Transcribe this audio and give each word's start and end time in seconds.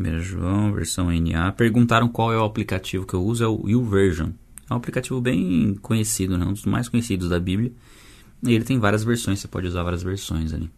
1 0.00 0.20
João, 0.20 0.72
versão 0.72 1.10
NA. 1.10 1.52
Perguntaram 1.52 2.08
qual 2.08 2.32
é 2.32 2.38
o 2.38 2.44
aplicativo 2.44 3.06
que 3.06 3.14
eu 3.14 3.22
uso, 3.22 3.44
é 3.44 3.46
o 3.46 3.68
YouVersion. 3.68 4.30
É 4.68 4.74
um 4.74 4.76
aplicativo 4.76 5.20
bem 5.20 5.76
conhecido, 5.82 6.38
né? 6.38 6.46
um 6.46 6.52
dos 6.52 6.64
mais 6.64 6.88
conhecidos 6.88 7.28
da 7.28 7.38
Bíblia. 7.38 7.72
E 8.42 8.54
ele 8.54 8.64
tem 8.64 8.78
várias 8.78 9.04
versões, 9.04 9.40
você 9.40 9.48
pode 9.48 9.66
usar 9.66 9.82
várias 9.82 10.02
versões 10.02 10.52
ali. 10.52 10.70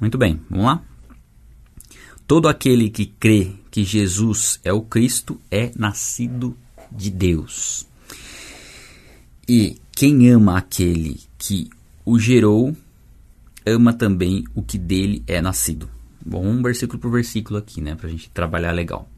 Muito 0.00 0.16
bem, 0.16 0.40
vamos 0.48 0.66
lá? 0.66 0.82
Todo 2.26 2.48
aquele 2.48 2.88
que 2.88 3.06
crê 3.06 3.52
que 3.70 3.84
Jesus 3.84 4.60
é 4.64 4.72
o 4.72 4.82
Cristo 4.82 5.40
é 5.50 5.72
nascido 5.76 6.56
de 6.90 7.10
Deus. 7.10 7.86
E 9.48 9.78
quem 9.92 10.30
ama 10.30 10.56
aquele 10.56 11.20
que 11.38 11.68
o 12.04 12.18
gerou, 12.18 12.74
ama 13.66 13.92
também 13.92 14.44
o 14.54 14.62
que 14.62 14.78
dele 14.78 15.22
é 15.26 15.42
nascido. 15.42 15.88
Bom, 16.24 16.46
um 16.46 16.62
versículo 16.62 16.98
por 16.98 17.10
versículo 17.10 17.58
aqui, 17.58 17.80
né? 17.80 17.94
Pra 17.94 18.08
gente 18.08 18.30
trabalhar 18.30 18.72
legal. 18.72 19.08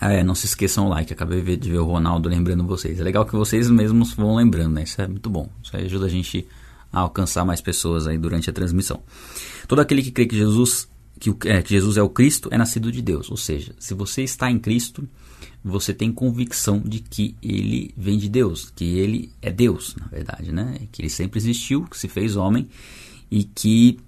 Ah, 0.00 0.12
é, 0.12 0.24
não 0.24 0.34
se 0.34 0.46
esqueçam 0.46 0.86
o 0.86 0.88
like. 0.88 1.12
Acabei 1.12 1.42
de 1.56 1.70
ver 1.70 1.78
o 1.78 1.84
Ronaldo 1.84 2.28
lembrando 2.30 2.66
vocês. 2.66 2.98
É 2.98 3.02
legal 3.02 3.26
que 3.26 3.36
vocês 3.36 3.68
mesmos 3.68 4.14
vão 4.14 4.34
lembrando, 4.34 4.72
né? 4.72 4.84
Isso 4.84 5.00
é 5.02 5.06
muito 5.06 5.28
bom. 5.28 5.50
Isso 5.62 5.76
aí 5.76 5.84
ajuda 5.84 6.06
a 6.06 6.08
gente 6.08 6.46
a 6.90 7.00
alcançar 7.00 7.44
mais 7.44 7.60
pessoas 7.60 8.06
aí 8.06 8.16
durante 8.16 8.48
a 8.48 8.52
transmissão. 8.52 9.02
Todo 9.68 9.80
aquele 9.80 10.02
que 10.02 10.10
crê 10.10 10.24
que 10.24 10.34
Jesus, 10.34 10.88
que, 11.18 11.30
é, 11.44 11.60
que 11.60 11.68
Jesus 11.68 11.98
é 11.98 12.02
o 12.02 12.08
Cristo 12.08 12.48
é 12.50 12.56
nascido 12.56 12.90
de 12.90 13.02
Deus. 13.02 13.30
Ou 13.30 13.36
seja, 13.36 13.74
se 13.78 13.92
você 13.92 14.22
está 14.22 14.50
em 14.50 14.58
Cristo, 14.58 15.06
você 15.62 15.92
tem 15.92 16.10
convicção 16.10 16.80
de 16.80 17.00
que 17.00 17.36
ele 17.42 17.92
vem 17.94 18.16
de 18.16 18.30
Deus, 18.30 18.72
que 18.74 18.98
ele 18.98 19.30
é 19.42 19.52
Deus, 19.52 19.94
na 20.00 20.06
verdade, 20.06 20.50
né? 20.50 20.80
Que 20.90 21.02
ele 21.02 21.10
sempre 21.10 21.38
existiu, 21.38 21.84
que 21.84 21.98
se 21.98 22.08
fez 22.08 22.36
homem 22.36 22.66
e 23.30 23.44
que 23.44 23.98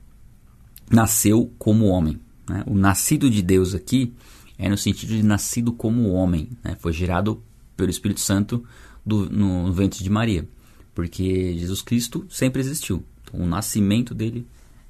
nasceu 0.90 1.52
como 1.58 1.86
homem. 1.86 2.20
Né? 2.48 2.64
O 2.66 2.74
nascido 2.74 3.30
de 3.30 3.42
Deus 3.42 3.74
aqui 3.74 4.12
é 4.58 4.68
no 4.68 4.76
sentido 4.76 5.10
de 5.10 5.22
nascido 5.22 5.72
como 5.72 6.10
homem, 6.10 6.50
né? 6.62 6.76
foi 6.78 6.92
gerado 6.92 7.42
pelo 7.76 7.90
Espírito 7.90 8.20
Santo 8.20 8.64
do, 9.04 9.28
no, 9.30 9.72
ventre 9.72 10.02
de 10.02 10.10
Maria, 10.10 10.48
porque 10.94 11.56
Jesus 11.58 11.82
Cristo 11.82 12.26
sempre 12.28 12.60
existiu. 12.60 13.02
Então, 13.22 13.40
o 13.40 13.46
nascimento 13.46 14.14
dele 14.14 14.46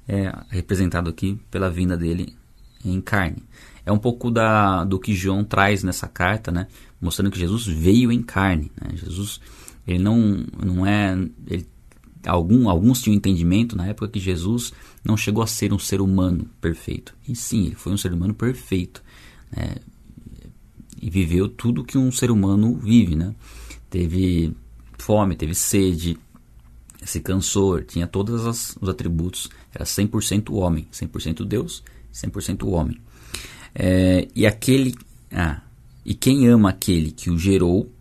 é 0.07 0.33
representado 0.49 1.09
aqui 1.09 1.39
pela 1.49 1.69
vinda 1.69 1.95
dele 1.95 2.35
em 2.83 2.99
carne. 2.99 3.43
É 3.85 3.91
um 3.91 3.97
pouco 3.97 4.29
da, 4.29 4.83
do 4.83 4.99
que 4.99 5.13
João 5.13 5.43
traz 5.43 5.83
nessa 5.83 6.07
carta, 6.07 6.51
né? 6.51 6.67
mostrando 6.99 7.31
que 7.31 7.39
Jesus 7.39 7.65
veio 7.65 8.11
em 8.11 8.21
carne. 8.21 8.71
Né? 8.81 8.95
Jesus 8.95 9.39
ele 9.87 9.99
não, 9.99 10.45
não 10.63 10.85
é. 10.85 11.13
Ele, 11.47 11.67
algum, 12.25 12.69
alguns 12.69 13.01
tinham 13.01 13.15
entendimento 13.15 13.75
na 13.75 13.87
época 13.87 14.07
que 14.07 14.19
Jesus 14.19 14.73
não 15.03 15.17
chegou 15.17 15.43
a 15.43 15.47
ser 15.47 15.73
um 15.73 15.79
ser 15.79 16.01
humano 16.01 16.47
perfeito. 16.61 17.15
E 17.27 17.35
sim, 17.35 17.67
ele 17.67 17.75
foi 17.75 17.93
um 17.93 17.97
ser 17.97 18.13
humano 18.13 18.33
perfeito. 18.33 19.03
Né? 19.51 19.75
E 21.01 21.09
viveu 21.09 21.49
tudo 21.49 21.83
que 21.83 21.97
um 21.97 22.11
ser 22.11 22.31
humano 22.31 22.75
vive. 22.75 23.15
Né? 23.15 23.35
Teve 23.89 24.55
fome, 24.97 25.35
teve 25.35 25.53
sede, 25.53 26.17
se 27.03 27.19
cansou, 27.19 27.81
tinha 27.81 28.07
todos 28.07 28.77
os 28.81 28.89
atributos. 28.89 29.49
Era 29.73 29.85
100% 29.85 30.53
homem, 30.53 30.87
100% 30.91 31.45
Deus, 31.45 31.83
100% 32.13 32.67
homem. 32.67 32.99
É, 33.75 34.27
e 34.35 34.45
aquele. 34.45 34.95
Ah, 35.31 35.61
e 36.05 36.13
quem 36.13 36.47
ama 36.47 36.69
aquele 36.69 37.11
que 37.11 37.29
o 37.29 37.37
gerou, 37.37 37.91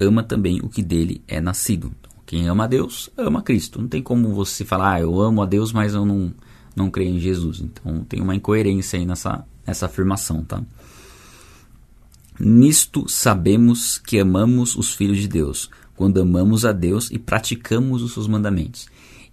ama 0.00 0.22
também 0.22 0.60
o 0.62 0.68
que 0.68 0.82
dele 0.82 1.22
é 1.28 1.40
nascido. 1.40 1.92
Quem 2.26 2.48
ama 2.48 2.64
a 2.64 2.66
Deus, 2.66 3.08
ama 3.16 3.38
a 3.38 3.42
Cristo. 3.42 3.80
Não 3.80 3.88
tem 3.88 4.02
como 4.02 4.34
você 4.34 4.64
falar, 4.64 4.94
ah, 4.94 5.00
eu 5.00 5.20
amo 5.20 5.40
a 5.42 5.46
Deus, 5.46 5.72
mas 5.72 5.94
eu 5.94 6.04
não, 6.04 6.34
não 6.74 6.90
creio 6.90 7.14
em 7.14 7.20
Jesus. 7.20 7.60
Então 7.60 8.04
tem 8.04 8.20
uma 8.20 8.34
incoerência 8.34 8.98
aí 8.98 9.06
nessa, 9.06 9.46
nessa 9.64 9.86
afirmação, 9.86 10.44
tá? 10.44 10.60
Nisto 12.38 13.08
sabemos 13.08 13.96
que 13.96 14.18
amamos 14.18 14.76
os 14.76 14.92
filhos 14.92 15.18
de 15.18 15.28
Deus, 15.28 15.70
quando 15.94 16.20
amamos 16.20 16.66
a 16.66 16.72
Deus 16.72 17.10
e 17.10 17.18
praticamos 17.18 18.02
os 18.02 18.12
seus 18.12 18.26
mandamentos. 18.26 18.88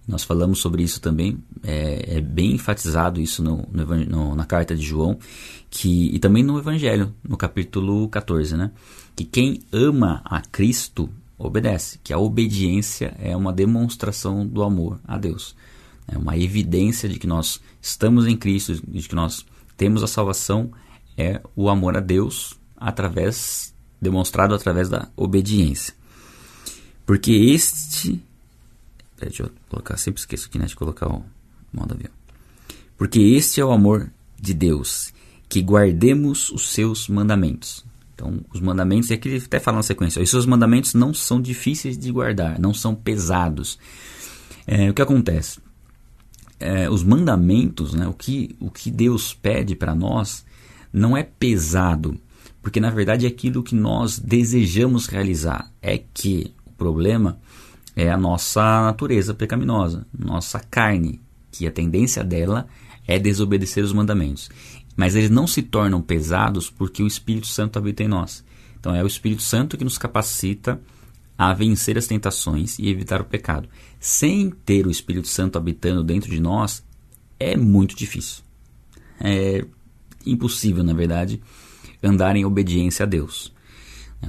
Nós 0.06 0.22
falamos 0.22 0.58
sobre 0.58 0.82
isso 0.82 1.00
também, 1.00 1.38
é, 1.62 2.16
é 2.16 2.20
bem 2.20 2.52
enfatizado 2.52 3.20
isso 3.20 3.42
no, 3.42 3.66
no, 3.72 4.34
na 4.34 4.44
carta 4.44 4.76
de 4.76 4.84
João, 4.84 5.18
que, 5.70 6.14
e 6.14 6.18
também 6.18 6.42
no 6.42 6.58
Evangelho, 6.58 7.14
no 7.26 7.36
capítulo 7.36 8.08
14, 8.08 8.56
né? 8.56 8.70
Que 9.16 9.24
quem 9.24 9.60
ama 9.72 10.20
a 10.24 10.40
Cristo 10.40 11.08
obedece, 11.38 11.98
que 12.02 12.12
a 12.12 12.18
obediência 12.18 13.14
é 13.18 13.36
uma 13.36 13.52
demonstração 13.52 14.46
do 14.46 14.62
amor 14.62 15.00
a 15.06 15.18
Deus. 15.18 15.56
É 16.06 16.18
uma 16.18 16.36
evidência 16.36 17.08
de 17.08 17.18
que 17.18 17.26
nós 17.26 17.60
estamos 17.80 18.26
em 18.26 18.36
Cristo, 18.36 18.74
de 18.86 19.08
que 19.08 19.14
nós 19.14 19.44
temos 19.76 20.02
a 20.02 20.06
salvação, 20.06 20.70
é 21.16 21.40
o 21.56 21.68
amor 21.68 21.96
a 21.96 22.00
Deus 22.00 22.58
através 22.76 23.74
demonstrado 24.00 24.54
através 24.54 24.88
da 24.88 25.08
obediência. 25.16 25.94
Porque 27.06 27.32
este 27.32 28.22
Deixa 29.18 29.44
eu 29.44 29.50
colocar, 29.68 29.96
sempre 29.96 30.20
esqueço 30.20 30.46
aqui 30.46 30.58
né, 30.58 30.66
de 30.66 30.76
colocar 30.76 31.08
o 31.08 31.24
modo 31.72 31.94
avião. 31.94 32.10
Porque 32.96 33.20
este 33.20 33.60
é 33.60 33.64
o 33.64 33.72
amor 33.72 34.10
de 34.40 34.52
Deus, 34.52 35.12
que 35.48 35.62
guardemos 35.62 36.50
os 36.50 36.68
seus 36.70 37.08
mandamentos. 37.08 37.84
Então, 38.14 38.40
os 38.52 38.60
mandamentos, 38.60 39.10
e 39.10 39.14
aqui 39.14 39.28
ele 39.28 39.42
até 39.44 39.58
fala 39.58 39.78
na 39.78 39.82
sequência, 39.82 40.22
os 40.22 40.30
seus 40.30 40.46
mandamentos 40.46 40.94
não 40.94 41.12
são 41.12 41.40
difíceis 41.40 41.98
de 41.98 42.10
guardar, 42.12 42.58
não 42.60 42.72
são 42.72 42.94
pesados. 42.94 43.78
É, 44.66 44.88
o 44.88 44.94
que 44.94 45.02
acontece? 45.02 45.60
É, 46.60 46.88
os 46.88 47.02
mandamentos, 47.02 47.92
né, 47.92 48.06
o, 48.06 48.12
que, 48.12 48.54
o 48.60 48.70
que 48.70 48.90
Deus 48.90 49.34
pede 49.34 49.74
para 49.74 49.94
nós, 49.94 50.44
não 50.92 51.16
é 51.16 51.24
pesado, 51.24 52.18
porque 52.62 52.80
na 52.80 52.90
verdade 52.90 53.26
é 53.26 53.28
aquilo 53.28 53.62
que 53.62 53.74
nós 53.74 54.18
desejamos 54.18 55.08
realizar. 55.08 55.70
É 55.82 55.98
que 55.98 56.54
o 56.64 56.70
problema 56.70 57.38
é 57.96 58.10
a 58.10 58.16
nossa 58.16 58.62
natureza 58.82 59.34
pecaminosa, 59.34 60.06
nossa 60.16 60.60
carne, 60.60 61.20
que 61.50 61.66
a 61.66 61.70
tendência 61.70 62.22
dela 62.22 62.66
é 63.06 63.18
desobedecer 63.18 63.84
os 63.84 63.92
mandamentos. 63.92 64.48
Mas 64.96 65.16
eles 65.16 65.30
não 65.30 65.46
se 65.46 65.62
tornam 65.62 66.00
pesados 66.00 66.70
porque 66.70 67.02
o 67.02 67.06
Espírito 67.06 67.46
Santo 67.46 67.78
habita 67.78 68.02
em 68.02 68.08
nós. 68.08 68.44
Então 68.78 68.94
é 68.94 69.02
o 69.02 69.06
Espírito 69.06 69.42
Santo 69.42 69.76
que 69.76 69.84
nos 69.84 69.98
capacita 69.98 70.80
a 71.36 71.52
vencer 71.52 71.98
as 71.98 72.06
tentações 72.06 72.78
e 72.78 72.88
evitar 72.88 73.20
o 73.20 73.24
pecado. 73.24 73.68
Sem 73.98 74.50
ter 74.50 74.86
o 74.86 74.90
Espírito 74.90 75.26
Santo 75.26 75.58
habitando 75.58 76.04
dentro 76.04 76.30
de 76.30 76.40
nós, 76.40 76.84
é 77.38 77.56
muito 77.56 77.96
difícil. 77.96 78.44
É 79.20 79.64
impossível, 80.24 80.84
na 80.84 80.92
verdade, 80.92 81.42
andar 82.02 82.36
em 82.36 82.44
obediência 82.44 83.04
a 83.04 83.06
Deus. 83.06 83.52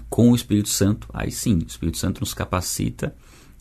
Com 0.10 0.32
o 0.32 0.36
Espírito 0.36 0.70
Santo, 0.70 1.08
aí 1.14 1.32
sim, 1.32 1.60
o 1.60 1.68
Espírito 1.68 1.98
Santo 1.98 2.20
nos 2.20 2.34
capacita 2.34 3.16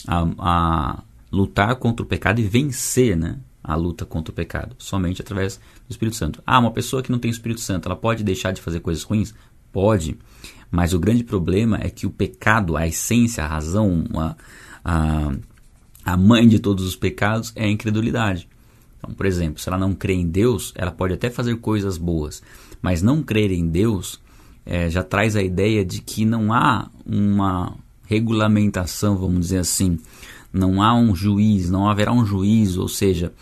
a, 0.06 0.26
a 0.38 1.02
lutar 1.30 1.76
contra 1.76 2.04
o 2.04 2.08
pecado 2.08 2.40
e 2.40 2.44
vencer 2.44 3.16
né, 3.16 3.38
a 3.64 3.74
luta 3.74 4.04
contra 4.04 4.30
o 4.30 4.34
pecado, 4.34 4.76
somente 4.78 5.22
através 5.22 5.56
do 5.56 5.90
Espírito 5.90 6.16
Santo. 6.16 6.42
Ah, 6.46 6.58
uma 6.58 6.70
pessoa 6.70 7.02
que 7.02 7.10
não 7.10 7.18
tem 7.18 7.30
o 7.30 7.32
Espírito 7.32 7.62
Santo, 7.62 7.88
ela 7.88 7.96
pode 7.96 8.22
deixar 8.22 8.52
de 8.52 8.60
fazer 8.60 8.80
coisas 8.80 9.02
ruins? 9.02 9.34
Pode, 9.72 10.16
mas 10.70 10.92
o 10.92 11.00
grande 11.00 11.24
problema 11.24 11.78
é 11.80 11.88
que 11.88 12.06
o 12.06 12.10
pecado, 12.10 12.76
a 12.76 12.86
essência, 12.86 13.42
a 13.42 13.48
razão, 13.48 14.04
a, 14.14 14.36
a, 14.84 15.32
a 16.04 16.16
mãe 16.16 16.46
de 16.46 16.58
todos 16.58 16.84
os 16.84 16.94
pecados 16.94 17.52
é 17.56 17.64
a 17.64 17.70
incredulidade. 17.70 18.46
Então, 18.98 19.12
por 19.14 19.26
exemplo, 19.26 19.60
se 19.60 19.68
ela 19.68 19.78
não 19.78 19.94
crê 19.94 20.12
em 20.12 20.28
Deus, 20.28 20.72
ela 20.76 20.92
pode 20.92 21.14
até 21.14 21.30
fazer 21.30 21.56
coisas 21.56 21.98
boas, 21.98 22.42
mas 22.80 23.02
não 23.02 23.22
crer 23.22 23.50
em 23.50 23.66
Deus 23.66 24.20
é, 24.66 24.88
já 24.88 25.02
traz 25.02 25.34
a 25.34 25.42
ideia 25.42 25.84
de 25.84 26.00
que 26.00 26.24
não 26.24 26.52
há 26.52 26.88
uma, 27.04 27.76
regulamentação, 28.06 29.16
vamos 29.16 29.40
dizer 29.40 29.58
assim. 29.58 29.98
Não 30.52 30.82
há 30.82 30.94
um 30.94 31.14
juiz, 31.14 31.70
não 31.70 31.88
haverá 31.88 32.12
um 32.12 32.24
juízo, 32.24 32.80
ou 32.80 32.88
seja, 32.88 33.32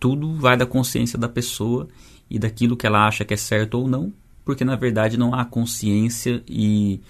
tudo 0.00 0.34
vai 0.34 0.56
da 0.56 0.66
consciência 0.66 1.18
da 1.18 1.28
pessoa 1.28 1.86
e 2.28 2.38
daquilo 2.38 2.76
que 2.76 2.86
ela 2.86 3.06
acha 3.06 3.24
que 3.24 3.34
é 3.34 3.36
certo 3.36 3.74
ou 3.74 3.86
não, 3.86 4.12
porque 4.44 4.64
na 4.64 4.74
verdade 4.74 5.18
não 5.18 5.34
há 5.34 5.44
consciência 5.44 6.42
e 6.48 7.00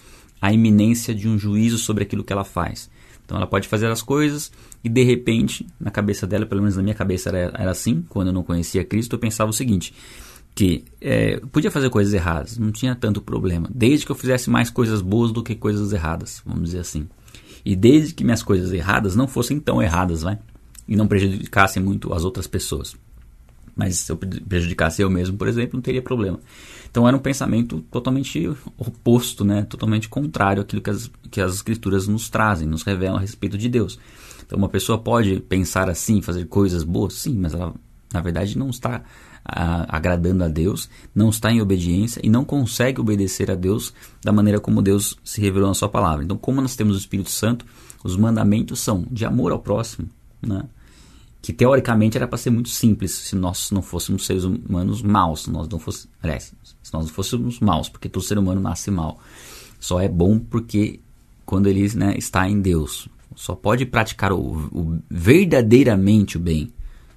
a 0.42 0.52
iminência 0.52 1.14
de 1.14 1.28
um 1.28 1.38
juízo 1.38 1.78
sobre 1.78 2.02
aquilo 2.02 2.24
que 2.24 2.32
ela 2.32 2.44
faz. 2.44 2.90
Então 3.24 3.36
ela 3.36 3.46
pode 3.46 3.68
fazer 3.68 3.86
as 3.86 4.02
coisas 4.02 4.50
e 4.82 4.88
de 4.88 5.04
repente, 5.04 5.64
na 5.78 5.90
cabeça 5.90 6.26
dela, 6.26 6.44
pelo 6.44 6.60
menos 6.60 6.76
na 6.76 6.82
minha 6.82 6.94
cabeça 6.94 7.28
era, 7.28 7.52
era 7.56 7.70
assim, 7.70 8.04
quando 8.08 8.28
eu 8.28 8.32
não 8.32 8.42
conhecia 8.42 8.84
Cristo, 8.84 9.14
eu 9.14 9.20
pensava 9.20 9.50
o 9.50 9.54
seguinte: 9.54 9.94
que 10.54 10.84
é, 11.00 11.38
podia 11.52 11.70
fazer 11.70 11.90
coisas 11.90 12.12
erradas, 12.12 12.58
não 12.58 12.72
tinha 12.72 12.94
tanto 12.96 13.20
problema, 13.20 13.70
desde 13.72 14.04
que 14.04 14.10
eu 14.10 14.16
fizesse 14.16 14.50
mais 14.50 14.68
coisas 14.68 15.00
boas 15.00 15.30
do 15.30 15.42
que 15.44 15.54
coisas 15.54 15.92
erradas, 15.92 16.42
vamos 16.44 16.64
dizer 16.64 16.80
assim. 16.80 17.06
E 17.64 17.76
desde 17.76 18.14
que 18.14 18.24
minhas 18.24 18.42
coisas 18.42 18.72
erradas 18.72 19.14
não 19.14 19.28
fossem 19.28 19.60
tão 19.60 19.82
erradas, 19.82 20.22
vai? 20.22 20.38
E 20.88 20.96
não 20.96 21.06
prejudicassem 21.06 21.82
muito 21.82 22.12
as 22.12 22.24
outras 22.24 22.46
pessoas. 22.46 22.96
Mas 23.76 23.98
se 23.98 24.12
eu 24.12 24.16
prejudicasse 24.16 25.00
eu 25.00 25.08
mesmo, 25.08 25.36
por 25.36 25.48
exemplo, 25.48 25.76
não 25.76 25.82
teria 25.82 26.02
problema. 26.02 26.38
Então 26.90 27.06
era 27.06 27.16
um 27.16 27.20
pensamento 27.20 27.80
totalmente 27.90 28.50
oposto, 28.76 29.44
né? 29.44 29.62
totalmente 29.62 30.08
contrário 30.08 30.60
àquilo 30.60 30.82
que 30.82 30.90
as, 30.90 31.10
que 31.30 31.40
as 31.40 31.54
escrituras 31.54 32.08
nos 32.08 32.28
trazem, 32.28 32.66
nos 32.66 32.82
revelam 32.82 33.16
a 33.16 33.20
respeito 33.20 33.56
de 33.56 33.68
Deus. 33.68 33.98
Então 34.44 34.58
uma 34.58 34.68
pessoa 34.68 34.98
pode 34.98 35.40
pensar 35.40 35.88
assim, 35.88 36.20
fazer 36.20 36.46
coisas 36.46 36.82
boas, 36.82 37.14
sim, 37.14 37.34
mas 37.34 37.54
ela 37.54 37.72
Na 38.12 38.20
verdade, 38.20 38.58
não 38.58 38.70
está 38.70 39.02
a, 39.44 39.96
agradando 39.96 40.44
a 40.44 40.48
Deus, 40.48 40.90
não 41.14 41.30
está 41.30 41.50
em 41.52 41.60
obediência 41.60 42.20
e 42.24 42.28
não 42.28 42.44
consegue 42.44 43.00
obedecer 43.00 43.50
a 43.50 43.54
Deus 43.54 43.94
da 44.22 44.32
maneira 44.32 44.60
como 44.60 44.82
Deus 44.82 45.16
se 45.24 45.40
revelou 45.40 45.68
na 45.68 45.74
sua 45.74 45.88
palavra. 45.88 46.24
Então, 46.24 46.36
como 46.36 46.60
nós 46.60 46.74
temos 46.76 46.96
o 46.96 46.98
Espírito 46.98 47.30
Santo, 47.30 47.64
os 48.02 48.16
mandamentos 48.16 48.80
são 48.80 49.06
de 49.10 49.24
amor 49.24 49.52
ao 49.52 49.60
próximo, 49.60 50.08
né? 50.42 50.64
que 51.42 51.52
teoricamente 51.52 52.16
era 52.16 52.28
para 52.28 52.36
ser 52.36 52.50
muito 52.50 52.68
simples 52.68 53.12
se 53.12 53.34
nós 53.34 53.70
não 53.70 53.80
fôssemos 53.80 54.26
seres 54.26 54.44
humanos 54.44 55.02
maus, 55.02 55.44
se 55.44 55.50
nós 55.50 55.68
não 55.68 55.78
fôssemos, 55.78 56.10
se 56.82 56.92
nós 56.92 57.06
não 57.06 57.12
fôssemos 57.12 57.60
maus, 57.60 57.88
porque 57.88 58.08
todo 58.08 58.22
ser 58.22 58.38
humano 58.38 58.60
nasce 58.60 58.90
mal. 58.90 59.18
Só 59.78 60.00
é 60.00 60.08
bom 60.08 60.38
porque 60.38 61.00
quando 61.50 61.66
ele 61.66 61.88
né, 61.96 62.14
está 62.16 62.48
em 62.48 62.60
Deus. 62.60 63.08
Só 63.34 63.54
pode 63.54 63.86
praticar 63.86 64.32
o, 64.32 64.38
o, 64.38 64.98
verdadeiramente 65.10 66.36
o 66.36 66.40
bem 66.40 66.72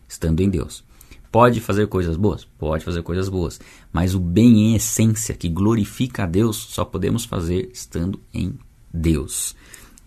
estando 0.08 0.42
em 0.42 0.50
Deus. 0.50 0.84
Pode 1.32 1.60
fazer 1.60 1.88
coisas 1.88 2.16
boas? 2.16 2.46
Pode 2.58 2.84
fazer 2.84 3.02
coisas 3.04 3.28
boas. 3.28 3.60
Mas 3.92 4.16
o 4.16 4.20
bem 4.20 4.60
em 4.60 4.76
essência, 4.76 5.36
que 5.36 5.50
glorifica 5.50 6.24
a 6.24 6.26
Deus, 6.28 6.56
só 6.58 6.86
podemos 6.86 7.26
fazer 7.26 7.70
estando 7.74 8.20
em 8.34 8.58
Deus. 8.94 9.56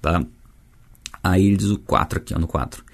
Tá? 0.01 0.25
Aí 1.27 1.45
ele 1.45 1.57
diz 1.57 1.71
o 1.71 1.79
4 1.79 2.21
aqui, 2.21 2.33
ó, 2.35 2.39
no 2.39 2.47
4. 2.47 2.85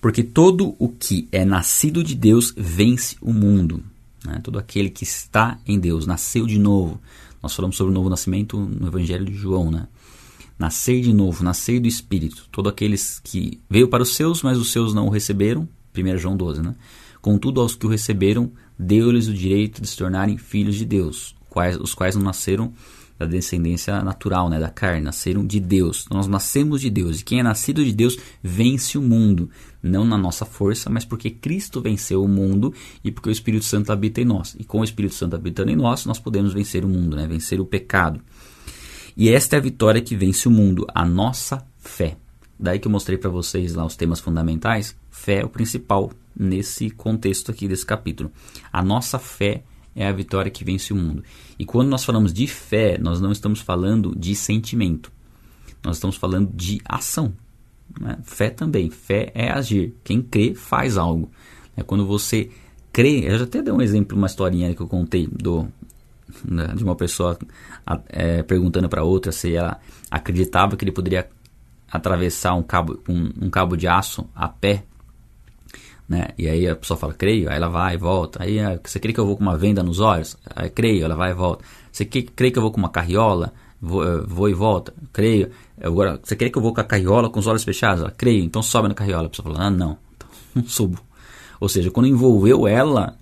Porque 0.00 0.22
todo 0.22 0.74
o 0.78 0.88
que 0.88 1.28
é 1.30 1.44
nascido 1.44 2.02
de 2.02 2.14
Deus 2.14 2.54
vence 2.56 3.16
o 3.20 3.32
mundo. 3.32 3.84
Né? 4.24 4.40
Todo 4.42 4.58
aquele 4.58 4.88
que 4.88 5.04
está 5.04 5.58
em 5.66 5.78
Deus, 5.78 6.06
nasceu 6.06 6.46
de 6.46 6.58
novo. 6.58 6.98
Nós 7.42 7.54
falamos 7.54 7.76
sobre 7.76 7.90
o 7.90 7.94
novo 7.94 8.08
nascimento 8.08 8.58
no 8.58 8.86
Evangelho 8.86 9.24
de 9.24 9.34
João, 9.34 9.70
né? 9.70 9.88
Nascer 10.58 11.02
de 11.02 11.12
novo, 11.12 11.44
nascer 11.44 11.80
do 11.80 11.88
Espírito. 11.88 12.46
Todos 12.50 12.70
aqueles 12.70 13.20
que 13.22 13.60
veio 13.68 13.88
para 13.88 14.02
os 14.02 14.14
seus, 14.14 14.42
mas 14.42 14.58
os 14.58 14.70
seus 14.72 14.94
não 14.94 15.06
o 15.06 15.10
receberam. 15.10 15.68
1 15.96 16.18
João 16.18 16.36
12, 16.36 16.62
né? 16.62 16.74
Contudo, 17.20 17.60
aos 17.60 17.74
que 17.74 17.84
o 17.84 17.88
receberam, 17.88 18.50
deu-lhes 18.78 19.28
o 19.28 19.34
direito 19.34 19.82
de 19.82 19.88
se 19.88 19.96
tornarem 19.96 20.38
filhos 20.38 20.76
de 20.76 20.84
Deus, 20.84 21.34
quais, 21.50 21.76
os 21.76 21.94
quais 21.94 22.14
não 22.14 22.22
nasceram 22.22 22.72
da 23.26 23.30
descendência 23.30 24.02
natural, 24.02 24.48
né, 24.48 24.58
da 24.58 24.68
carne, 24.68 25.00
nasceram 25.00 25.46
de 25.46 25.60
Deus. 25.60 26.04
Então, 26.04 26.16
nós 26.16 26.26
nascemos 26.26 26.80
de 26.80 26.90
Deus. 26.90 27.20
E 27.20 27.24
quem 27.24 27.40
é 27.40 27.42
nascido 27.42 27.84
de 27.84 27.92
Deus 27.92 28.18
vence 28.42 28.98
o 28.98 29.02
mundo, 29.02 29.50
não 29.82 30.04
na 30.04 30.18
nossa 30.18 30.44
força, 30.44 30.90
mas 30.90 31.04
porque 31.04 31.30
Cristo 31.30 31.80
venceu 31.80 32.22
o 32.22 32.28
mundo 32.28 32.74
e 33.02 33.10
porque 33.10 33.28
o 33.28 33.32
Espírito 33.32 33.64
Santo 33.64 33.92
habita 33.92 34.20
em 34.20 34.24
nós. 34.24 34.56
E 34.58 34.64
com 34.64 34.80
o 34.80 34.84
Espírito 34.84 35.14
Santo 35.14 35.34
habitando 35.34 35.70
em 35.70 35.76
nós, 35.76 36.04
nós 36.04 36.18
podemos 36.18 36.52
vencer 36.52 36.84
o 36.84 36.88
mundo, 36.88 37.16
né, 37.16 37.26
vencer 37.26 37.60
o 37.60 37.66
pecado. 37.66 38.20
E 39.16 39.28
esta 39.28 39.56
é 39.56 39.58
a 39.58 39.62
vitória 39.62 40.00
que 40.00 40.16
vence 40.16 40.48
o 40.48 40.50
mundo, 40.50 40.86
a 40.94 41.04
nossa 41.04 41.64
fé. 41.78 42.16
Daí 42.58 42.78
que 42.78 42.86
eu 42.86 42.92
mostrei 42.92 43.18
para 43.18 43.30
vocês 43.30 43.74
lá 43.74 43.84
os 43.84 43.96
temas 43.96 44.20
fundamentais. 44.20 44.96
Fé 45.10 45.40
é 45.40 45.44
o 45.44 45.48
principal 45.48 46.10
nesse 46.34 46.90
contexto 46.90 47.50
aqui 47.50 47.68
desse 47.68 47.84
capítulo. 47.84 48.30
A 48.72 48.82
nossa 48.82 49.18
fé 49.18 49.62
é 49.94 50.06
a 50.06 50.12
vitória 50.12 50.50
que 50.50 50.64
vence 50.64 50.92
o 50.92 50.96
mundo. 50.96 51.22
E 51.58 51.64
quando 51.64 51.88
nós 51.88 52.04
falamos 52.04 52.32
de 52.32 52.46
fé, 52.46 52.98
nós 52.98 53.20
não 53.20 53.32
estamos 53.32 53.60
falando 53.60 54.14
de 54.16 54.34
sentimento. 54.34 55.12
Nós 55.84 55.96
estamos 55.96 56.16
falando 56.16 56.50
de 56.54 56.80
ação. 56.84 57.32
Né? 58.00 58.18
Fé 58.22 58.50
também. 58.50 58.90
Fé 58.90 59.30
é 59.34 59.50
agir. 59.50 59.94
Quem 60.02 60.22
crê 60.22 60.54
faz 60.54 60.96
algo. 60.96 61.30
É 61.76 61.82
quando 61.82 62.06
você 62.06 62.50
crê. 62.92 63.20
Eu 63.24 63.38
já 63.38 63.44
até 63.44 63.62
dei 63.62 63.72
um 63.72 63.82
exemplo, 63.82 64.16
uma 64.16 64.26
historinha 64.26 64.74
que 64.74 64.80
eu 64.80 64.86
contei 64.86 65.26
do, 65.26 65.68
né, 66.44 66.68
de 66.74 66.84
uma 66.84 66.96
pessoa 66.96 67.38
é, 68.08 68.42
perguntando 68.42 68.88
para 68.88 69.02
outra 69.02 69.32
se 69.32 69.54
ela 69.54 69.80
acreditava 70.10 70.76
que 70.76 70.84
ele 70.84 70.92
poderia 70.92 71.28
atravessar 71.90 72.54
um 72.54 72.62
cabo, 72.62 72.98
um, 73.08 73.46
um 73.46 73.50
cabo 73.50 73.76
de 73.76 73.86
aço 73.86 74.26
a 74.34 74.48
pé 74.48 74.84
né? 76.12 76.28
E 76.36 76.46
aí 76.46 76.68
a 76.68 76.76
pessoa 76.76 76.98
fala, 76.98 77.14
creio, 77.14 77.48
aí 77.48 77.56
ela 77.56 77.68
vai 77.68 77.94
e 77.94 77.96
volta. 77.96 78.42
Aí 78.42 78.60
ah, 78.60 78.78
você 78.84 79.00
crê 79.00 79.14
que 79.14 79.18
eu 79.18 79.24
vou 79.24 79.34
com 79.34 79.42
uma 79.42 79.56
venda 79.56 79.82
nos 79.82 79.98
olhos? 79.98 80.36
Aí 80.54 80.68
creio, 80.68 81.04
ela 81.06 81.16
vai 81.16 81.30
e 81.30 81.34
volta. 81.34 81.64
Você 81.90 82.04
crê 82.04 82.50
que 82.50 82.58
eu 82.58 82.62
vou 82.62 82.70
com 82.70 82.76
uma 82.78 82.90
carriola? 82.90 83.52
Vou, 83.80 84.04
eh, 84.04 84.20
vou 84.26 84.48
e 84.48 84.52
volta? 84.52 84.92
Creio. 85.10 85.50
Agora, 85.82 86.20
você 86.22 86.36
crê 86.36 86.50
que 86.50 86.58
eu 86.58 86.62
vou 86.62 86.74
com 86.74 86.82
a 86.82 86.84
carriola 86.84 87.30
com 87.30 87.40
os 87.40 87.46
olhos 87.46 87.64
fechados? 87.64 88.02
Ela, 88.02 88.10
creio, 88.10 88.44
então 88.44 88.62
sobe 88.62 88.88
na 88.88 88.94
carriola. 88.94 89.26
A 89.26 89.30
pessoa 89.30 89.50
fala, 89.50 89.66
ah, 89.66 89.70
não, 89.70 89.96
então, 90.14 90.28
não 90.54 90.64
subo. 90.64 91.00
Ou 91.58 91.68
seja, 91.68 91.90
quando 91.90 92.06
envolveu 92.06 92.68
ela, 92.68 93.16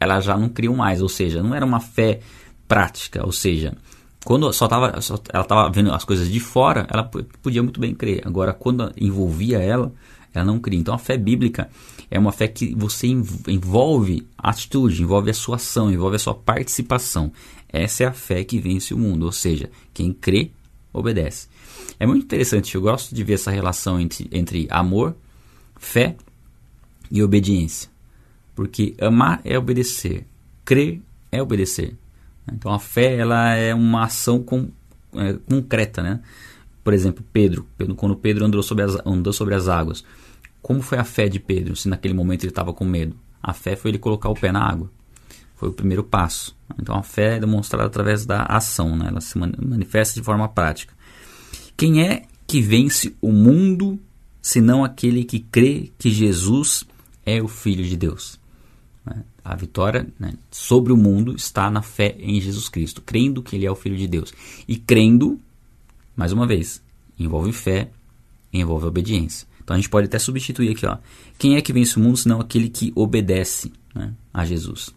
ela 0.00 0.18
já 0.20 0.36
não 0.36 0.48
criou 0.48 0.74
mais. 0.74 1.02
Ou 1.02 1.08
seja, 1.08 1.42
não 1.42 1.54
era 1.54 1.66
uma 1.66 1.80
fé 1.80 2.20
prática. 2.66 3.24
Ou 3.26 3.32
seja, 3.32 3.76
quando 4.24 4.50
só 4.54 4.66
tava, 4.66 4.98
só, 5.02 5.18
ela 5.30 5.42
estava 5.42 5.70
vendo 5.70 5.92
as 5.92 6.04
coisas 6.04 6.30
de 6.30 6.40
fora, 6.40 6.86
ela 6.90 7.04
podia 7.42 7.62
muito 7.62 7.78
bem 7.78 7.94
crer. 7.94 8.22
Agora, 8.24 8.54
quando 8.54 8.90
envolvia 8.96 9.58
ela, 9.58 9.92
ela 10.34 10.44
não 10.44 10.58
cria. 10.58 10.78
Então 10.78 10.94
a 10.94 10.98
fé 10.98 11.16
bíblica 11.16 11.70
é 12.10 12.18
uma 12.18 12.32
fé 12.32 12.48
que 12.48 12.74
você 12.74 13.06
envolve 13.06 14.26
a 14.36 14.50
atitude, 14.50 15.02
envolve 15.02 15.30
a 15.30 15.34
sua 15.34 15.56
ação, 15.56 15.92
envolve 15.92 16.16
a 16.16 16.18
sua 16.18 16.34
participação. 16.34 17.32
Essa 17.68 18.04
é 18.04 18.06
a 18.06 18.12
fé 18.12 18.44
que 18.44 18.58
vence 18.58 18.92
o 18.92 18.98
mundo, 18.98 19.24
ou 19.24 19.32
seja, 19.32 19.70
quem 19.94 20.12
crê, 20.12 20.50
obedece. 20.92 21.48
É 21.98 22.06
muito 22.06 22.24
interessante, 22.24 22.74
eu 22.74 22.82
gosto 22.82 23.14
de 23.14 23.24
ver 23.24 23.34
essa 23.34 23.50
relação 23.50 23.98
entre, 23.98 24.28
entre 24.30 24.66
amor, 24.70 25.16
fé 25.76 26.16
e 27.10 27.22
obediência. 27.22 27.90
Porque 28.54 28.94
amar 29.00 29.40
é 29.44 29.58
obedecer, 29.58 30.26
crer 30.64 31.00
é 31.30 31.42
obedecer. 31.42 31.96
Então 32.52 32.72
a 32.72 32.78
fé 32.78 33.16
ela 33.16 33.54
é 33.54 33.74
uma 33.74 34.04
ação 34.04 34.42
com, 34.42 34.68
é, 35.14 35.34
concreta, 35.48 36.02
né? 36.02 36.20
Por 36.84 36.92
exemplo, 36.92 37.24
Pedro, 37.32 37.66
quando 37.96 38.16
Pedro 38.16 38.44
andou 38.44 38.62
sobre 38.62 38.84
as, 38.84 38.98
andou 39.06 39.32
sobre 39.32 39.54
as 39.54 39.68
águas, 39.68 40.04
como 40.62 40.80
foi 40.80 40.96
a 40.98 41.04
fé 41.04 41.28
de 41.28 41.40
Pedro, 41.40 41.74
se 41.74 41.88
naquele 41.88 42.14
momento 42.14 42.44
ele 42.44 42.52
estava 42.52 42.72
com 42.72 42.84
medo? 42.84 43.16
A 43.42 43.52
fé 43.52 43.74
foi 43.74 43.90
ele 43.90 43.98
colocar 43.98 44.28
o 44.28 44.34
pé 44.34 44.52
na 44.52 44.64
água. 44.64 44.88
Foi 45.56 45.68
o 45.68 45.72
primeiro 45.72 46.04
passo. 46.04 46.56
Então 46.80 46.94
a 46.94 47.02
fé 47.02 47.36
é 47.36 47.40
demonstrada 47.40 47.86
através 47.86 48.24
da 48.24 48.44
ação, 48.44 48.96
né? 48.96 49.08
ela 49.08 49.20
se 49.20 49.36
manifesta 49.36 50.18
de 50.18 50.24
forma 50.24 50.48
prática. 50.48 50.94
Quem 51.76 52.06
é 52.06 52.22
que 52.46 52.60
vence 52.60 53.14
o 53.20 53.32
mundo 53.32 53.98
senão 54.40 54.84
aquele 54.84 55.24
que 55.24 55.40
crê 55.40 55.90
que 55.98 56.10
Jesus 56.10 56.84
é 57.26 57.42
o 57.42 57.48
Filho 57.48 57.84
de 57.84 57.96
Deus? 57.96 58.38
Né? 59.04 59.24
A 59.44 59.56
vitória 59.56 60.06
né, 60.18 60.34
sobre 60.50 60.92
o 60.92 60.96
mundo 60.96 61.34
está 61.34 61.68
na 61.70 61.82
fé 61.82 62.14
em 62.20 62.40
Jesus 62.40 62.68
Cristo, 62.68 63.02
crendo 63.02 63.42
que 63.42 63.56
Ele 63.56 63.66
é 63.66 63.70
o 63.70 63.76
Filho 63.76 63.96
de 63.96 64.06
Deus. 64.06 64.32
E 64.68 64.76
crendo, 64.76 65.40
mais 66.14 66.32
uma 66.32 66.46
vez, 66.46 66.80
envolve 67.18 67.52
fé, 67.52 67.90
envolve 68.52 68.86
obediência. 68.86 69.46
Então 69.62 69.74
a 69.74 69.78
gente 69.78 69.88
pode 69.88 70.06
até 70.06 70.18
substituir 70.18 70.70
aqui, 70.70 70.86
ó. 70.86 70.98
Quem 71.38 71.56
é 71.56 71.62
que 71.62 71.72
vence 71.72 71.96
o 71.96 72.00
mundo 72.00 72.16
senão 72.16 72.40
aquele 72.40 72.68
que 72.68 72.92
obedece 72.94 73.72
né, 73.94 74.12
a 74.32 74.44
Jesus? 74.44 74.90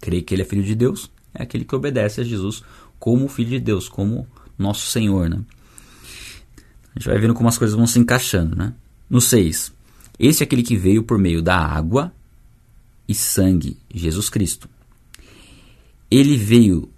Creio 0.00 0.22
que 0.22 0.34
ele 0.34 0.42
é 0.42 0.44
filho 0.44 0.62
de 0.62 0.74
Deus, 0.74 1.10
é 1.34 1.42
aquele 1.42 1.64
que 1.64 1.74
obedece 1.74 2.20
a 2.20 2.24
Jesus 2.24 2.62
como 2.98 3.28
filho 3.28 3.50
de 3.50 3.60
Deus, 3.60 3.88
como 3.88 4.26
nosso 4.58 4.90
Senhor, 4.90 5.28
né? 5.28 5.40
A 6.94 6.98
gente 6.98 7.08
vai 7.08 7.18
vendo 7.18 7.34
como 7.34 7.48
as 7.48 7.56
coisas 7.56 7.76
vão 7.76 7.86
se 7.86 7.98
encaixando, 7.98 8.54
né? 8.54 8.74
No 9.08 9.20
6. 9.20 9.72
Esse 10.18 10.42
é 10.42 10.44
aquele 10.44 10.62
que 10.62 10.76
veio 10.76 11.02
por 11.02 11.18
meio 11.18 11.42
da 11.42 11.56
água 11.56 12.12
e 13.08 13.14
sangue, 13.14 13.76
Jesus 13.92 14.28
Cristo. 14.28 14.68
Ele 16.10 16.36
veio, 16.36 16.90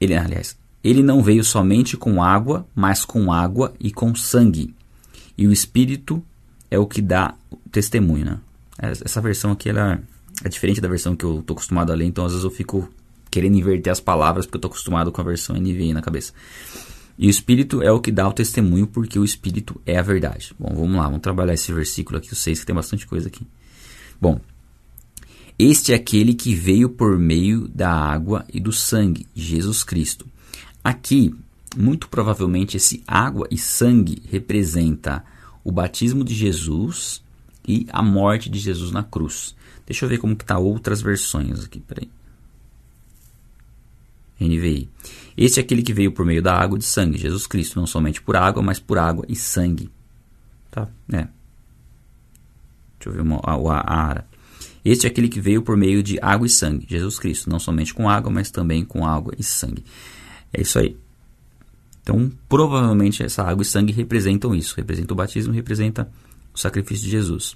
ele, 0.00 0.14
aliás, 0.14 0.56
ele 0.84 1.02
não 1.02 1.22
veio 1.22 1.42
somente 1.42 1.96
com 1.96 2.22
água, 2.22 2.66
mas 2.74 3.04
com 3.04 3.32
água 3.32 3.74
e 3.80 3.90
com 3.90 4.14
sangue. 4.14 4.74
E 5.38 5.46
o 5.46 5.52
Espírito 5.52 6.22
é 6.68 6.78
o 6.78 6.86
que 6.86 7.00
dá 7.00 7.34
testemunho, 7.70 8.24
né? 8.24 8.40
Essa 8.78 9.20
versão 9.20 9.52
aqui 9.52 9.68
ela 9.68 10.02
é 10.44 10.48
diferente 10.48 10.80
da 10.80 10.88
versão 10.88 11.16
que 11.16 11.24
eu 11.24 11.40
estou 11.40 11.54
acostumado 11.54 11.92
a 11.92 11.94
ler, 11.94 12.04
então 12.04 12.24
às 12.24 12.32
vezes 12.32 12.44
eu 12.44 12.50
fico 12.50 12.88
querendo 13.30 13.56
inverter 13.56 13.92
as 13.92 14.00
palavras 14.00 14.46
porque 14.46 14.56
eu 14.56 14.58
estou 14.58 14.68
acostumado 14.70 15.12
com 15.12 15.20
a 15.20 15.24
versão 15.24 15.56
NVI 15.56 15.92
na 15.92 16.02
cabeça. 16.02 16.32
E 17.18 17.26
o 17.26 17.30
Espírito 17.30 17.82
é 17.82 17.90
o 17.90 18.00
que 18.00 18.12
dá 18.12 18.28
o 18.28 18.32
testemunho, 18.32 18.86
porque 18.86 19.18
o 19.18 19.24
Espírito 19.24 19.80
é 19.84 19.98
a 19.98 20.02
verdade. 20.02 20.54
Bom, 20.58 20.72
vamos 20.72 20.96
lá, 20.96 21.04
vamos 21.04 21.20
trabalhar 21.20 21.54
esse 21.54 21.72
versículo 21.72 22.18
aqui, 22.18 22.32
o 22.32 22.36
6, 22.36 22.60
que 22.60 22.66
tem 22.66 22.74
bastante 22.74 23.06
coisa 23.06 23.26
aqui. 23.26 23.44
Bom, 24.20 24.40
este 25.58 25.92
é 25.92 25.96
aquele 25.96 26.34
que 26.34 26.54
veio 26.54 26.88
por 26.88 27.18
meio 27.18 27.66
da 27.66 27.90
água 27.90 28.44
e 28.52 28.60
do 28.60 28.72
sangue, 28.72 29.26
Jesus 29.34 29.82
Cristo. 29.82 30.26
Aqui, 30.84 31.34
muito 31.78 32.08
provavelmente 32.08 32.76
esse 32.76 33.02
água 33.06 33.46
e 33.50 33.56
sangue 33.56 34.20
representa 34.28 35.24
o 35.62 35.70
batismo 35.70 36.24
de 36.24 36.34
Jesus 36.34 37.22
e 37.66 37.86
a 37.92 38.02
morte 38.02 38.50
de 38.50 38.58
Jesus 38.58 38.90
na 38.90 39.04
cruz. 39.04 39.54
Deixa 39.86 40.04
eu 40.04 40.08
ver 40.08 40.18
como 40.18 40.36
que 40.36 40.44
tá 40.44 40.58
outras 40.58 41.00
versões 41.00 41.64
aqui, 41.64 41.80
peraí. 41.80 42.10
NVI. 44.40 44.88
Este 45.36 45.60
é 45.60 45.62
aquele 45.62 45.82
que 45.82 45.92
veio 45.92 46.12
por 46.12 46.26
meio 46.26 46.42
da 46.42 46.54
água 46.54 46.76
e 46.76 46.80
de 46.80 46.84
sangue, 46.84 47.16
Jesus 47.16 47.46
Cristo, 47.46 47.78
não 47.78 47.86
somente 47.86 48.20
por 48.20 48.36
água, 48.36 48.62
mas 48.62 48.80
por 48.80 48.98
água 48.98 49.24
e 49.28 49.36
sangue. 49.36 49.88
Tá? 50.70 50.88
É. 51.12 51.28
Deixa 52.98 53.06
eu 53.06 53.12
ver 53.12 53.22
uma, 53.22 53.40
a, 53.44 53.54
a 53.54 54.08
ara. 54.08 54.28
Este 54.84 55.06
é 55.06 55.10
aquele 55.10 55.28
que 55.28 55.40
veio 55.40 55.62
por 55.62 55.76
meio 55.76 56.02
de 56.02 56.18
água 56.20 56.46
e 56.46 56.50
sangue, 56.50 56.86
Jesus 56.88 57.18
Cristo, 57.18 57.50
não 57.50 57.58
somente 57.58 57.94
com 57.94 58.08
água, 58.08 58.30
mas 58.30 58.50
também 58.50 58.84
com 58.84 59.06
água 59.06 59.32
e 59.38 59.44
sangue. 59.44 59.84
É 60.52 60.62
isso 60.62 60.78
aí. 60.78 60.96
Então, 62.08 62.32
provavelmente 62.48 63.22
essa 63.22 63.42
água 63.42 63.60
e 63.60 63.66
sangue 63.66 63.92
representam 63.92 64.54
isso, 64.54 64.74
representa 64.74 65.12
o 65.12 65.16
batismo, 65.16 65.52
representa 65.52 66.10
o 66.54 66.58
sacrifício 66.58 67.04
de 67.04 67.10
Jesus. 67.10 67.54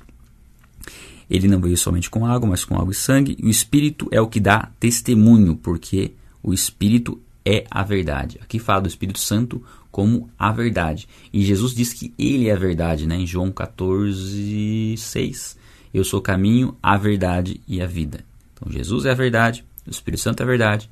Ele 1.31 1.49
não 1.49 1.59
veio 1.59 1.79
somente 1.79 2.11
com 2.11 2.27
água, 2.27 2.51
mas 2.51 2.63
com 2.63 2.77
água 2.77 2.93
e 2.93 2.95
sangue. 2.95 3.35
O 3.43 3.49
Espírito 3.49 4.09
é 4.11 4.21
o 4.21 4.29
que 4.29 4.39
dá 4.39 4.71
testemunho, 4.79 5.57
porque 5.57 6.13
o 6.43 6.53
Espírito 6.53 7.19
é 7.47 7.65
a 7.71 7.83
verdade. 7.83 8.39
Aqui 8.43 8.59
fala 8.59 8.83
do 8.83 8.89
Espírito 8.89 9.19
Santo 9.19 9.65
como 9.91 10.29
a 10.39 10.53
verdade. 10.53 11.09
E 11.33 11.43
Jesus 11.43 11.75
diz 11.75 11.95
que 11.95 12.13
ele 12.19 12.49
é 12.49 12.53
a 12.53 12.59
verdade, 12.59 13.07
né? 13.07 13.17
em 13.17 13.27
João 13.27 13.51
14, 13.51 14.97
6. 14.99 15.57
Eu 15.95 16.05
sou 16.05 16.21
o 16.21 16.23
caminho, 16.23 16.77
a 16.83 16.99
verdade 16.99 17.59
e 17.67 17.81
a 17.81 17.87
vida. 17.87 18.23
Então 18.53 18.71
Jesus 18.71 19.07
é 19.07 19.13
a 19.13 19.15
verdade, 19.15 19.65
o 19.87 19.91
Espírito 19.91 20.21
Santo 20.21 20.41
é 20.41 20.45
a 20.45 20.47
verdade. 20.47 20.91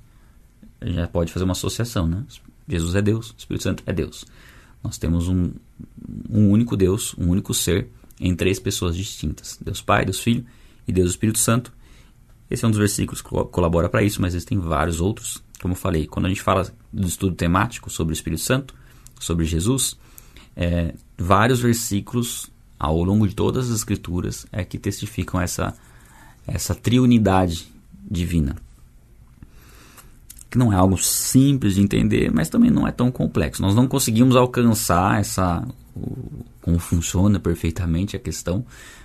A 0.80 0.86
gente 0.86 0.96
já 0.96 1.06
pode 1.06 1.30
fazer 1.30 1.44
uma 1.44 1.52
associação, 1.52 2.06
né? 2.06 2.24
Jesus 2.70 2.94
é 2.94 3.02
Deus, 3.02 3.30
o 3.30 3.34
Espírito 3.36 3.62
Santo 3.64 3.82
é 3.86 3.92
Deus. 3.92 4.24
Nós 4.82 4.96
temos 4.96 5.28
um, 5.28 5.52
um 6.28 6.50
único 6.50 6.76
Deus, 6.76 7.14
um 7.18 7.28
único 7.28 7.52
ser 7.52 7.88
em 8.18 8.34
três 8.34 8.58
pessoas 8.58 8.96
distintas: 8.96 9.58
Deus 9.60 9.80
Pai, 9.80 10.04
Deus 10.04 10.20
Filho 10.20 10.44
e 10.86 10.92
Deus 10.92 11.10
Espírito 11.10 11.38
Santo. 11.38 11.72
Esse 12.50 12.64
é 12.64 12.68
um 12.68 12.70
dos 12.70 12.80
versículos 12.80 13.22
que 13.22 13.28
colabora 13.28 13.88
para 13.88 14.02
isso, 14.02 14.20
mas 14.20 14.34
existem 14.34 14.58
vários 14.58 15.00
outros. 15.00 15.42
Como 15.60 15.72
eu 15.72 15.78
falei, 15.78 16.06
quando 16.06 16.26
a 16.26 16.28
gente 16.28 16.42
fala 16.42 16.72
do 16.92 17.06
estudo 17.06 17.36
temático 17.36 17.90
sobre 17.90 18.12
o 18.12 18.14
Espírito 18.14 18.42
Santo, 18.42 18.74
sobre 19.20 19.44
Jesus, 19.44 19.96
é, 20.56 20.94
vários 21.16 21.60
versículos 21.60 22.50
ao 22.78 23.02
longo 23.04 23.28
de 23.28 23.34
todas 23.34 23.70
as 23.70 23.76
escrituras 23.76 24.46
é 24.50 24.64
que 24.64 24.78
testificam 24.78 25.40
essa, 25.40 25.76
essa 26.46 26.74
triunidade 26.74 27.68
divina. 28.10 28.56
Que 30.50 30.58
não 30.58 30.72
é 30.72 30.76
algo 30.76 30.98
simples 30.98 31.74
de 31.74 31.80
entender, 31.80 32.30
mas 32.32 32.48
também 32.48 32.70
não 32.70 32.86
é 32.86 32.90
tão 32.90 33.10
complexo. 33.10 33.62
Nós 33.62 33.74
não 33.74 33.86
conseguimos 33.86 34.34
alcançar 34.34 35.20
essa 35.20 35.64
o, 35.94 36.44
como 36.60 36.78
funciona 36.78 37.38
perfeitamente 37.38 38.16
a 38.16 38.18
questão, 38.18 38.64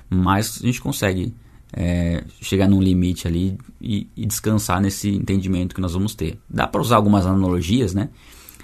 mas 0.10 0.60
a 0.62 0.66
gente 0.66 0.82
consegue 0.82 1.34
é, 1.72 2.24
chegar 2.42 2.68
num 2.68 2.82
limite 2.82 3.28
ali 3.28 3.58
e, 3.82 4.08
e, 4.16 4.26
descansar 4.26 4.82
nesse 4.82 5.10
entendimento 5.10 5.76
que 5.76 5.82
nós 5.82 5.94
vamos 5.94 6.16
ter. 6.16 6.40
Dá 6.50 6.68
para 6.68 6.82
usar 6.82 6.96
algumas 6.96 7.26
analogias, 7.26 7.94
né? 7.94 8.10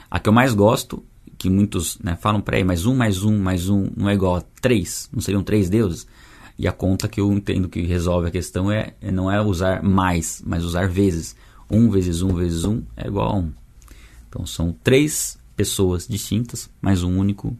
A 0.09 0.19
que 0.19 0.29
eu 0.29 0.33
mais 0.33 0.53
gosto, 0.53 1.03
que 1.37 1.49
muitos 1.49 1.97
né, 1.99 2.17
falam 2.19 2.43
aí, 2.47 2.63
mais 2.63 2.85
um, 2.85 2.95
mais 2.95 3.23
um, 3.23 3.37
mais 3.37 3.69
um 3.69 3.89
não 3.95 4.09
é 4.09 4.13
igual 4.13 4.37
a 4.37 4.43
três, 4.61 5.09
não 5.11 5.21
seriam 5.21 5.43
três 5.43 5.69
deuses? 5.69 6.07
E 6.57 6.67
a 6.67 6.71
conta 6.71 7.07
que 7.07 7.19
eu 7.19 7.31
entendo 7.33 7.67
que 7.67 7.81
resolve 7.81 8.27
a 8.27 8.31
questão 8.31 8.71
é 8.71 8.93
não 9.01 9.31
é 9.31 9.41
usar 9.41 9.81
mais, 9.81 10.41
mas 10.45 10.63
usar 10.63 10.87
vezes. 10.87 11.35
Um 11.71 11.89
vezes 11.89 12.21
um 12.21 12.33
vezes 12.35 12.65
um 12.65 12.83
é 12.97 13.07
igual 13.07 13.29
a 13.29 13.37
um. 13.37 13.51
Então 14.27 14.45
são 14.45 14.75
três 14.83 15.39
pessoas 15.55 16.07
distintas, 16.07 16.69
mas 16.81 17.03
um 17.03 17.17
único 17.17 17.57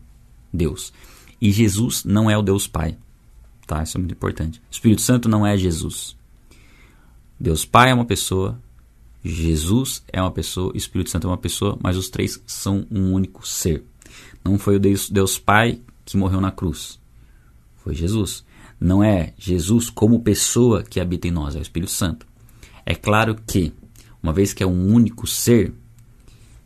Deus. 0.54 0.92
E 1.40 1.52
Jesus 1.52 2.04
não 2.04 2.30
é 2.30 2.38
o 2.38 2.42
Deus 2.42 2.68
Pai. 2.68 2.98
Tá? 3.66 3.82
Isso 3.84 3.98
é 3.98 4.00
muito 4.00 4.14
importante. 4.14 4.60
O 4.60 4.72
Espírito 4.72 5.02
Santo 5.02 5.30
não 5.30 5.46
é 5.48 5.58
Jesus. 5.58 6.16
Deus 7.40 7.66
Pai 7.66 7.90
é 7.90 7.94
uma 7.94 8.06
pessoa, 8.06 8.60
Jesus 9.24 10.04
é 10.12 10.22
uma 10.22 10.32
pessoa, 10.32 10.72
Espírito 10.76 11.10
Santo 11.10 11.28
é 11.28 11.30
uma 11.30 11.38
pessoa, 11.38 11.78
mas 11.82 11.98
os 11.98 12.10
três 12.10 12.42
são 12.46 12.86
um 12.92 13.14
único 13.14 13.48
ser. 13.48 13.84
Não 14.44 14.60
foi 14.60 14.76
o 14.76 14.80
Deus, 14.80 15.10
Deus 15.10 15.40
Pai 15.40 15.80
que 16.06 16.18
morreu 16.18 16.42
na 16.42 16.52
cruz. 16.52 17.00
Foi 17.78 17.96
Jesus. 17.96 18.44
Não 18.80 19.04
é 19.04 19.34
Jesus 19.38 19.90
como 19.90 20.22
pessoa 20.22 20.84
que 20.84 21.00
habita 21.00 21.28
em 21.28 21.32
nós, 21.32 21.56
é 21.56 21.60
o 21.60 21.62
Espírito 21.62 21.92
Santo. 21.92 22.28
É 22.86 22.96
claro 22.96 23.36
que, 23.36 23.72
uma 24.22 24.34
vez 24.34 24.54
que 24.54 24.64
é 24.64 24.68
um 24.68 24.94
único 24.94 25.26
ser, 25.26 25.74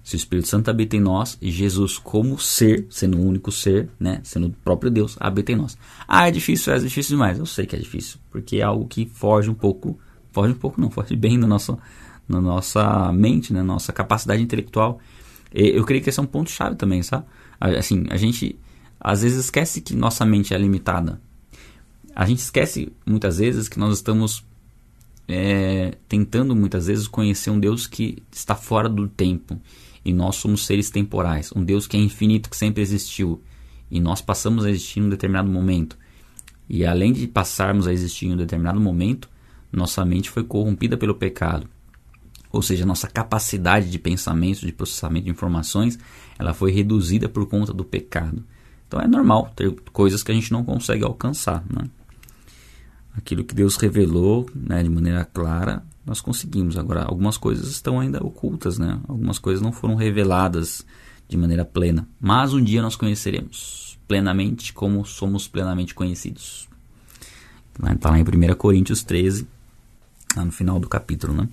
se 0.04 0.16
o 0.16 0.18
Espírito 0.18 0.48
Santo 0.48 0.70
habita 0.70 0.96
em 0.96 1.00
nós 1.00 1.38
e 1.42 1.50
Jesus 1.50 1.98
como 1.98 2.38
ser, 2.38 2.86
sendo 2.92 3.18
um 3.18 3.28
único 3.28 3.52
ser, 3.52 3.90
né, 4.00 4.22
sendo 4.24 4.48
o 4.48 4.52
próprio 4.52 4.92
Deus, 4.92 5.18
habita 5.20 5.52
em 5.52 5.56
nós. 5.56 5.78
Ah, 6.08 6.28
é 6.28 6.32
difícil, 6.32 6.74
é 6.74 6.78
difícil 6.78 7.16
demais. 7.16 7.40
Eu 7.40 7.46
sei 7.46 7.66
que 7.66 7.76
é 7.76 7.80
difícil, 7.80 8.20
porque 8.30 8.58
é 8.58 8.62
algo 8.62 8.88
que 8.88 9.08
foge 9.08 9.50
um 9.50 9.56
pouco, 9.56 9.98
foge 10.32 10.54
um 10.54 10.58
pouco 10.58 10.80
não, 10.80 10.92
foge 10.92 11.16
bem 11.16 11.40
da 11.40 11.48
nossa, 11.48 11.78
na 12.28 12.40
nossa 12.40 13.12
mente, 13.12 13.52
na 13.52 13.64
nossa 13.64 13.92
capacidade 13.92 14.44
intelectual. 14.44 15.00
Eu 15.52 15.84
creio 15.86 16.04
que 16.04 16.10
esse 16.10 16.20
é 16.20 16.24
um 16.24 16.28
ponto 16.28 16.52
chave 16.52 16.76
também, 16.76 17.02
sabe? 17.02 17.26
Assim, 17.60 18.06
a 18.10 18.18
gente 18.18 18.60
às 19.00 19.22
vezes 19.22 19.46
esquece 19.46 19.82
que 19.82 19.96
nossa 19.96 20.26
mente 20.26 20.54
é 20.54 20.58
limitada. 20.58 21.22
A 22.16 22.26
gente 22.26 22.40
esquece 22.40 22.92
muitas 23.06 23.40
vezes 23.40 23.68
que 23.68 23.80
nós 23.80 23.96
estamos 23.96 24.46
é, 25.28 25.98
tentando 26.08 26.56
muitas 26.56 26.88
vezes 26.88 27.08
conhecer 27.08 27.50
um 27.50 27.60
Deus 27.60 27.88
que 27.88 28.22
está 28.32 28.56
fora 28.56 28.88
do 28.88 29.08
tempo 29.08 29.60
e 30.04 30.14
nós 30.14 30.36
somos 30.36 30.66
seres 30.66 30.90
temporais, 30.90 31.52
um 31.56 31.64
Deus 31.64 31.88
que 31.88 31.98
é 31.98 32.00
infinito, 32.00 32.50
que 32.50 32.56
sempre 32.56 32.84
existiu, 32.84 33.42
e 33.90 34.00
nós 34.00 34.22
passamos 34.22 34.66
a 34.66 34.70
existir 34.70 35.00
em 35.00 35.04
um 35.04 35.10
determinado 35.10 35.50
momento. 35.50 35.98
E 36.70 36.86
além 36.86 37.12
de 37.12 37.28
passarmos 37.28 37.88
a 37.88 37.94
existir 37.94 38.28
em 38.28 38.34
um 38.34 38.38
determinado 38.38 38.80
momento, 38.80 39.30
nossa 39.72 40.06
mente 40.06 40.30
foi 40.30 40.44
corrompida 40.44 40.98
pelo 40.98 41.16
pecado. 41.16 41.68
Ou 42.52 42.62
seja, 42.62 42.86
nossa 42.86 43.08
capacidade 43.08 43.90
de 43.90 44.00
pensamento, 44.00 44.62
de 44.62 44.72
processamento 44.72 45.26
de 45.26 45.32
informações, 45.32 46.00
ela 46.40 46.54
foi 46.54 46.72
reduzida 46.72 47.28
por 47.28 47.46
conta 47.48 47.74
do 47.74 47.84
pecado. 47.84 48.44
Então 48.88 49.00
é 49.00 49.08
normal 49.08 49.52
ter 49.56 49.72
coisas 49.92 50.24
que 50.24 50.32
a 50.32 50.36
gente 50.36 50.52
não 50.52 50.64
consegue 50.64 51.04
alcançar. 51.04 51.64
Né? 51.70 51.90
Aquilo 53.18 53.44
que 53.44 53.56
Deus 53.56 53.78
revelou 53.78 54.50
né, 54.54 54.84
de 54.84 54.90
maneira 54.90 55.24
clara, 55.26 55.84
nós 56.06 56.22
conseguimos. 56.22 56.78
Agora, 56.78 57.04
algumas 57.04 57.38
coisas 57.38 57.68
estão 57.70 58.00
ainda 58.00 58.24
ocultas, 58.24 58.78
né? 58.78 59.00
Algumas 59.08 59.40
coisas 59.40 59.62
não 59.62 59.72
foram 59.72 59.96
reveladas 59.96 60.86
de 61.28 61.38
maneira 61.38 61.66
plena. 61.66 62.08
Mas 62.20 62.54
um 62.54 62.64
dia 62.64 62.82
nós 62.82 62.96
conheceremos 62.96 63.98
plenamente 64.08 64.74
como 64.74 65.06
somos 65.06 65.48
plenamente 65.48 65.96
conhecidos. 65.96 66.68
Está 67.92 68.12
lá 68.12 68.20
em 68.20 68.24
1 68.24 68.56
Coríntios 68.56 69.04
13, 69.04 69.48
lá 70.36 70.46
no 70.46 70.52
final 70.52 70.80
do 70.80 70.88
capítulo, 70.88 71.34
né? 71.34 71.50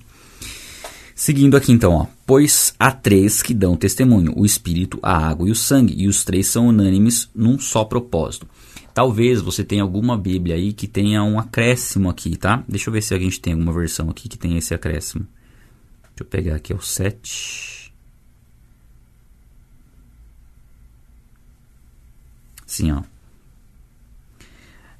Seguindo 1.22 1.56
aqui 1.56 1.70
então, 1.70 1.92
ó. 1.92 2.06
Pois 2.26 2.74
há 2.80 2.90
três 2.90 3.42
que 3.42 3.54
dão 3.54 3.76
testemunho: 3.76 4.32
o 4.36 4.44
Espírito, 4.44 4.98
a 5.00 5.28
água 5.28 5.48
e 5.48 5.52
o 5.52 5.54
sangue, 5.54 5.94
e 5.96 6.08
os 6.08 6.24
três 6.24 6.48
são 6.48 6.66
unânimes 6.66 7.30
num 7.32 7.60
só 7.60 7.84
propósito. 7.84 8.44
Talvez 8.92 9.40
você 9.40 9.62
tenha 9.62 9.84
alguma 9.84 10.18
Bíblia 10.18 10.56
aí 10.56 10.72
que 10.72 10.88
tenha 10.88 11.22
um 11.22 11.38
acréscimo 11.38 12.10
aqui, 12.10 12.36
tá? 12.36 12.64
Deixa 12.68 12.90
eu 12.90 12.92
ver 12.92 13.02
se 13.02 13.14
a 13.14 13.20
gente 13.20 13.40
tem 13.40 13.52
alguma 13.52 13.72
versão 13.72 14.10
aqui 14.10 14.28
que 14.28 14.36
tenha 14.36 14.58
esse 14.58 14.74
acréscimo. 14.74 15.24
Deixa 16.02 16.22
eu 16.22 16.26
pegar 16.26 16.56
aqui, 16.56 16.72
é 16.72 16.76
o 16.76 16.82
7. 16.82 17.94
Sim, 22.66 22.90
ó. 22.90 23.02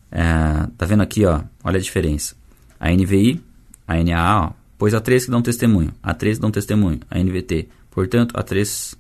É, 0.09 0.69
tá 0.79 0.87
vendo 0.87 1.03
aqui, 1.03 1.27
ó? 1.27 1.43
Olha 1.65 1.79
a 1.79 1.83
diferença. 1.83 2.37
A 2.79 2.93
NVI, 2.93 3.43
a 3.89 3.97
NAA, 3.97 4.47
ó. 4.51 4.62
Pois 4.83 4.95
há 4.95 5.01
três 5.01 5.25
que 5.25 5.31
dão 5.31 5.41
testemunho. 5.41 5.95
Há 6.03 6.13
três 6.13 6.39
que 6.39 6.43
dão 6.43 6.51
testemunho. 6.51 6.99
A 7.09 7.17
NVT. 7.17 7.69
Portanto, 7.89 8.37
há 8.37 8.43
três, 8.43 8.97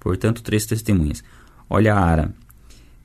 portanto, 0.00 0.42
três 0.42 0.64
testemunhas. 0.64 1.22
Olha 1.68 1.92
a 1.92 2.00
ARA. 2.00 2.34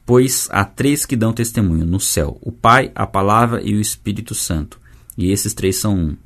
Pois 0.05 0.47
há 0.49 0.63
três 0.63 1.05
que 1.05 1.17
dão 1.17 1.33
testemunho 1.33 1.85
no 1.85 1.99
céu: 1.99 2.39
o 2.41 2.49
Pai, 2.49 2.89
a 2.95 3.05
Palavra 3.05 3.61
e 3.61 3.75
o 3.75 3.81
Espírito 3.81 4.33
Santo. 4.33 4.79
E 5.17 5.29
esses 5.29 5.53
três 5.53 5.75
são 5.75 5.93
um. 5.93 6.17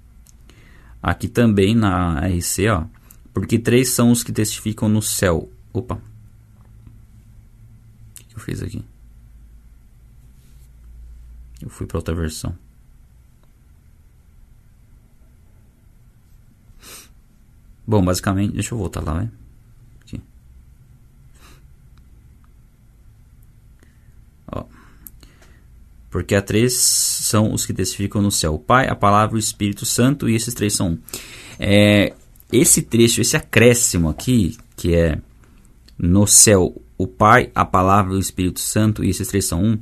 Aqui 1.01 1.27
também 1.27 1.73
na 1.73 2.19
RC, 2.19 2.69
ó. 2.69 2.83
Porque 3.33 3.57
três 3.57 3.89
são 3.89 4.11
os 4.11 4.21
que 4.21 4.31
testificam 4.31 4.87
no 4.87 5.01
céu. 5.01 5.49
Opa. 5.73 5.95
O 5.95 5.99
que 8.27 8.35
eu 8.35 8.39
fiz 8.39 8.61
aqui? 8.61 8.85
Eu 11.59 11.69
fui 11.71 11.87
para 11.87 11.97
outra 11.97 12.13
versão. 12.13 12.55
Bom, 17.87 18.03
basicamente, 18.03 18.53
deixa 18.53 18.73
eu 18.73 18.77
voltar 18.77 19.01
lá, 19.01 19.21
né? 19.21 19.31
Porque 26.15 26.33
há 26.33 26.41
três 26.41 26.77
são 26.77 27.51
os 27.51 27.65
que 27.65 27.73
testificam 27.73 28.21
no 28.21 28.31
céu: 28.31 28.53
o 28.53 28.59
Pai, 28.59 28.87
a 28.87 28.95
Palavra 28.95 29.35
o 29.35 29.37
Espírito 29.37 29.85
Santo, 29.85 30.29
e 30.29 30.35
esses 30.35 30.53
três 30.53 30.73
são 30.73 30.91
um. 30.91 30.97
É, 31.59 32.13
esse 32.49 32.83
trecho, 32.83 33.19
esse 33.19 33.35
acréscimo 33.35 34.07
aqui, 34.07 34.55
que 34.77 34.95
é 34.95 35.19
no 35.99 36.25
céu 36.25 36.81
o 36.97 37.05
Pai, 37.05 37.51
a 37.53 37.65
Palavra 37.65 38.13
o 38.13 38.17
Espírito 38.17 38.61
Santo, 38.61 39.03
e 39.03 39.09
esses 39.09 39.27
três 39.27 39.43
são 39.43 39.61
um, 39.61 39.77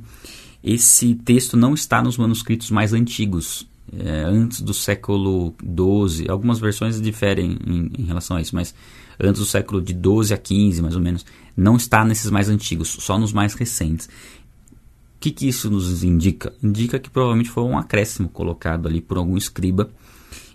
esse 0.60 1.14
texto 1.14 1.56
não 1.56 1.72
está 1.72 2.02
nos 2.02 2.18
manuscritos 2.18 2.68
mais 2.68 2.92
antigos, 2.92 3.64
é, 3.98 4.24
antes 4.24 4.60
do 4.60 4.74
século 4.74 5.54
XII. 5.62 6.28
Algumas 6.28 6.58
versões 6.58 7.00
diferem 7.00 7.58
em, 7.66 7.90
em, 7.98 8.04
relação 8.04 8.36
a 8.36 8.40
isso, 8.40 8.54
mas 8.54 8.74
antes 9.20 9.40
do 9.40 9.46
século 9.46 9.80
de 9.80 9.92
12 9.92 10.32
a 10.32 10.36
15, 10.36 10.82
mais 10.82 10.96
ou 10.96 11.00
menos, 11.00 11.24
não 11.56 11.76
está 11.76 12.04
nesses 12.04 12.30
mais 12.30 12.48
antigos, 12.48 12.88
só 12.88 13.18
nos 13.18 13.32
mais 13.32 13.54
recentes 13.54 14.08
que, 15.24 15.30
que 15.30 15.48
isso 15.48 15.70
nos 15.70 16.04
indica? 16.04 16.52
Indica 16.62 16.98
que 16.98 17.08
provavelmente 17.08 17.48
foi 17.48 17.62
um 17.62 17.78
acréscimo 17.78 18.28
colocado 18.28 18.86
ali 18.86 19.00
por 19.00 19.16
algum 19.16 19.38
escriba 19.38 19.88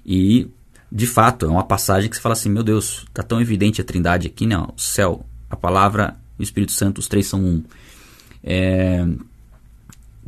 e 0.05 0.47
de 0.91 1.07
fato 1.07 1.45
é 1.45 1.49
uma 1.49 1.63
passagem 1.63 2.07
que 2.07 2.15
você 2.15 2.21
fala 2.21 2.33
assim, 2.33 2.49
meu 2.49 2.61
Deus, 2.61 3.05
tá 3.11 3.23
tão 3.23 3.41
evidente 3.41 3.81
a 3.81 3.83
trindade 3.83 4.27
aqui, 4.27 4.45
né? 4.45 4.57
O 4.57 4.73
céu, 4.77 5.25
a 5.49 5.55
palavra, 5.55 6.17
o 6.37 6.43
Espírito 6.43 6.71
Santo, 6.71 6.99
os 6.99 7.07
três 7.07 7.25
são 7.25 7.43
um. 7.43 7.63
É, 8.43 9.07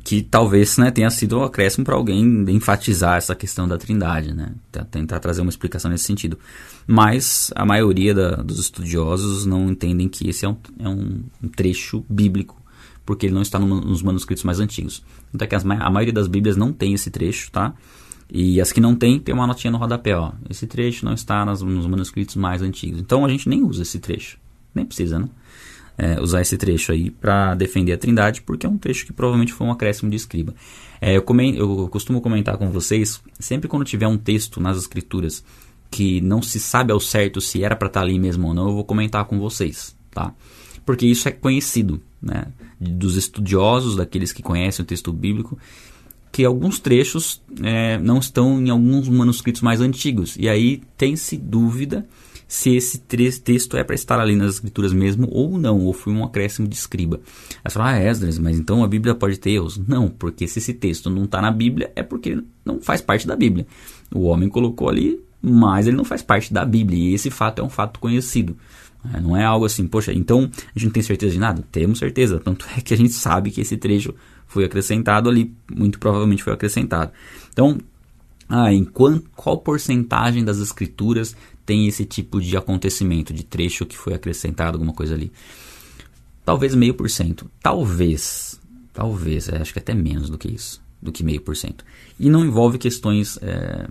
que 0.03 0.21
talvez 0.21 0.77
né, 0.77 0.89
tenha 0.89 1.09
sido 1.09 1.37
um 1.37 1.43
acréscimo 1.43 1.85
para 1.85 1.95
alguém 1.95 2.45
enfatizar 2.49 3.17
essa 3.17 3.35
questão 3.35 3.67
da 3.67 3.77
trindade, 3.77 4.33
né? 4.33 4.53
tentar 4.89 5.19
trazer 5.19 5.41
uma 5.41 5.49
explicação 5.49 5.91
nesse 5.91 6.05
sentido. 6.05 6.37
Mas 6.87 7.51
a 7.55 7.65
maioria 7.65 8.13
da, 8.13 8.35
dos 8.37 8.59
estudiosos 8.59 9.45
não 9.45 9.69
entendem 9.69 10.09
que 10.09 10.27
esse 10.27 10.45
é 10.45 10.49
um, 10.49 10.57
é 10.79 10.89
um, 10.89 11.23
trecho 11.55 12.03
bíblico, 12.09 12.59
porque 13.05 13.27
ele 13.27 13.35
não 13.35 13.41
está 13.41 13.59
no, 13.59 13.81
nos 13.81 14.01
manuscritos 14.01 14.43
mais 14.43 14.59
antigos. 14.59 15.03
Então 15.33 15.45
é 15.45 15.47
que 15.47 15.55
as, 15.55 15.63
a 15.63 15.89
maioria 15.89 16.13
das 16.13 16.27
Bíblias 16.27 16.57
não 16.57 16.73
tem 16.73 16.93
esse 16.93 17.11
trecho, 17.11 17.51
tá? 17.51 17.73
E 18.33 18.61
as 18.61 18.71
que 18.71 18.79
não 18.79 18.95
tem, 18.95 19.19
tem 19.19 19.35
uma 19.35 19.45
notinha 19.45 19.71
no 19.71 19.77
rodapé, 19.77 20.15
ó. 20.15 20.31
Esse 20.49 20.65
trecho 20.65 21.05
não 21.05 21.13
está 21.13 21.45
nas, 21.45 21.61
nos 21.61 21.85
manuscritos 21.85 22.35
mais 22.35 22.61
antigos. 22.61 22.99
Então 22.99 23.25
a 23.25 23.29
gente 23.29 23.47
nem 23.47 23.61
usa 23.61 23.83
esse 23.83 23.99
trecho. 23.99 24.39
Nem 24.73 24.85
precisa, 24.85 25.19
né? 25.19 25.27
É, 26.03 26.19
usar 26.19 26.41
esse 26.41 26.57
trecho 26.57 26.91
aí 26.91 27.11
para 27.11 27.53
defender 27.53 27.93
a 27.93 27.97
trindade, 27.97 28.41
porque 28.41 28.65
é 28.65 28.69
um 28.69 28.75
trecho 28.75 29.05
que 29.05 29.13
provavelmente 29.13 29.53
foi 29.53 29.67
um 29.67 29.71
acréscimo 29.71 30.09
de 30.09 30.15
escriba. 30.15 30.55
É, 30.99 31.15
eu, 31.15 31.23
eu 31.55 31.87
costumo 31.89 32.19
comentar 32.21 32.57
com 32.57 32.71
vocês, 32.71 33.21
sempre 33.39 33.67
quando 33.67 33.85
tiver 33.85 34.07
um 34.07 34.17
texto 34.17 34.59
nas 34.59 34.77
escrituras 34.77 35.43
que 35.91 36.19
não 36.19 36.41
se 36.41 36.59
sabe 36.59 36.91
ao 36.91 36.99
certo 36.99 37.39
se 37.39 37.63
era 37.63 37.75
para 37.75 37.87
estar 37.87 37.99
tá 37.99 38.05
ali 38.05 38.17
mesmo 38.17 38.47
ou 38.47 38.53
não, 38.55 38.69
eu 38.69 38.73
vou 38.73 38.83
comentar 38.83 39.25
com 39.25 39.37
vocês, 39.37 39.95
tá? 40.09 40.33
Porque 40.83 41.05
isso 41.05 41.27
é 41.27 41.31
conhecido, 41.31 42.01
né? 42.19 42.47
Dos 42.79 43.15
estudiosos, 43.15 43.95
daqueles 43.95 44.33
que 44.33 44.41
conhecem 44.41 44.81
o 44.81 44.87
texto 44.87 45.13
bíblico, 45.13 45.55
que 46.31 46.43
alguns 46.43 46.79
trechos 46.79 47.43
é, 47.61 47.99
não 47.99 48.17
estão 48.17 48.59
em 48.59 48.71
alguns 48.71 49.07
manuscritos 49.07 49.61
mais 49.61 49.81
antigos. 49.81 50.35
E 50.39 50.49
aí 50.49 50.81
tem-se 50.97 51.37
dúvida 51.37 52.07
se 52.51 52.75
esse 52.75 52.99
texto 53.39 53.77
é 53.77 53.83
para 53.83 53.95
estar 53.95 54.19
ali 54.19 54.35
nas 54.35 54.55
escrituras 54.55 54.91
mesmo 54.91 55.25
ou 55.31 55.57
não, 55.57 55.79
ou 55.79 55.93
foi 55.93 56.11
um 56.11 56.21
acréscimo 56.21 56.67
de 56.67 56.75
escriba. 56.75 57.21
Aí 57.63 57.71
você 57.71 57.75
fala, 57.75 57.91
ah, 57.91 57.97
Esdras, 58.03 58.37
mas 58.37 58.59
então 58.59 58.83
a 58.83 58.89
Bíblia 58.89 59.15
pode 59.15 59.39
ter 59.39 59.51
erros? 59.51 59.77
Não, 59.77 60.09
porque 60.09 60.45
se 60.49 60.59
esse 60.59 60.73
texto 60.73 61.09
não 61.09 61.23
está 61.23 61.41
na 61.41 61.49
Bíblia, 61.49 61.93
é 61.95 62.03
porque 62.03 62.43
não 62.65 62.81
faz 62.81 62.99
parte 62.99 63.25
da 63.25 63.37
Bíblia. 63.37 63.65
O 64.13 64.23
homem 64.23 64.49
colocou 64.49 64.89
ali, 64.89 65.17
mas 65.41 65.87
ele 65.87 65.95
não 65.95 66.03
faz 66.03 66.21
parte 66.21 66.53
da 66.53 66.65
Bíblia, 66.65 66.99
e 66.99 67.13
esse 67.13 67.29
fato 67.29 67.59
é 67.59 67.63
um 67.63 67.69
fato 67.69 68.01
conhecido. 68.01 68.57
É, 69.13 69.21
não 69.21 69.37
é 69.37 69.45
algo 69.45 69.63
assim, 69.63 69.87
poxa, 69.87 70.11
então 70.11 70.51
a 70.75 70.77
gente 70.77 70.87
não 70.87 70.91
tem 70.91 71.03
certeza 71.03 71.31
de 71.31 71.39
nada? 71.39 71.63
Temos 71.71 71.99
certeza, 71.99 72.37
tanto 72.37 72.67
é 72.77 72.81
que 72.81 72.93
a 72.93 72.97
gente 72.97 73.13
sabe 73.13 73.49
que 73.49 73.61
esse 73.61 73.77
trecho 73.77 74.13
foi 74.45 74.65
acrescentado 74.65 75.29
ali, 75.29 75.55
muito 75.73 75.97
provavelmente 75.99 76.43
foi 76.43 76.51
acrescentado. 76.51 77.13
Então, 77.53 77.77
ah, 78.53 78.73
em 78.73 78.83
qual, 78.83 79.17
qual 79.33 79.57
porcentagem 79.59 80.43
das 80.43 80.57
escrituras 80.57 81.33
tem 81.65 81.87
esse 81.87 82.03
tipo 82.03 82.41
de 82.41 82.57
acontecimento, 82.57 83.33
de 83.33 83.43
trecho 83.43 83.85
que 83.85 83.97
foi 83.97 84.13
acrescentado, 84.13 84.75
alguma 84.75 84.91
coisa 84.91 85.13
ali? 85.13 85.31
Talvez 86.43 86.75
meio 86.75 86.93
por 86.93 87.09
cento. 87.09 87.49
Talvez, 87.63 88.59
talvez, 88.91 89.47
é, 89.47 89.61
acho 89.61 89.71
que 89.71 89.79
até 89.79 89.93
menos 89.93 90.29
do 90.29 90.37
que 90.37 90.49
isso, 90.49 90.81
do 91.01 91.13
que 91.13 91.23
meio 91.23 91.39
por 91.39 91.55
cento. 91.55 91.85
E 92.19 92.29
não 92.29 92.43
envolve 92.43 92.77
questões, 92.77 93.39
é, 93.41 93.87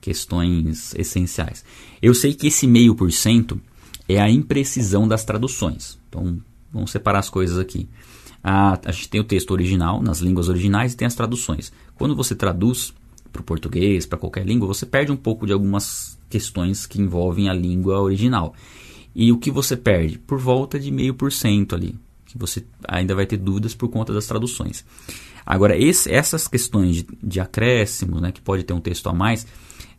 questões 0.00 0.92
essenciais. 0.96 1.64
Eu 2.02 2.12
sei 2.12 2.34
que 2.34 2.48
esse 2.48 2.66
meio 2.66 2.96
por 2.96 3.12
cento 3.12 3.60
é 4.08 4.20
a 4.20 4.28
imprecisão 4.28 5.06
das 5.06 5.24
traduções. 5.24 6.00
Então, 6.08 6.40
vamos 6.72 6.90
separar 6.90 7.20
as 7.20 7.30
coisas 7.30 7.58
aqui. 7.58 7.88
A, 8.42 8.76
a 8.84 8.90
gente 8.90 9.08
tem 9.08 9.20
o 9.20 9.24
texto 9.24 9.52
original, 9.52 10.02
nas 10.02 10.18
línguas 10.18 10.48
originais, 10.48 10.94
e 10.94 10.96
tem 10.96 11.06
as 11.06 11.14
traduções. 11.14 11.72
Quando 11.94 12.16
você 12.16 12.34
traduz 12.34 12.92
para 13.32 13.40
o 13.40 13.44
português, 13.44 14.06
para 14.06 14.18
qualquer 14.18 14.44
língua, 14.44 14.68
você 14.68 14.84
perde 14.84 15.12
um 15.12 15.16
pouco 15.16 15.46
de 15.46 15.52
algumas 15.52 16.18
questões 16.28 16.86
que 16.86 17.00
envolvem 17.00 17.48
a 17.48 17.54
língua 17.54 18.00
original. 18.00 18.54
E 19.14 19.32
o 19.32 19.38
que 19.38 19.50
você 19.50 19.76
perde? 19.76 20.18
Por 20.18 20.38
volta 20.38 20.78
de 20.78 20.90
meio 20.90 21.14
por 21.14 21.32
cento 21.32 21.74
ali, 21.74 21.96
que 22.26 22.38
você 22.38 22.64
ainda 22.86 23.14
vai 23.14 23.26
ter 23.26 23.36
dúvidas 23.36 23.74
por 23.74 23.88
conta 23.88 24.12
das 24.12 24.26
traduções. 24.26 24.84
Agora, 25.44 25.76
esse, 25.76 26.12
essas 26.12 26.46
questões 26.46 26.96
de, 26.96 27.06
de 27.22 27.40
acréscimos, 27.40 28.20
né, 28.20 28.30
que 28.30 28.40
pode 28.40 28.62
ter 28.62 28.72
um 28.72 28.80
texto 28.80 29.08
a 29.08 29.12
mais, 29.12 29.46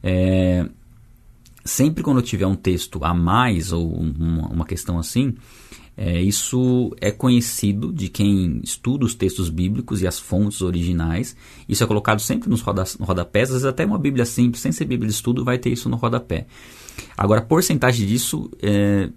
é, 0.01 0.65
sempre 1.65 2.03
quando 2.03 2.21
tiver 2.21 2.47
um 2.47 2.55
texto 2.55 3.03
a 3.03 3.13
mais 3.13 3.71
ou 3.73 3.91
uma 3.91 4.65
questão 4.65 4.97
assim, 4.97 5.35
é, 5.97 6.21
isso 6.21 6.95
é 6.99 7.11
conhecido 7.11 7.91
de 7.91 8.07
quem 8.07 8.61
estuda 8.63 9.05
os 9.05 9.13
textos 9.13 9.49
bíblicos 9.49 10.01
e 10.01 10.07
as 10.07 10.19
fontes 10.19 10.61
originais. 10.61 11.35
Isso 11.67 11.83
é 11.83 11.87
colocado 11.87 12.19
sempre 12.19 12.49
nos 12.49 12.61
roda, 12.61 12.83
no 12.99 13.05
rodapés, 13.05 13.49
às 13.49 13.55
vezes 13.55 13.65
até 13.65 13.85
uma 13.85 13.99
Bíblia 13.99 14.25
simples, 14.25 14.61
sem 14.61 14.71
ser 14.71 14.85
Bíblia 14.85 15.07
de 15.07 15.13
estudo, 15.13 15.43
vai 15.43 15.57
ter 15.57 15.69
isso 15.69 15.89
no 15.89 15.97
rodapé. 15.97 16.47
Agora, 17.17 17.41
a 17.41 17.43
porcentagem 17.43 18.07
disso, 18.07 18.49
é, 18.61 19.09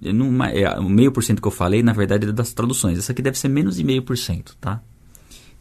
numa, 0.00 0.48
é, 0.50 0.78
o 0.78 0.88
meio 0.88 1.12
por 1.12 1.22
cento 1.22 1.40
que 1.40 1.48
eu 1.48 1.52
falei, 1.52 1.82
na 1.82 1.92
verdade, 1.92 2.28
é 2.28 2.32
das 2.32 2.52
traduções. 2.52 2.98
Essa 2.98 3.12
aqui 3.12 3.22
deve 3.22 3.38
ser 3.38 3.48
menos 3.48 3.76
de 3.76 3.84
meio 3.84 4.02
por 4.02 4.16
cento, 4.16 4.56
tá? 4.60 4.82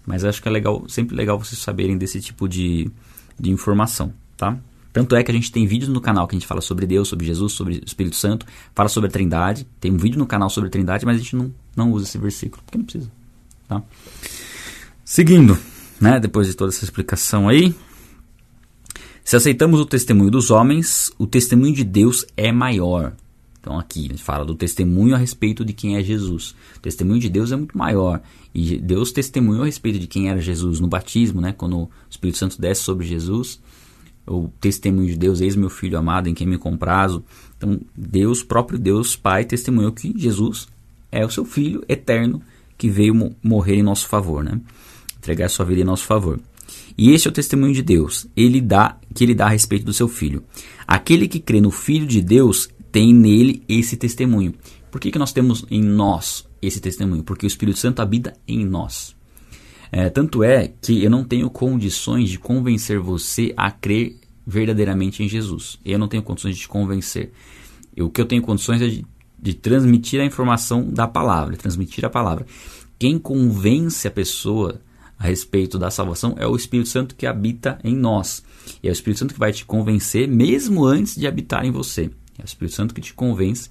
Mas 0.06 0.24
acho 0.24 0.42
que 0.42 0.48
é 0.48 0.52
legal, 0.52 0.88
sempre 0.88 1.16
legal 1.16 1.38
vocês 1.38 1.60
saberem 1.60 1.98
desse 1.98 2.20
tipo 2.22 2.48
de, 2.48 2.90
de 3.40 3.52
informação, 3.52 4.14
tá? 4.36 4.58
Tanto 4.92 5.16
é 5.16 5.24
que 5.24 5.32
a 5.32 5.34
gente 5.34 5.52
tem 5.52 5.68
vídeos 5.68 5.90
no 5.90 6.02
canal 6.02 6.28
que 6.28 6.36
a 6.36 6.40
gente 6.40 6.48
fala 6.48 6.62
sobre 6.62 6.86
Deus, 6.86 7.08
sobre 7.08 7.26
Jesus, 7.26 7.54
sobre 7.54 7.76
o 7.76 7.86
Espírito 7.86 8.16
Santo, 8.16 8.46
fala 8.74 8.90
sobre 8.90 9.08
a 9.08 9.12
Trindade. 9.12 9.68
Tem 9.80 9.92
um 9.92 9.98
vídeo 9.98 10.18
no 10.18 10.26
canal 10.26 10.50
sobre 10.50 10.68
a 10.68 10.72
Trindade, 10.72 11.06
mas 11.06 11.16
a 11.16 11.20
gente 11.20 11.36
não, 11.36 11.54
não 11.76 11.92
usa 11.92 12.06
esse 12.06 12.18
versículo, 12.18 12.62
porque 12.64 12.78
não 12.78 12.86
precisa. 12.86 13.12
Tá? 13.68 13.84
Seguindo, 15.06 15.58
né, 16.02 16.20
depois 16.20 16.48
de 16.48 16.56
toda 16.56 16.72
essa 16.72 16.84
explicação 16.84 17.48
aí. 17.48 17.74
Se 19.24 19.36
aceitamos 19.36 19.80
o 19.80 19.86
testemunho 19.86 20.32
dos 20.32 20.50
homens, 20.50 21.12
o 21.20 21.28
testemunho 21.28 21.74
de 21.74 21.84
Deus 21.84 22.26
é 22.36 22.52
maior. 22.52 23.14
Então 23.62 23.78
aqui 23.78 24.04
gente 24.04 24.24
fala 24.24 24.44
do 24.44 24.56
testemunho 24.56 25.14
a 25.14 25.18
respeito 25.18 25.64
de 25.64 25.74
quem 25.74 25.98
é 25.98 26.04
Jesus. 26.04 26.56
O 26.78 26.80
testemunho 26.80 27.20
de 27.20 27.30
Deus 27.30 27.52
é 27.52 27.56
muito 27.56 27.78
maior. 27.78 28.22
E 28.56 28.78
Deus 28.78 29.12
testemunhou 29.12 29.64
a 29.64 29.66
respeito 29.66 30.00
de 30.00 30.08
quem 30.08 30.30
era 30.30 30.42
Jesus 30.42 30.80
no 30.80 30.88
batismo, 30.88 31.42
né? 31.42 31.54
Quando 31.54 31.78
o 31.78 31.90
Espírito 32.10 32.40
Santo 32.40 32.60
desce 32.60 32.82
sobre 32.82 33.06
Jesus 33.06 33.60
o 34.30 34.48
testemunho 34.62 35.08
de 35.08 35.18
Deus, 35.18 35.42
eis 35.42 35.56
meu 35.56 35.70
filho 35.70 35.98
amado 35.98 36.30
em 36.30 36.34
quem 36.34 36.46
me 36.46 36.58
comprazo. 36.58 37.24
Então, 37.58 37.80
Deus, 37.98 38.44
próprio 38.44 38.78
Deus 38.78 39.16
Pai, 39.16 39.44
testemunhou 39.44 39.92
que 39.92 40.14
Jesus 40.16 40.68
é 41.12 41.26
o 41.26 41.30
seu 41.30 41.44
filho 41.44 41.84
eterno 41.90 42.42
que 42.78 42.90
veio 42.90 43.36
morrer 43.44 43.76
em 43.76 43.84
nosso 43.84 44.08
favor, 44.08 44.44
né? 44.44 44.62
Entregar 45.18 45.50
sua 45.50 45.66
vida 45.66 45.82
em 45.82 45.86
nosso 45.86 46.06
favor. 46.06 46.40
E 46.98 47.12
este 47.12 47.28
é 47.28 47.32
o 47.32 47.34
testemunho 47.34 47.74
de 47.74 47.82
Deus, 47.82 48.28
ele 48.36 48.62
dá 48.62 48.98
que 49.14 49.24
ele 49.24 49.34
dá 49.34 49.48
a 49.48 49.50
respeito 49.50 49.86
do 49.86 49.94
seu 49.94 50.08
filho. 50.08 50.44
Aquele 50.88 51.28
que 51.28 51.40
crê 51.40 51.60
no 51.60 51.72
filho 51.72 52.06
de 52.06 52.22
Deus 52.22 52.70
tem 52.92 53.14
nele 53.14 53.64
esse 53.68 53.98
testemunho. 53.98 54.54
Por 54.92 55.00
que, 55.00 55.12
que 55.12 55.20
nós 55.20 55.34
temos 55.34 55.66
em 55.70 55.82
nós 55.82 56.48
esse 56.62 56.80
testemunho? 56.80 57.24
Porque 57.24 57.46
o 57.46 57.48
Espírito 57.48 57.80
Santo 57.80 58.02
habita 58.02 58.34
em 58.48 58.66
nós. 58.66 59.16
É, 59.92 60.10
tanto 60.10 60.44
é 60.44 60.72
que 60.82 61.04
eu 61.04 61.10
não 61.10 61.24
tenho 61.24 61.50
condições 61.50 62.30
de 62.30 62.38
convencer 62.38 63.00
você 63.00 63.54
a 63.58 63.72
crer 63.72 64.18
verdadeiramente 64.46 65.24
em 65.24 65.30
Jesus. 65.30 65.80
Eu 65.84 66.00
não 66.00 66.08
tenho 66.08 66.24
condições 66.24 66.56
de 66.56 66.62
te 66.62 66.68
convencer. 66.68 67.32
Eu, 67.96 68.08
o 68.08 68.10
que 68.10 68.22
eu 68.22 68.26
tenho 68.26 68.42
condições 68.42 68.82
é 68.82 68.88
de, 68.88 69.06
de 69.40 69.54
transmitir 69.54 70.20
a 70.22 70.26
informação 70.26 70.90
da 70.90 71.08
palavra, 71.08 71.58
transmitir 71.58 72.06
a 72.06 72.10
palavra. 72.10 72.46
Quem 72.98 73.18
convence 73.18 74.08
a 74.08 74.12
pessoa 74.12 74.82
a 75.18 75.28
respeito 75.28 75.78
da 75.78 75.92
salvação 75.92 76.36
é 76.38 76.48
o 76.48 76.56
Espírito 76.56 76.90
Santo 76.90 77.16
que 77.16 77.26
habita 77.26 77.80
em 77.84 77.96
nós. 77.96 78.44
E 78.82 78.88
é 78.88 78.92
o 78.92 78.94
Espírito 78.94 79.20
Santo 79.20 79.34
que 79.34 79.40
vai 79.40 79.52
te 79.52 79.66
convencer 79.66 80.28
mesmo 80.28 80.86
antes 80.86 81.16
de 81.16 81.28
habitar 81.28 81.66
em 81.66 81.72
você. 81.72 82.10
É 82.38 82.44
o 82.44 82.46
Espírito 82.46 82.76
Santo 82.76 82.94
que 82.94 83.02
te 83.02 83.14
convence. 83.14 83.70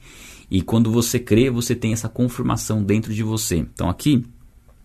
E 0.51 0.63
quando 0.63 0.91
você 0.91 1.19
crê, 1.19 1.51
você 1.51 1.75
tem 1.75 1.93
essa 1.93 2.09
confirmação 2.09 2.83
dentro 2.83 3.13
de 3.15 3.23
você. 3.23 3.57
Então 3.57 3.89
aqui 3.89 4.25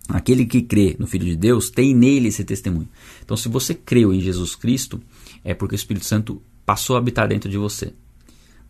Aquele 0.09 0.45
que 0.45 0.61
crê 0.61 0.95
no 0.99 1.07
Filho 1.07 1.25
de 1.25 1.35
Deus 1.35 1.69
tem 1.69 1.95
nele 1.95 2.27
esse 2.27 2.43
testemunho. 2.43 2.89
Então, 3.23 3.37
se 3.37 3.47
você 3.47 3.73
creu 3.73 4.13
em 4.13 4.19
Jesus 4.19 4.55
Cristo, 4.55 5.01
é 5.43 5.53
porque 5.53 5.75
o 5.75 5.77
Espírito 5.77 6.05
Santo 6.05 6.41
passou 6.65 6.95
a 6.95 6.99
habitar 6.99 7.27
dentro 7.27 7.49
de 7.49 7.57
você. 7.57 7.93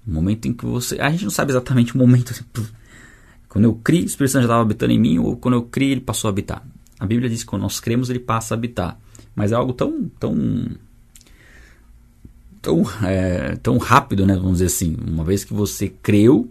No 0.05 0.13
momento 0.13 0.47
em 0.47 0.53
que 0.53 0.65
você. 0.65 0.99
A 0.99 1.09
gente 1.09 1.23
não 1.23 1.31
sabe 1.31 1.51
exatamente 1.51 1.95
o 1.95 1.97
momento. 1.97 2.33
Quando 3.49 3.65
eu 3.65 3.73
criei, 3.75 4.03
o 4.03 4.05
Espírito 4.05 4.31
Santo 4.31 4.41
já 4.43 4.47
estava 4.47 4.61
habitando 4.61 4.93
em 4.93 4.99
mim, 4.99 5.19
ou 5.19 5.37
quando 5.37 5.53
eu 5.53 5.61
criei, 5.61 5.91
ele 5.91 6.01
passou 6.01 6.27
a 6.27 6.31
habitar. 6.31 6.65
A 6.99 7.05
Bíblia 7.05 7.29
diz 7.29 7.43
que 7.43 7.49
quando 7.49 7.61
nós 7.61 7.79
cremos, 7.79 8.09
ele 8.09 8.17
passa 8.17 8.55
a 8.55 8.57
habitar. 8.57 8.99
Mas 9.35 9.51
é 9.51 9.55
algo 9.55 9.73
tão. 9.73 10.09
tão 10.19 10.71
tão, 12.63 12.81
é, 13.03 13.55
tão 13.57 13.77
rápido, 13.77 14.25
né? 14.25 14.35
Vamos 14.35 14.53
dizer 14.53 14.65
assim. 14.65 14.97
Uma 15.05 15.23
vez 15.23 15.43
que 15.43 15.53
você 15.53 15.87
creu, 15.87 16.49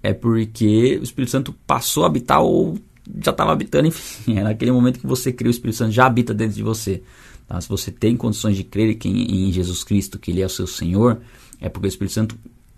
é 0.00 0.12
porque 0.12 0.98
o 1.00 1.02
Espírito 1.02 1.30
Santo 1.30 1.52
passou 1.66 2.04
a 2.04 2.06
habitar 2.06 2.40
ou 2.40 2.78
já 3.22 3.30
estava 3.30 3.52
habitando, 3.52 3.86
enfim, 3.88 4.38
é 4.38 4.42
naquele 4.42 4.72
momento 4.72 4.98
que 4.98 5.06
você 5.06 5.32
crê, 5.32 5.48
o 5.48 5.50
Espírito 5.50 5.76
Santo 5.76 5.92
já 5.92 6.06
habita 6.06 6.32
dentro 6.32 6.54
de 6.54 6.62
você. 6.62 7.02
Tá? 7.46 7.60
Se 7.60 7.68
você 7.68 7.90
tem 7.90 8.16
condições 8.16 8.56
de 8.56 8.64
crer 8.64 8.96
em, 9.04 9.48
em 9.48 9.52
Jesus 9.52 9.84
Cristo, 9.84 10.18
que 10.18 10.30
Ele 10.30 10.40
é 10.40 10.46
o 10.46 10.50
seu 10.50 10.66
Senhor, 10.66 11.20
é 11.60 11.68
porque 11.68 11.86
o 11.86 11.88
Espírito 11.88 12.14
Santo 12.14 12.36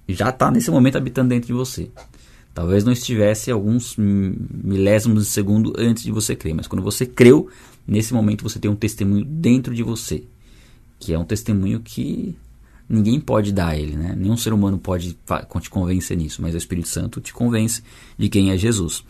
já 0.08 0.30
está 0.30 0.50
nesse 0.50 0.70
momento 0.70 0.96
habitando 0.96 1.30
dentro 1.30 1.46
de 1.46 1.52
você. 1.52 1.90
Talvez 2.52 2.84
não 2.84 2.92
estivesse 2.92 3.50
alguns 3.50 3.96
milésimos 3.96 5.24
de 5.24 5.30
segundo 5.30 5.72
antes 5.76 6.04
de 6.04 6.12
você 6.12 6.36
crer, 6.36 6.54
mas 6.54 6.68
quando 6.68 6.82
você 6.82 7.04
creu, 7.04 7.48
nesse 7.86 8.14
momento 8.14 8.42
você 8.42 8.60
tem 8.60 8.70
um 8.70 8.76
testemunho 8.76 9.24
dentro 9.24 9.74
de 9.74 9.82
você, 9.82 10.22
que 11.00 11.12
é 11.12 11.18
um 11.18 11.24
testemunho 11.24 11.80
que 11.80 12.36
ninguém 12.88 13.18
pode 13.18 13.52
dar 13.52 13.68
a 13.68 13.76
ele, 13.76 13.96
né? 13.96 14.14
Nenhum 14.16 14.36
ser 14.36 14.52
humano 14.52 14.78
pode 14.78 15.16
te 15.60 15.70
convencer 15.70 16.16
nisso, 16.16 16.40
mas 16.40 16.54
o 16.54 16.58
Espírito 16.58 16.86
Santo 16.86 17.20
te 17.20 17.32
convence 17.32 17.82
de 18.16 18.28
quem 18.28 18.50
é 18.50 18.56
Jesus. 18.56 19.04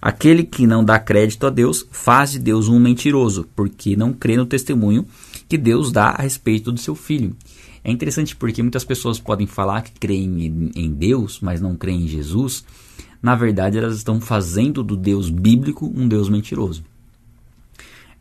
Aquele 0.00 0.44
que 0.44 0.66
não 0.66 0.82
dá 0.82 0.98
crédito 0.98 1.46
a 1.46 1.50
Deus 1.50 1.86
faz 1.90 2.32
de 2.32 2.38
Deus 2.38 2.68
um 2.68 2.80
mentiroso, 2.80 3.46
porque 3.54 3.96
não 3.96 4.12
crê 4.12 4.36
no 4.36 4.46
testemunho 4.46 5.06
que 5.48 5.58
Deus 5.58 5.92
dá 5.92 6.10
a 6.10 6.22
respeito 6.22 6.72
do 6.72 6.80
seu 6.80 6.94
filho. 6.94 7.36
É 7.84 7.90
interessante 7.90 8.34
porque 8.34 8.62
muitas 8.62 8.84
pessoas 8.84 9.18
podem 9.18 9.46
falar 9.46 9.82
que 9.82 9.92
creem 9.92 10.72
em 10.74 10.90
Deus, 10.90 11.40
mas 11.40 11.60
não 11.60 11.76
creem 11.76 12.04
em 12.04 12.08
Jesus. 12.08 12.64
Na 13.22 13.34
verdade, 13.34 13.78
elas 13.78 13.96
estão 13.96 14.20
fazendo 14.20 14.82
do 14.82 14.96
Deus 14.96 15.28
bíblico 15.28 15.92
um 15.94 16.08
Deus 16.08 16.28
mentiroso. 16.28 16.82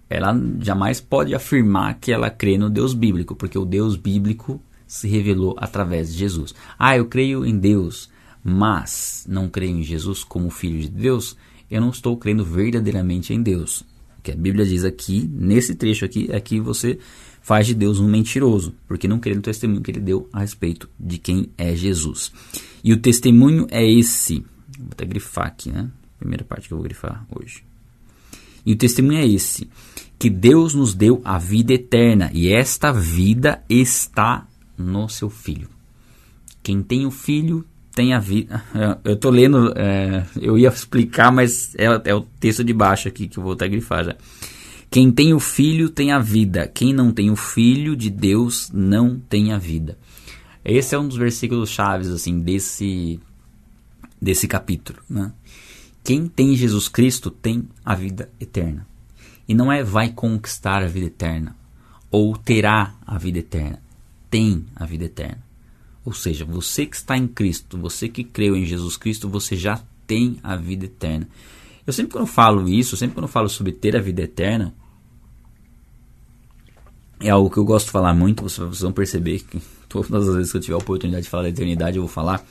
Ela 0.09 0.35
jamais 0.59 0.99
pode 0.99 1.35
afirmar 1.35 1.99
que 1.99 2.11
ela 2.11 2.29
crê 2.29 2.57
no 2.57 2.69
Deus 2.69 2.93
bíblico, 2.93 3.35
porque 3.35 3.57
o 3.57 3.65
Deus 3.65 3.95
bíblico 3.95 4.61
se 4.87 5.07
revelou 5.07 5.55
através 5.59 6.11
de 6.11 6.17
Jesus. 6.17 6.55
Ah, 6.77 6.97
eu 6.97 7.05
creio 7.05 7.45
em 7.45 7.57
Deus, 7.57 8.09
mas 8.43 9.25
não 9.29 9.47
creio 9.47 9.77
em 9.77 9.83
Jesus 9.83 10.23
como 10.23 10.49
Filho 10.49 10.81
de 10.81 10.89
Deus 10.89 11.37
eu 11.69 11.81
não 11.81 11.89
estou 11.89 12.17
crendo 12.17 12.43
verdadeiramente 12.43 13.33
em 13.33 13.41
Deus. 13.41 13.81
O 14.17 14.21
que 14.21 14.31
a 14.31 14.35
Bíblia 14.35 14.65
diz 14.65 14.83
aqui, 14.83 15.29
nesse 15.31 15.75
trecho 15.75 16.03
aqui, 16.03 16.27
é 16.29 16.39
que 16.39 16.59
você 16.59 16.99
faz 17.41 17.67
de 17.67 17.73
Deus 17.73 17.99
um 17.99 18.07
mentiroso, 18.07 18.75
porque 18.87 19.07
não 19.07 19.19
crê 19.19 19.33
no 19.33 19.41
testemunho 19.41 19.81
que 19.81 19.91
ele 19.91 19.99
deu 19.99 20.27
a 20.31 20.41
respeito 20.41 20.89
de 20.99 21.17
quem 21.17 21.49
é 21.57 21.75
Jesus. 21.75 22.31
E 22.83 22.93
o 22.93 22.97
testemunho 22.97 23.65
é 23.69 23.83
esse. 23.89 24.45
Vou 24.77 24.89
até 24.91 25.05
grifar 25.05 25.47
aqui, 25.47 25.71
né? 25.71 25.89
Primeira 26.19 26.43
parte 26.43 26.67
que 26.67 26.73
eu 26.73 26.77
vou 26.77 26.83
grifar 26.83 27.25
hoje. 27.29 27.63
E 28.65 28.73
o 28.73 28.75
testemunho 28.75 29.19
é 29.19 29.27
esse: 29.27 29.69
que 30.17 30.29
Deus 30.29 30.73
nos 30.73 30.93
deu 30.93 31.21
a 31.23 31.37
vida 31.37 31.73
eterna, 31.73 32.29
e 32.33 32.51
esta 32.51 32.91
vida 32.91 33.63
está 33.69 34.47
no 34.77 35.07
seu 35.07 35.29
Filho. 35.29 35.69
Quem 36.61 36.83
tem 36.83 37.05
o 37.05 37.11
Filho 37.11 37.65
tem 37.99 38.13
a 38.13 38.19
vida. 38.19 38.63
Eu 39.03 39.15
estou 39.15 39.29
lendo, 39.29 39.73
é, 39.75 40.25
eu 40.39 40.57
ia 40.57 40.69
explicar, 40.69 41.33
mas 41.33 41.75
é, 41.75 41.87
é, 42.05 42.15
o 42.15 42.21
texto 42.21 42.63
de 42.63 42.71
baixo 42.71 43.09
aqui 43.09 43.27
que 43.27 43.37
eu 43.37 43.43
vou 43.43 43.51
até 43.51 43.67
grifar 43.67 44.05
já. 44.05 44.15
Quem 44.89 45.11
tem 45.11 45.33
o 45.33 45.39
filho 45.39 45.89
tem 45.89 46.13
a 46.13 46.19
vida. 46.19 46.65
Quem 46.65 46.93
não 46.93 47.11
tem 47.11 47.29
o 47.29 47.35
filho 47.35 47.97
de 47.97 48.09
Deus 48.09 48.71
não 48.73 49.19
tem 49.19 49.51
a 49.51 49.57
vida. 49.57 49.97
Esse 50.63 50.95
é 50.95 50.97
um 50.97 51.09
dos 51.09 51.17
versículos 51.17 51.69
chaves 51.69 52.07
assim 52.07 52.39
desse 52.39 53.19
desse 54.21 54.47
capítulo, 54.47 54.99
né? 55.09 55.33
Quem 56.01 56.25
tem 56.25 56.55
Jesus 56.55 56.87
Cristo 56.87 57.29
tem 57.29 57.67
a 57.83 57.95
vida 57.95 58.29
eterna. 58.39 58.87
E 59.45 59.53
não 59.53 59.69
é 59.69 59.83
vai 59.83 60.09
conquistar 60.09 60.83
a 60.83 60.87
vida 60.87 61.07
eterna 61.07 61.53
ou 62.09 62.37
terá 62.37 62.95
a 63.05 63.17
vida 63.17 63.39
eterna. 63.39 63.81
Tem 64.29 64.65
a 64.73 64.85
vida 64.85 65.03
eterna. 65.03 65.48
Ou 66.09 66.13
seja, 66.13 66.43
você 66.43 66.87
que 66.87 66.95
está 66.95 67.15
em 67.15 67.27
Cristo, 67.27 67.77
você 67.77 68.09
que 68.09 68.23
creu 68.23 68.55
em 68.55 68.65
Jesus 68.65 68.97
Cristo, 68.97 69.29
você 69.29 69.55
já 69.55 69.79
tem 70.07 70.39
a 70.41 70.55
vida 70.55 70.85
eterna. 70.85 71.29
Eu 71.85 71.93
sempre 71.93 72.13
quando 72.13 72.25
falo 72.25 72.67
isso, 72.67 72.97
sempre 72.97 73.13
quando 73.13 73.27
falo 73.27 73.47
sobre 73.47 73.71
ter 73.71 73.95
a 73.95 74.01
vida 74.01 74.23
eterna, 74.23 74.73
é 77.19 77.29
algo 77.29 77.47
que 77.47 77.57
eu 77.57 77.63
gosto 77.63 77.85
de 77.85 77.91
falar 77.91 78.11
muito, 78.15 78.41
vocês 78.41 78.79
vão 78.79 78.91
perceber 78.91 79.41
que 79.41 79.61
todas 79.87 80.27
as 80.29 80.35
vezes 80.35 80.51
que 80.51 80.57
eu 80.57 80.61
tiver 80.61 80.73
a 80.73 80.79
oportunidade 80.79 81.25
de 81.25 81.29
falar 81.29 81.43
da 81.43 81.49
eternidade 81.49 81.97
eu 81.97 82.01
vou 82.01 82.11
falar, 82.11 82.43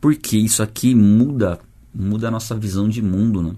porque 0.00 0.36
isso 0.36 0.60
aqui 0.60 0.92
muda, 0.92 1.60
muda 1.94 2.26
a 2.26 2.30
nossa 2.32 2.56
visão 2.56 2.88
de 2.88 3.00
mundo, 3.00 3.40
né? 3.40 3.54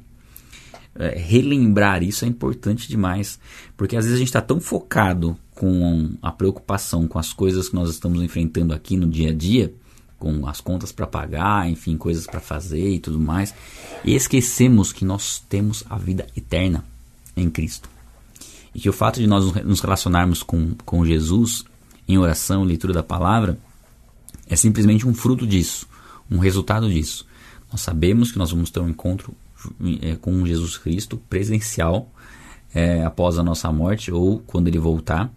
É, 1.00 1.16
relembrar 1.16 2.02
isso 2.02 2.24
é 2.24 2.28
importante 2.28 2.88
demais, 2.88 3.38
porque 3.76 3.96
às 3.96 4.04
vezes 4.04 4.16
a 4.16 4.18
gente 4.18 4.28
está 4.28 4.40
tão 4.40 4.60
focado 4.60 5.38
com 5.54 6.10
a 6.20 6.32
preocupação 6.32 7.06
com 7.06 7.20
as 7.20 7.32
coisas 7.32 7.68
que 7.68 7.74
nós 7.76 7.88
estamos 7.88 8.20
enfrentando 8.20 8.74
aqui 8.74 8.96
no 8.96 9.06
dia 9.06 9.30
a 9.30 9.32
dia, 9.32 9.72
com 10.18 10.48
as 10.48 10.60
contas 10.60 10.90
para 10.90 11.06
pagar, 11.06 11.70
enfim, 11.70 11.96
coisas 11.96 12.26
para 12.26 12.40
fazer 12.40 12.94
e 12.94 12.98
tudo 12.98 13.20
mais, 13.20 13.54
e 14.04 14.16
esquecemos 14.16 14.92
que 14.92 15.04
nós 15.04 15.38
temos 15.48 15.84
a 15.88 15.96
vida 15.96 16.26
eterna 16.36 16.84
em 17.36 17.48
Cristo. 17.48 17.88
E 18.74 18.80
que 18.80 18.88
o 18.88 18.92
fato 18.92 19.20
de 19.20 19.26
nós 19.28 19.44
nos 19.62 19.80
relacionarmos 19.80 20.42
com, 20.42 20.74
com 20.84 21.06
Jesus 21.06 21.64
em 22.08 22.18
oração, 22.18 22.64
leitura 22.64 22.92
da 22.92 23.04
palavra, 23.04 23.56
é 24.48 24.56
simplesmente 24.56 25.06
um 25.06 25.14
fruto 25.14 25.46
disso, 25.46 25.86
um 26.28 26.38
resultado 26.38 26.90
disso. 26.90 27.24
Nós 27.70 27.82
sabemos 27.82 28.32
que 28.32 28.38
nós 28.38 28.50
vamos 28.50 28.70
ter 28.70 28.80
um 28.80 28.88
encontro 28.88 29.32
com 30.20 30.46
Jesus 30.46 30.78
Cristo 30.78 31.16
presencial 31.28 32.12
é, 32.74 33.04
após 33.04 33.38
a 33.38 33.42
nossa 33.42 33.70
morte 33.72 34.12
ou 34.12 34.40
quando 34.40 34.68
ele 34.68 34.78
voltar 34.78 35.32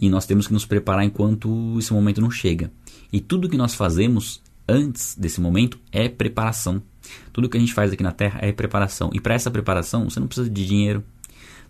e 0.00 0.10
nós 0.10 0.26
temos 0.26 0.46
que 0.46 0.52
nos 0.52 0.66
preparar 0.66 1.04
enquanto 1.04 1.76
esse 1.78 1.92
momento 1.92 2.20
não 2.20 2.30
chega. 2.30 2.70
E 3.12 3.20
tudo 3.20 3.48
que 3.48 3.56
nós 3.56 3.74
fazemos 3.74 4.42
antes 4.68 5.16
desse 5.16 5.40
momento 5.40 5.78
é 5.92 6.08
preparação. 6.08 6.82
Tudo 7.32 7.48
que 7.48 7.56
a 7.56 7.60
gente 7.60 7.74
faz 7.74 7.92
aqui 7.92 8.02
na 8.02 8.12
Terra 8.12 8.40
é 8.42 8.52
preparação. 8.52 9.10
E 9.12 9.20
para 9.20 9.34
essa 9.34 9.50
preparação, 9.50 10.08
você 10.08 10.18
não 10.18 10.26
precisa 10.26 10.50
de 10.50 10.66
dinheiro, 10.66 11.04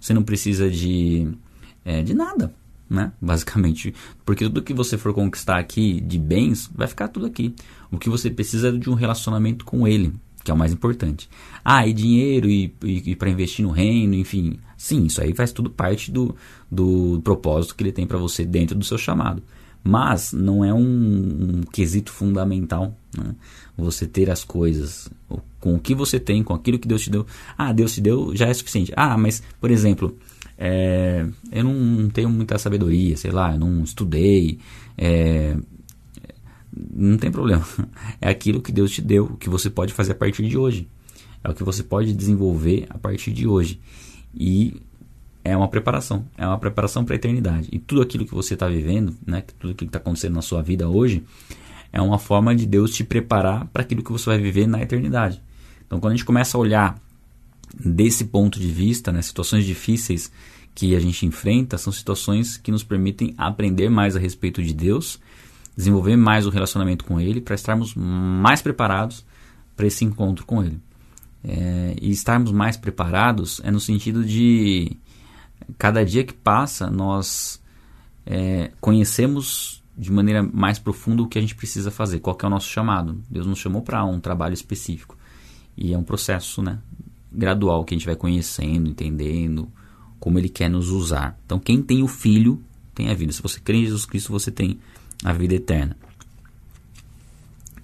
você 0.01 0.15
não 0.15 0.23
precisa 0.23 0.71
de, 0.71 1.29
é, 1.85 2.03
de 2.03 2.15
nada, 2.15 2.55
né? 2.89 3.13
Basicamente. 3.21 3.95
Porque 4.25 4.45
tudo 4.45 4.63
que 4.63 4.73
você 4.73 4.97
for 4.97 5.13
conquistar 5.13 5.59
aqui 5.59 6.01
de 6.01 6.19
bens, 6.19 6.71
vai 6.75 6.87
ficar 6.87 7.09
tudo 7.09 7.27
aqui. 7.27 7.55
O 7.91 7.99
que 7.99 8.09
você 8.09 8.31
precisa 8.31 8.69
é 8.69 8.73
de 8.73 8.89
um 8.89 8.95
relacionamento 8.95 9.65
com 9.65 9.87
Ele, 9.87 10.15
que 10.45 10.51
é 10.51 10.55
o 10.55 10.57
mais 10.57 10.73
importante. 10.73 11.29
Ah, 11.65 11.87
e 11.87 11.93
dinheiro 11.93 12.49
e, 12.49 12.73
e, 12.85 13.11
e 13.11 13.17
para 13.17 13.31
investir 13.31 13.65
no 13.65 13.73
reino, 13.73 14.15
enfim. 14.15 14.59
Sim, 14.77 15.07
isso 15.07 15.23
aí 15.23 15.35
faz 15.35 15.51
tudo 15.51 15.71
parte 15.71 16.13
do, 16.13 16.37
do 16.71 17.21
propósito 17.25 17.75
que 17.75 17.83
ele 17.83 17.93
tem 17.93 18.07
para 18.07 18.19
você 18.19 18.45
dentro 18.45 18.79
do 18.79 18.85
seu 18.85 18.99
chamado. 18.99 19.43
Mas 19.83 20.33
não 20.33 20.65
é 20.65 20.73
um, 20.73 20.81
um 20.81 21.63
quesito 21.63 22.13
fundamental 22.13 22.95
né? 23.17 23.35
você 23.77 24.07
ter 24.07 24.31
as 24.31 24.45
coisas 24.45 25.11
com 25.61 25.75
o 25.75 25.79
que 25.79 25.95
você 25.95 26.21
tem, 26.21 26.43
com 26.43 26.55
aquilo 26.55 26.79
que 26.79 26.87
Deus 26.87 27.03
te 27.03 27.11
deu. 27.11 27.27
Ah, 27.57 27.73
Deus 27.73 27.95
te 27.95 28.01
deu 28.01 28.37
já 28.37 28.47
é 28.47 28.55
suficiente. 28.55 28.93
Ah, 28.95 29.17
mas, 29.17 29.43
por 29.61 29.71
exemplo, 29.71 30.17
é, 30.59 31.27
eu 31.51 31.65
não 31.65 32.09
tenho 32.11 32.29
muita 32.29 32.59
sabedoria, 32.59 33.17
sei 33.17 33.31
lá, 33.31 33.55
eu 33.55 33.59
não 33.59 33.83
estudei. 33.83 34.59
É, 34.97 35.57
não 36.75 37.19
tem 37.19 37.31
problema. 37.31 37.65
É 38.21 38.29
aquilo 38.29 38.63
que 38.63 38.73
Deus 38.73 38.91
te 38.91 39.03
deu, 39.03 39.25
o 39.25 39.37
que 39.37 39.49
você 39.49 39.69
pode 39.69 39.93
fazer 39.93 40.13
a 40.13 40.15
partir 40.15 40.49
de 40.49 40.57
hoje. 40.57 40.89
É 41.43 41.51
o 41.51 41.55
que 41.55 41.63
você 41.63 41.83
pode 41.83 42.13
desenvolver 42.15 42.87
a 42.89 42.99
partir 42.99 43.33
de 43.33 43.47
hoje. 43.47 43.81
E 44.35 44.81
é 45.45 45.55
uma 45.55 45.69
preparação, 45.69 46.27
é 46.39 46.47
uma 46.47 46.59
preparação 46.59 47.05
para 47.05 47.15
a 47.15 47.17
eternidade. 47.17 47.69
E 47.71 47.79
tudo 47.79 48.01
aquilo 48.01 48.25
que 48.25 48.35
você 48.35 48.55
está 48.55 48.67
vivendo, 48.67 49.15
né, 49.27 49.43
tudo 49.43 49.73
aquilo 49.73 49.77
que 49.77 49.85
está 49.85 49.99
acontecendo 49.99 50.35
na 50.35 50.43
sua 50.43 50.63
vida 50.63 50.89
hoje, 50.89 51.23
é 51.93 52.01
uma 52.01 52.19
forma 52.19 52.57
de 52.57 52.67
Deus 52.67 52.93
te 52.93 53.05
preparar 53.05 53.67
para 53.67 53.83
aquilo 53.83 54.03
que 54.03 54.11
você 54.11 54.25
vai 54.27 54.39
viver 54.39 54.67
na 54.67 54.81
eternidade. 54.81 55.41
Então, 55.87 56.01
quando 56.01 56.13
a 56.13 56.17
gente 56.17 56.25
começa 56.25 56.57
a 56.57 56.61
olhar 56.61 56.99
desse 57.79 58.25
ponto 58.25 58.59
de 58.59 58.69
vista, 58.69 59.13
né, 59.13 59.21
situações 59.21 59.65
difíceis 59.65 60.33
que 60.75 60.97
a 60.97 61.01
gente 61.01 61.27
enfrenta, 61.27 61.79
são 61.79 61.93
situações 61.93 62.57
que 62.57 62.73
nos 62.73 62.83
permitem 62.83 63.35
aprender 63.37 63.89
mais 63.89 64.17
a 64.17 64.19
respeito 64.19 64.63
de 64.63 64.73
Deus, 64.73 65.21
desenvolver 65.77 66.17
mais 66.17 66.47
o 66.47 66.51
relacionamento 66.51 67.05
com 67.05 67.21
Ele, 67.21 67.41
para 67.41 67.55
estarmos 67.55 67.95
mais 67.95 68.63
preparados 68.63 69.25
para 69.77 69.87
esse 69.87 70.05
encontro 70.05 70.47
com 70.47 70.63
Ele. 70.63 70.81
É, 71.43 71.95
e 72.01 72.11
estarmos 72.11 72.53
mais 72.53 72.77
preparados 72.77 73.61
é 73.63 73.71
no 73.71 73.81
sentido 73.81 74.25
de 74.25 74.97
cada 75.77 76.03
dia 76.05 76.25
que 76.25 76.33
passa 76.33 76.91
nós 76.91 77.61
é, 78.25 78.71
conhecemos 78.81 79.83
de 79.97 80.11
maneira 80.11 80.43
mais 80.43 80.79
profunda 80.79 81.23
o 81.23 81.29
que 81.29 81.39
a 81.39 81.41
gente 81.41 81.55
precisa 81.55 81.91
fazer, 81.91 82.21
qual 82.21 82.37
é 82.43 82.47
o 82.47 82.51
nosso 82.51 82.69
chamado. 82.69 83.21
Deus 83.31 83.47
nos 83.47 83.59
chamou 83.59 83.83
para 83.83 84.05
um 84.05 84.19
trabalho 84.19 84.55
específico 84.55 85.17
e 85.77 85.93
é 85.93 85.99
um 85.99 86.03
processo, 86.03 86.63
né, 86.63 86.79
gradual 87.31 87.85
que 87.85 87.95
a 87.95 87.99
gente 87.99 88.07
vai 88.07 88.17
conhecendo, 88.17 88.89
entendendo 88.89 89.69
como 90.19 90.39
Ele 90.39 90.49
quer 90.49 90.71
nos 90.71 90.89
usar. 90.89 91.39
Então, 91.45 91.59
quem 91.59 91.83
tem 91.83 92.03
o 92.03 92.09
Filho 92.09 92.63
tem 92.95 93.11
a 93.11 93.15
vida. 93.15 93.33
Se 93.33 93.43
você 93.43 93.61
crê 93.61 93.79
em 93.79 93.85
Jesus 93.85 94.07
Cristo, 94.07 94.33
você 94.33 94.51
tem 94.51 94.79
a 95.25 95.33
vida 95.33 95.55
eterna. 95.55 95.97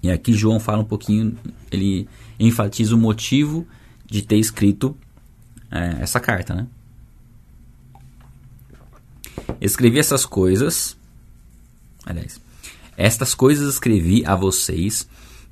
E 0.03 0.09
aqui 0.09 0.33
João 0.33 0.59
fala 0.59 0.81
um 0.81 0.85
pouquinho, 0.85 1.37
ele 1.71 2.07
enfatiza 2.39 2.95
o 2.95 2.97
motivo 2.97 3.67
de 4.05 4.21
ter 4.21 4.37
escrito 4.37 4.95
é, 5.69 5.97
essa 6.01 6.19
carta, 6.19 6.53
né? 6.53 6.67
Escrevi 9.59 9.99
essas 9.99 10.25
coisas, 10.25 10.97
aliás, 12.05 12.41
estas 12.97 13.33
coisas 13.33 13.73
escrevi 13.73 14.23
a 14.25 14.35
vocês 14.35 15.07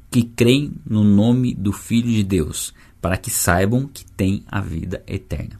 que 0.09 0.23
creem 0.23 0.73
no 0.85 1.03
nome 1.03 1.53
do 1.53 1.71
Filho 1.71 2.09
de 2.09 2.23
Deus, 2.23 2.73
para 3.01 3.17
que 3.17 3.29
saibam 3.29 3.87
que 3.87 4.03
tem 4.03 4.43
a 4.47 4.59
vida 4.59 5.03
eterna. 5.07 5.59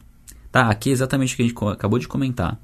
Tá, 0.52 0.70
aqui 0.70 0.90
é 0.90 0.94
exatamente 0.94 1.34
o 1.34 1.38
que 1.38 1.44
a 1.44 1.48
gente 1.48 1.64
acabou 1.72 2.00
de 2.00 2.08
comentar. 2.08 2.60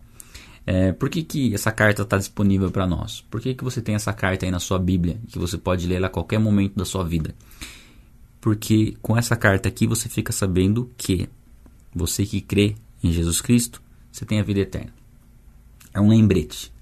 É, 0.66 0.92
por 0.92 1.10
que, 1.10 1.24
que 1.24 1.54
essa 1.54 1.72
carta 1.72 2.02
está 2.02 2.18
disponível 2.18 2.72
para 2.72 2.88
nós? 2.88 3.22
Por 3.30 3.40
que, 3.40 3.54
que 3.54 3.64
você 3.64 3.82
tem 3.82 3.94
essa 3.94 4.12
carta 4.12 4.46
aí 4.46 4.52
na 4.52 4.60
sua 4.60 4.80
Bíblia, 4.80 5.20
que 5.28 5.38
você 5.38 5.58
pode 5.58 5.86
ler 5.86 5.96
ela 5.96 6.08
a 6.08 6.10
qualquer 6.10 6.40
momento 6.40 6.76
da 6.76 6.86
sua 6.86 7.04
vida? 7.04 7.36
Porque 8.42 8.96
com 9.02 9.16
essa 9.16 9.36
carta 9.36 9.70
aqui 9.70 9.86
você 9.86 10.10
fica 10.10 10.32
sabendo 10.32 10.92
que 10.98 11.30
você 11.94 12.26
que 12.26 12.42
crê 12.42 12.76
em 13.04 13.12
Jesus 13.12 13.42
Cristo, 13.42 13.82
você 14.12 14.26
tem 14.26 14.40
a 14.40 14.44
vida 14.44 14.60
eterna. 14.60 14.94
É 15.94 16.02
um 16.02 16.10
lembrete. 16.10 16.74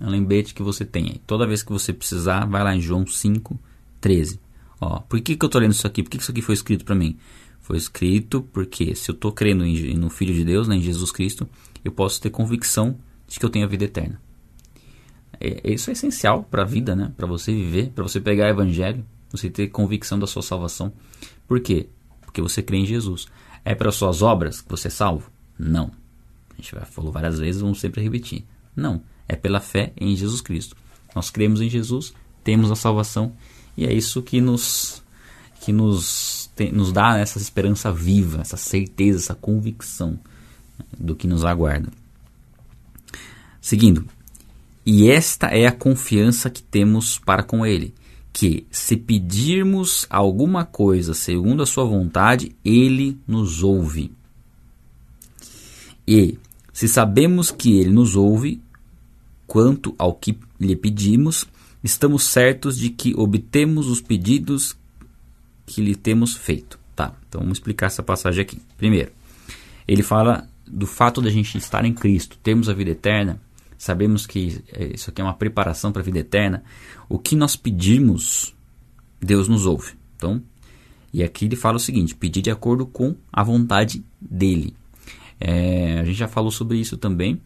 É 0.00 0.04
um 0.04 0.10
lembrete 0.10 0.54
que 0.54 0.62
você 0.62 0.84
tem 0.84 1.04
aí. 1.04 1.20
Toda 1.26 1.46
vez 1.46 1.62
que 1.62 1.72
você 1.72 1.92
precisar, 1.92 2.46
vai 2.46 2.62
lá 2.62 2.74
em 2.74 2.80
João 2.80 3.06
5, 3.06 3.58
13. 4.00 4.40
Ó, 4.80 5.00
por 5.00 5.20
que, 5.20 5.36
que 5.36 5.44
eu 5.44 5.48
estou 5.48 5.60
lendo 5.60 5.72
isso 5.72 5.86
aqui? 5.86 6.02
Por 6.02 6.10
que, 6.10 6.18
que 6.18 6.22
isso 6.22 6.30
aqui 6.30 6.40
foi 6.40 6.54
escrito 6.54 6.84
para 6.84 6.94
mim? 6.94 7.18
Foi 7.60 7.76
escrito 7.76 8.42
porque 8.52 8.94
se 8.94 9.10
eu 9.10 9.14
estou 9.14 9.32
crendo 9.32 9.64
em, 9.64 9.94
no 9.94 10.08
Filho 10.08 10.32
de 10.32 10.44
Deus, 10.44 10.66
né, 10.66 10.76
em 10.76 10.80
Jesus 10.80 11.12
Cristo, 11.12 11.48
eu 11.84 11.92
posso 11.92 12.20
ter 12.20 12.30
convicção 12.30 12.98
de 13.28 13.38
que 13.38 13.44
eu 13.44 13.50
tenho 13.50 13.66
a 13.66 13.68
vida 13.68 13.84
eterna. 13.84 14.20
É, 15.40 15.72
isso 15.72 15.90
é 15.90 15.92
essencial 15.92 16.42
para 16.42 16.62
a 16.62 16.66
vida, 16.66 16.96
né? 16.96 17.12
Para 17.16 17.26
você 17.26 17.52
viver, 17.52 17.90
para 17.90 18.02
você 18.02 18.20
pegar 18.20 18.46
o 18.46 18.48
Evangelho, 18.48 19.04
você 19.30 19.48
ter 19.50 19.68
convicção 19.68 20.18
da 20.18 20.26
sua 20.26 20.42
salvação. 20.42 20.92
Por 21.46 21.60
quê? 21.60 21.88
Porque 22.22 22.40
você 22.40 22.62
crê 22.62 22.78
em 22.78 22.86
Jesus. 22.86 23.26
É 23.64 23.74
para 23.74 23.92
suas 23.92 24.22
obras 24.22 24.60
que 24.60 24.70
você 24.70 24.88
é 24.88 24.90
salvo? 24.90 25.30
Não. 25.58 25.92
A 26.50 26.56
gente 26.56 26.74
já 26.74 26.84
falou 26.86 27.12
várias 27.12 27.38
vezes, 27.38 27.60
vamos 27.60 27.78
sempre 27.78 28.02
repetir. 28.02 28.44
Não. 28.74 29.02
É 29.28 29.36
pela 29.36 29.60
fé 29.60 29.92
em 29.96 30.16
Jesus 30.16 30.40
Cristo. 30.40 30.74
Nós 31.14 31.30
cremos 31.30 31.60
em 31.60 31.68
Jesus, 31.68 32.14
temos 32.42 32.70
a 32.70 32.76
salvação 32.76 33.34
e 33.76 33.86
é 33.86 33.92
isso 33.92 34.22
que 34.22 34.40
nos 34.40 35.02
que 35.60 35.72
nos, 35.72 36.50
nos 36.72 36.92
dá 36.92 37.18
essa 37.18 37.38
esperança 37.38 37.92
viva, 37.92 38.40
essa 38.40 38.56
certeza, 38.56 39.18
essa 39.18 39.34
convicção 39.34 40.18
do 40.96 41.16
que 41.16 41.26
nos 41.26 41.44
aguarda. 41.44 41.90
Seguindo, 43.60 44.04
e 44.84 45.10
esta 45.10 45.48
é 45.48 45.66
a 45.66 45.72
confiança 45.72 46.48
que 46.48 46.62
temos 46.62 47.18
para 47.18 47.42
com 47.42 47.66
Ele, 47.66 47.92
que 48.32 48.66
se 48.70 48.96
pedirmos 48.96 50.06
alguma 50.08 50.64
coisa 50.64 51.12
segundo 51.12 51.62
a 51.62 51.66
Sua 51.66 51.84
vontade, 51.84 52.56
Ele 52.64 53.18
nos 53.26 53.62
ouve. 53.62 54.10
E 56.06 56.38
se 56.72 56.88
sabemos 56.88 57.50
que 57.50 57.78
Ele 57.78 57.90
nos 57.90 58.16
ouve, 58.16 58.62
quanto 59.46 59.94
ao 59.98 60.14
que 60.14 60.38
lhe 60.58 60.74
pedimos, 60.74 61.44
estamos 61.82 62.24
certos 62.24 62.78
de 62.78 62.90
que 62.90 63.14
obtemos 63.14 63.88
os 63.88 64.00
pedidos 64.00 64.76
que 65.66 65.82
lhe 65.82 65.94
temos 65.94 66.34
feito. 66.34 66.78
Tá, 66.96 67.14
então 67.28 67.40
vamos 67.42 67.58
explicar 67.58 67.86
essa 67.86 68.02
passagem 68.02 68.42
aqui. 68.42 68.60
Primeiro, 68.76 69.12
ele 69.86 70.02
fala 70.02 70.48
do 70.66 70.86
fato 70.86 71.20
da 71.20 71.30
gente 71.30 71.56
estar 71.58 71.84
em 71.84 71.92
Cristo, 71.92 72.38
termos 72.42 72.68
a 72.68 72.74
vida 72.74 72.90
eterna, 72.90 73.40
sabemos 73.78 74.26
que 74.26 74.62
é, 74.72 74.94
isso 74.94 75.08
aqui 75.08 75.22
é 75.22 75.24
uma 75.24 75.34
preparação 75.34 75.92
para 75.92 76.02
a 76.02 76.04
vida 76.04 76.18
eterna. 76.18 76.64
O 77.08 77.18
que 77.18 77.36
nós 77.36 77.56
pedimos, 77.56 78.54
Deus 79.20 79.48
nos 79.48 79.64
ouve. 79.64 79.92
Então, 80.16 80.42
e 81.12 81.22
aqui 81.22 81.46
ele 81.46 81.56
fala 81.56 81.76
o 81.76 81.80
seguinte: 81.80 82.14
pedir 82.14 82.42
de 82.42 82.50
acordo 82.50 82.84
com 82.84 83.16
a 83.32 83.42
vontade 83.42 84.04
dele. 84.20 84.74
É, 85.40 86.00
a 86.00 86.04
gente 86.04 86.18
já 86.18 86.28
falou 86.28 86.50
sobre 86.50 86.78
isso 86.78 86.96
também, 86.96 87.40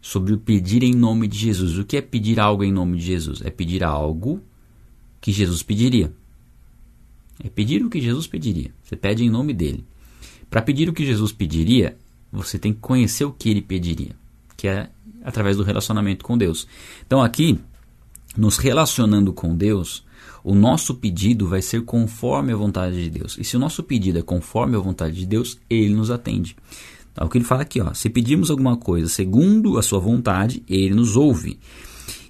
sobre 0.00 0.32
o 0.32 0.38
pedir 0.38 0.82
em 0.82 0.94
nome 0.94 1.26
de 1.26 1.36
Jesus. 1.36 1.76
O 1.76 1.84
que 1.84 1.96
é 1.96 2.00
pedir 2.00 2.38
algo 2.38 2.62
em 2.62 2.72
nome 2.72 2.96
de 2.96 3.04
Jesus? 3.04 3.42
É 3.42 3.50
pedir 3.50 3.82
algo 3.82 4.40
que 5.20 5.32
Jesus 5.32 5.62
pediria. 5.62 6.12
É 7.42 7.48
pedir 7.48 7.84
o 7.84 7.90
que 7.90 8.00
Jesus 8.00 8.26
pediria. 8.26 8.72
Você 8.82 8.94
pede 8.94 9.24
em 9.24 9.30
nome 9.30 9.52
dele. 9.52 9.84
Para 10.48 10.62
pedir 10.62 10.88
o 10.88 10.92
que 10.92 11.04
Jesus 11.04 11.32
pediria, 11.32 11.96
você 12.30 12.58
tem 12.58 12.72
que 12.72 12.80
conhecer 12.80 13.24
o 13.24 13.32
que 13.32 13.48
ele 13.48 13.62
pediria, 13.62 14.14
que 14.64 14.68
é 14.68 14.88
através 15.22 15.58
do 15.58 15.62
relacionamento 15.62 16.24
com 16.24 16.38
Deus. 16.38 16.66
Então 17.06 17.22
aqui, 17.22 17.60
nos 18.34 18.56
relacionando 18.56 19.30
com 19.30 19.54
Deus, 19.54 20.02
o 20.42 20.54
nosso 20.54 20.94
pedido 20.94 21.46
vai 21.46 21.60
ser 21.60 21.82
conforme 21.82 22.50
a 22.50 22.56
vontade 22.56 23.02
de 23.04 23.10
Deus. 23.10 23.36
E 23.38 23.44
se 23.44 23.58
o 23.58 23.60
nosso 23.60 23.82
pedido 23.82 24.18
é 24.18 24.22
conforme 24.22 24.74
a 24.74 24.78
vontade 24.78 25.16
de 25.16 25.26
Deus, 25.26 25.58
ele 25.68 25.94
nos 25.94 26.10
atende. 26.10 26.56
Então, 27.12 27.26
o 27.26 27.30
que 27.30 27.36
ele 27.36 27.44
fala 27.44 27.60
aqui, 27.60 27.78
ó, 27.78 27.92
se 27.92 28.08
pedirmos 28.08 28.50
alguma 28.50 28.74
coisa 28.74 29.06
segundo 29.06 29.76
a 29.76 29.82
sua 29.82 29.98
vontade, 29.98 30.62
ele 30.66 30.94
nos 30.94 31.14
ouve. 31.14 31.58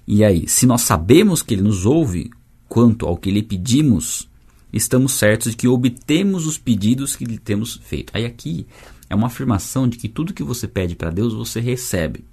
E 0.05 0.21
aí, 0.21 0.45
se 0.45 0.65
nós 0.65 0.81
sabemos 0.81 1.41
que 1.41 1.53
ele 1.53 1.61
nos 1.61 1.85
ouve 1.85 2.29
quanto 2.67 3.05
ao 3.05 3.15
que 3.15 3.31
lhe 3.31 3.43
pedimos, 3.43 4.27
estamos 4.73 5.13
certos 5.13 5.51
de 5.51 5.57
que 5.57 5.69
obtemos 5.69 6.45
os 6.45 6.57
pedidos 6.57 7.15
que 7.15 7.23
lhe 7.23 7.37
temos 7.37 7.79
feito. 7.81 8.11
Aí 8.13 8.25
aqui 8.25 8.67
é 9.09 9.15
uma 9.15 9.27
afirmação 9.27 9.87
de 9.87 9.97
que 9.97 10.09
tudo 10.09 10.33
que 10.33 10.43
você 10.43 10.67
pede 10.67 10.95
para 10.95 11.11
Deus, 11.11 11.33
você 11.33 11.59
recebe. 11.59 12.25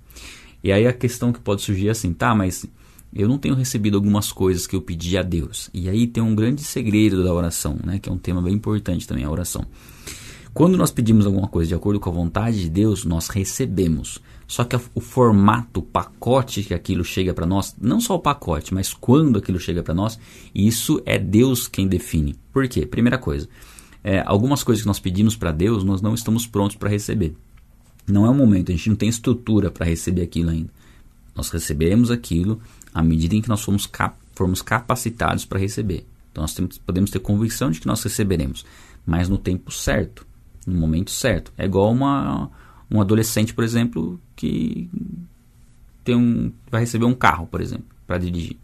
E 0.63 0.71
aí 0.73 0.87
a 0.87 0.93
questão 0.93 1.33
que 1.33 1.41
pode 1.41 1.63
surgir 1.63 1.89
é 1.89 1.91
assim, 1.91 2.13
tá, 2.13 2.35
mas 2.35 2.67
eu 3.15 3.29
não 3.29 3.37
tenho 3.37 3.55
recebido 3.55 3.97
algumas 3.97 4.33
coisas 4.33 4.67
que 4.67 4.75
eu 4.75 4.81
pedi 4.81 5.19
a 5.19 5.23
Deus. 5.23 5.69
E 5.75 5.89
aí 5.89 6.07
tem 6.07 6.23
um 6.23 6.35
grande 6.35 6.63
segredo 6.63 7.23
da 7.23 7.33
oração, 7.33 7.79
né, 7.85 7.99
que 7.99 8.09
é 8.09 8.13
um 8.13 8.19
tema 8.19 8.41
bem 8.41 8.55
importante 8.55 9.07
também, 9.07 9.25
a 9.25 9.31
oração. 9.31 9.67
Quando 10.55 10.77
nós 10.77 10.91
pedimos 10.91 11.25
alguma 11.27 11.49
coisa 11.49 11.69
de 11.69 11.75
acordo 11.75 11.99
com 11.99 12.11
a 12.11 12.13
vontade 12.13 12.61
de 12.61 12.69
Deus, 12.69 13.05
nós 13.05 13.29
recebemos. 13.29 14.21
Só 14.47 14.65
que 14.65 14.77
o 14.95 15.01
formato, 15.01 15.81
o 15.81 15.83
pacote 15.83 16.63
que 16.63 16.75
aquilo 16.75 17.03
chega 17.03 17.33
para 17.33 17.47
nós, 17.47 17.75
não 17.81 18.01
só 18.01 18.17
o 18.17 18.19
pacote, 18.19 18.75
mas 18.75 18.93
quando 18.93 19.39
aquilo 19.39 19.59
chega 19.59 19.83
para 19.83 19.95
nós, 19.95 20.19
isso 20.55 21.03
é 21.07 21.19
Deus 21.19 21.67
quem 21.67 21.89
define. 21.89 22.37
Por 22.53 22.69
quê? 22.69 22.85
Primeira 22.85 23.17
coisa, 23.17 23.49
é, 24.05 24.23
algumas 24.27 24.63
coisas 24.63 24.83
que 24.83 24.89
nós 24.89 24.99
pedimos 24.99 25.37
para 25.37 25.53
Deus, 25.53 25.85
nós 25.85 26.03
não 26.03 26.15
estamos 26.15 26.47
prontos 26.47 26.77
para 26.77 26.89
receber. 26.89 27.35
Não 28.07 28.27
é 28.27 28.31
o 28.31 28.35
momento, 28.35 28.73
a 28.73 28.75
gente 28.75 28.91
não 28.91 28.97
tem 28.97 29.09
estrutura 29.09 29.71
para 29.71 29.87
receber 29.87 30.23
aquilo 30.23 30.51
ainda. 30.51 30.71
Nós 31.35 31.49
recebemos 31.51 32.11
aquilo 32.11 32.61
à 32.93 33.03
medida 33.03 33.35
em 33.35 33.41
que 33.41 33.49
nós 33.49 33.63
fomos, 33.63 33.87
cap 33.87 34.17
formos 34.35 34.61
capacitados 34.61 35.45
para 35.45 35.59
receber. 35.59 36.07
Então 36.31 36.43
nós 36.43 36.55
temos, 36.55 36.79
podemos 36.79 37.11
ter 37.11 37.21
convicção 37.21 37.71
de 37.71 37.81
que 37.81 37.87
nós 37.87 38.03
receberemos, 38.03 38.65
mas 39.07 39.29
no 39.29 39.39
tempo 39.39 39.71
certo, 39.71 40.27
no 40.67 40.75
momento 40.75 41.11
certo. 41.11 41.53
É 41.57 41.65
igual 41.65 41.93
uma, 41.93 42.51
um 42.91 43.01
adolescente, 43.01 43.55
por 43.55 43.63
exemplo, 43.63 44.21
que 44.35 44.91
tem 46.03 46.17
um, 46.17 46.53
vai 46.71 46.81
receber 46.81 47.05
um 47.05 47.15
carro, 47.15 47.47
por 47.47 47.61
exemplo, 47.61 47.87
para 48.07 48.19
dirigir. 48.19 48.57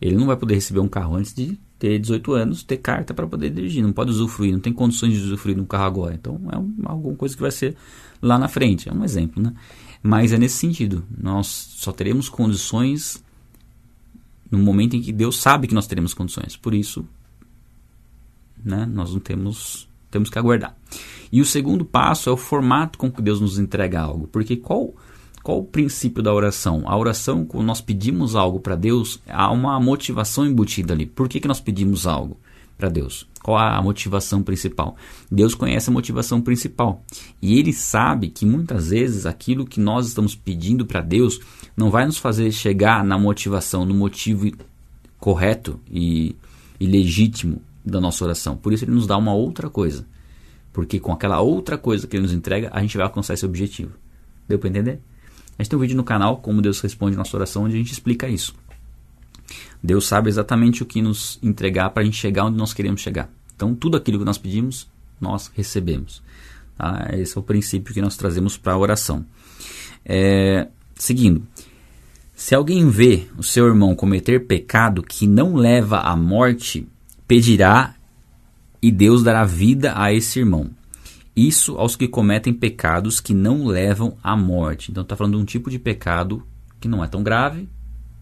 Ele 0.00 0.16
não 0.16 0.26
vai 0.26 0.36
poder 0.36 0.54
receber 0.54 0.80
um 0.80 0.88
carro 0.88 1.16
antes 1.16 1.32
de 1.32 1.58
ter 1.82 1.98
18 1.98 2.32
anos, 2.32 2.62
ter 2.62 2.76
carta 2.76 3.12
para 3.12 3.26
poder 3.26 3.50
dirigir. 3.50 3.82
Não 3.82 3.92
pode 3.92 4.12
usufruir, 4.12 4.52
não 4.52 4.60
tem 4.60 4.72
condições 4.72 5.14
de 5.14 5.18
usufruir 5.18 5.58
um 5.58 5.64
carro 5.64 5.84
agora. 5.84 6.14
Então 6.14 6.40
é 6.52 6.56
um, 6.56 6.72
alguma 6.84 7.16
coisa 7.16 7.34
que 7.34 7.42
vai 7.42 7.50
ser 7.50 7.74
lá 8.22 8.38
na 8.38 8.46
frente. 8.46 8.88
É 8.88 8.92
um 8.92 9.02
exemplo, 9.02 9.42
né? 9.42 9.52
Mas 10.00 10.32
é 10.32 10.38
nesse 10.38 10.58
sentido. 10.58 11.04
Nós 11.20 11.48
só 11.48 11.90
teremos 11.90 12.28
condições 12.28 13.20
no 14.48 14.60
momento 14.60 14.94
em 14.94 15.02
que 15.02 15.10
Deus 15.10 15.40
sabe 15.40 15.66
que 15.66 15.74
nós 15.74 15.88
teremos 15.88 16.14
condições. 16.14 16.56
Por 16.56 16.72
isso, 16.72 17.04
né, 18.64 18.86
nós 18.86 19.12
não 19.12 19.18
temos, 19.18 19.88
temos 20.08 20.30
que 20.30 20.38
aguardar. 20.38 20.76
E 21.32 21.40
o 21.40 21.44
segundo 21.44 21.84
passo 21.84 22.30
é 22.30 22.32
o 22.32 22.36
formato 22.36 22.96
com 22.96 23.10
que 23.10 23.20
Deus 23.20 23.40
nos 23.40 23.58
entrega 23.58 24.00
algo. 24.00 24.28
Porque 24.28 24.56
qual 24.56 24.94
qual 25.42 25.58
o 25.58 25.64
princípio 25.64 26.22
da 26.22 26.32
oração? 26.32 26.84
A 26.86 26.96
oração, 26.96 27.44
quando 27.44 27.66
nós 27.66 27.80
pedimos 27.80 28.36
algo 28.36 28.60
para 28.60 28.76
Deus, 28.76 29.20
há 29.28 29.50
uma 29.50 29.78
motivação 29.80 30.46
embutida 30.46 30.94
ali. 30.94 31.04
Por 31.04 31.28
que, 31.28 31.40
que 31.40 31.48
nós 31.48 31.60
pedimos 31.60 32.06
algo 32.06 32.38
para 32.78 32.88
Deus? 32.88 33.26
Qual 33.42 33.58
a 33.58 33.82
motivação 33.82 34.40
principal? 34.40 34.96
Deus 35.30 35.52
conhece 35.52 35.90
a 35.90 35.92
motivação 35.92 36.40
principal. 36.40 37.02
E 37.40 37.58
Ele 37.58 37.72
sabe 37.72 38.28
que 38.28 38.46
muitas 38.46 38.90
vezes 38.90 39.26
aquilo 39.26 39.66
que 39.66 39.80
nós 39.80 40.06
estamos 40.06 40.36
pedindo 40.36 40.86
para 40.86 41.00
Deus 41.00 41.40
não 41.76 41.90
vai 41.90 42.06
nos 42.06 42.18
fazer 42.18 42.52
chegar 42.52 43.04
na 43.04 43.18
motivação, 43.18 43.84
no 43.84 43.94
motivo 43.94 44.48
correto 45.18 45.80
e, 45.90 46.36
e 46.78 46.86
legítimo 46.86 47.60
da 47.84 48.00
nossa 48.00 48.24
oração. 48.24 48.56
Por 48.56 48.72
isso 48.72 48.84
Ele 48.84 48.92
nos 48.92 49.08
dá 49.08 49.16
uma 49.16 49.34
outra 49.34 49.68
coisa. 49.68 50.06
Porque 50.72 51.00
com 51.00 51.10
aquela 51.10 51.40
outra 51.40 51.76
coisa 51.76 52.06
que 52.06 52.16
Ele 52.16 52.22
nos 52.22 52.32
entrega, 52.32 52.70
a 52.72 52.80
gente 52.80 52.96
vai 52.96 53.04
alcançar 53.04 53.34
esse 53.34 53.44
objetivo. 53.44 53.90
Deu 54.48 54.56
para 54.56 54.68
entender? 54.68 55.00
A 55.58 55.62
gente 55.62 55.70
tem 55.70 55.76
um 55.76 55.82
vídeo 55.82 55.96
no 55.96 56.04
canal, 56.04 56.38
Como 56.38 56.62
Deus 56.62 56.80
Responde 56.80 57.16
Nossa 57.16 57.36
Oração, 57.36 57.64
onde 57.64 57.74
a 57.74 57.78
gente 57.78 57.92
explica 57.92 58.28
isso. 58.28 58.54
Deus 59.82 60.06
sabe 60.06 60.28
exatamente 60.28 60.82
o 60.82 60.86
que 60.86 61.02
nos 61.02 61.38
entregar 61.42 61.90
para 61.90 62.02
a 62.02 62.04
gente 62.04 62.16
chegar 62.16 62.44
onde 62.44 62.56
nós 62.56 62.72
queremos 62.72 63.00
chegar. 63.00 63.28
Então, 63.54 63.74
tudo 63.74 63.96
aquilo 63.96 64.18
que 64.18 64.24
nós 64.24 64.38
pedimos, 64.38 64.88
nós 65.20 65.50
recebemos. 65.54 66.22
Tá? 66.76 67.08
Esse 67.12 67.36
é 67.36 67.40
o 67.40 67.44
princípio 67.44 67.92
que 67.92 68.00
nós 68.00 68.16
trazemos 68.16 68.56
para 68.56 68.72
a 68.72 68.78
oração. 68.78 69.24
É, 70.04 70.68
seguindo, 70.96 71.46
se 72.34 72.54
alguém 72.54 72.88
vê 72.88 73.28
o 73.36 73.42
seu 73.42 73.66
irmão 73.66 73.94
cometer 73.94 74.46
pecado 74.46 75.02
que 75.02 75.26
não 75.26 75.54
leva 75.54 75.98
à 75.98 76.16
morte, 76.16 76.88
pedirá 77.28 77.94
e 78.80 78.90
Deus 78.90 79.22
dará 79.22 79.44
vida 79.44 79.92
a 79.96 80.12
esse 80.12 80.40
irmão. 80.40 80.70
Isso 81.34 81.78
aos 81.78 81.96
que 81.96 82.06
cometem 82.06 82.52
pecados 82.52 83.18
que 83.18 83.32
não 83.32 83.64
levam 83.64 84.16
à 84.22 84.36
morte. 84.36 84.90
Então 84.90 85.02
está 85.02 85.16
falando 85.16 85.36
de 85.36 85.42
um 85.42 85.44
tipo 85.44 85.70
de 85.70 85.78
pecado 85.78 86.46
que 86.78 86.88
não 86.88 87.02
é 87.02 87.08
tão 87.08 87.22
grave. 87.22 87.68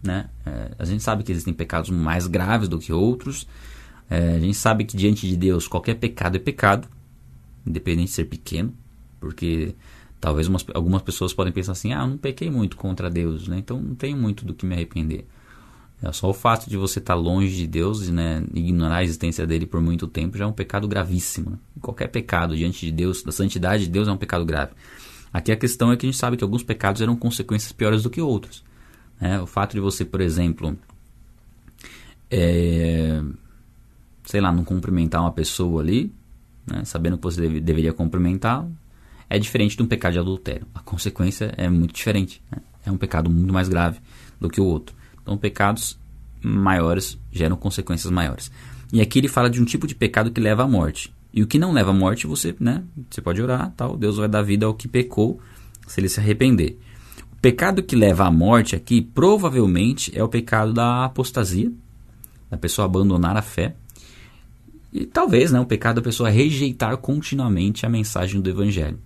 Né? 0.01 0.29
É, 0.45 0.71
a 0.79 0.85
gente 0.85 1.03
sabe 1.03 1.23
que 1.23 1.31
existem 1.31 1.53
pecados 1.53 1.89
mais 1.89 2.25
graves 2.25 2.69
do 2.69 2.79
que 2.79 2.93
outros. 2.93 3.47
É, 4.09 4.35
a 4.35 4.39
gente 4.39 4.55
sabe 4.55 4.85
que 4.85 4.95
diante 4.95 5.27
de 5.27 5.35
Deus 5.35 5.67
qualquer 5.67 5.95
pecado 5.95 6.35
é 6.35 6.39
pecado, 6.39 6.87
independente 7.65 8.07
de 8.07 8.13
ser 8.13 8.25
pequeno, 8.25 8.73
porque 9.19 9.75
talvez 10.19 10.47
umas, 10.47 10.65
algumas 10.73 11.01
pessoas 11.01 11.33
podem 11.33 11.53
pensar 11.53 11.73
assim: 11.73 11.93
ah, 11.93 12.01
eu 12.01 12.07
não 12.07 12.17
pequei 12.17 12.49
muito 12.49 12.77
contra 12.77 13.09
Deus, 13.09 13.47
né? 13.47 13.57
então 13.57 13.81
não 13.81 13.95
tenho 13.95 14.17
muito 14.17 14.45
do 14.45 14.53
que 14.53 14.65
me 14.65 14.73
arrepender. 14.73 15.27
É 16.03 16.11
só 16.11 16.29
o 16.29 16.33
fato 16.33 16.67
de 16.67 16.77
você 16.77 16.97
estar 16.97 17.13
tá 17.13 17.19
longe 17.19 17.55
de 17.55 17.67
Deus 17.67 18.07
e 18.07 18.11
né, 18.11 18.43
ignorar 18.53 18.97
a 18.97 19.03
existência 19.03 19.45
dele 19.45 19.67
por 19.67 19.79
muito 19.79 20.07
tempo 20.07 20.37
já 20.37 20.45
é 20.45 20.47
um 20.47 20.53
pecado 20.53 20.87
gravíssimo. 20.87 21.51
Né? 21.51 21.57
Qualquer 21.79 22.07
pecado 22.07 22.55
diante 22.55 22.85
de 22.85 22.91
Deus, 22.91 23.21
da 23.21 23.31
santidade 23.31 23.83
de 23.83 23.89
Deus, 23.89 24.07
é 24.07 24.11
um 24.11 24.17
pecado 24.17 24.43
grave. 24.43 24.71
Aqui 25.31 25.51
a 25.51 25.55
questão 25.55 25.91
é 25.91 25.97
que 25.97 26.05
a 26.05 26.09
gente 26.09 26.17
sabe 26.17 26.37
que 26.37 26.43
alguns 26.43 26.63
pecados 26.63 27.01
eram 27.01 27.15
consequências 27.15 27.71
piores 27.71 28.01
do 28.01 28.09
que 28.09 28.19
outros. 28.19 28.63
Né? 29.19 29.39
O 29.39 29.45
fato 29.45 29.73
de 29.73 29.79
você, 29.79 30.03
por 30.03 30.21
exemplo, 30.21 30.75
é, 32.31 33.21
sei 34.25 34.41
lá, 34.41 34.51
não 34.51 34.63
cumprimentar 34.63 35.21
uma 35.21 35.31
pessoa 35.31 35.81
ali, 35.81 36.11
né, 36.65 36.83
sabendo 36.83 37.17
que 37.17 37.23
você 37.23 37.41
deve, 37.41 37.59
deveria 37.59 37.93
cumprimentá-lo, 37.93 38.71
é 39.29 39.37
diferente 39.37 39.77
de 39.77 39.83
um 39.83 39.87
pecado 39.87 40.13
de 40.13 40.19
adultério. 40.19 40.67
A 40.73 40.79
consequência 40.79 41.53
é 41.55 41.69
muito 41.69 41.93
diferente. 41.93 42.41
Né? 42.51 42.57
É 42.85 42.91
um 42.91 42.97
pecado 42.97 43.29
muito 43.29 43.53
mais 43.53 43.69
grave 43.69 43.99
do 44.39 44.49
que 44.49 44.59
o 44.59 44.65
outro. 44.65 44.95
Então, 45.21 45.37
pecados 45.37 45.99
maiores 46.41 47.19
geram 47.31 47.55
consequências 47.55 48.11
maiores. 48.11 48.51
E 48.91 48.99
aqui 48.99 49.19
ele 49.19 49.27
fala 49.27 49.49
de 49.49 49.61
um 49.61 49.65
tipo 49.65 49.87
de 49.87 49.95
pecado 49.95 50.31
que 50.31 50.41
leva 50.41 50.63
à 50.63 50.67
morte. 50.67 51.13
E 51.33 51.41
o 51.41 51.47
que 51.47 51.57
não 51.57 51.71
leva 51.71 51.91
à 51.91 51.93
morte, 51.93 52.27
você, 52.27 52.53
né, 52.59 52.83
você 53.09 53.21
pode 53.21 53.41
orar, 53.41 53.71
tal, 53.77 53.95
Deus 53.95 54.17
vai 54.17 54.27
dar 54.27 54.41
vida 54.41 54.65
ao 54.65 54.73
que 54.73 54.87
pecou, 54.87 55.39
se 55.87 55.99
ele 55.99 56.09
se 56.09 56.19
arrepender. 56.19 56.77
O 57.31 57.35
pecado 57.41 57.81
que 57.81 57.95
leva 57.95 58.25
à 58.25 58.31
morte 58.31 58.75
aqui, 58.75 59.01
provavelmente, 59.01 60.11
é 60.17 60.23
o 60.23 60.27
pecado 60.27 60.73
da 60.73 61.05
apostasia, 61.05 61.71
da 62.49 62.57
pessoa 62.57 62.85
abandonar 62.85 63.37
a 63.37 63.41
fé. 63.41 63.75
E 64.91 65.05
talvez, 65.05 65.51
né, 65.51 65.59
o 65.59 65.65
pecado 65.65 65.95
da 65.95 66.01
pessoa 66.01 66.29
rejeitar 66.29 66.97
continuamente 66.97 67.85
a 67.85 67.89
mensagem 67.89 68.41
do 68.41 68.49
evangelho. 68.49 68.99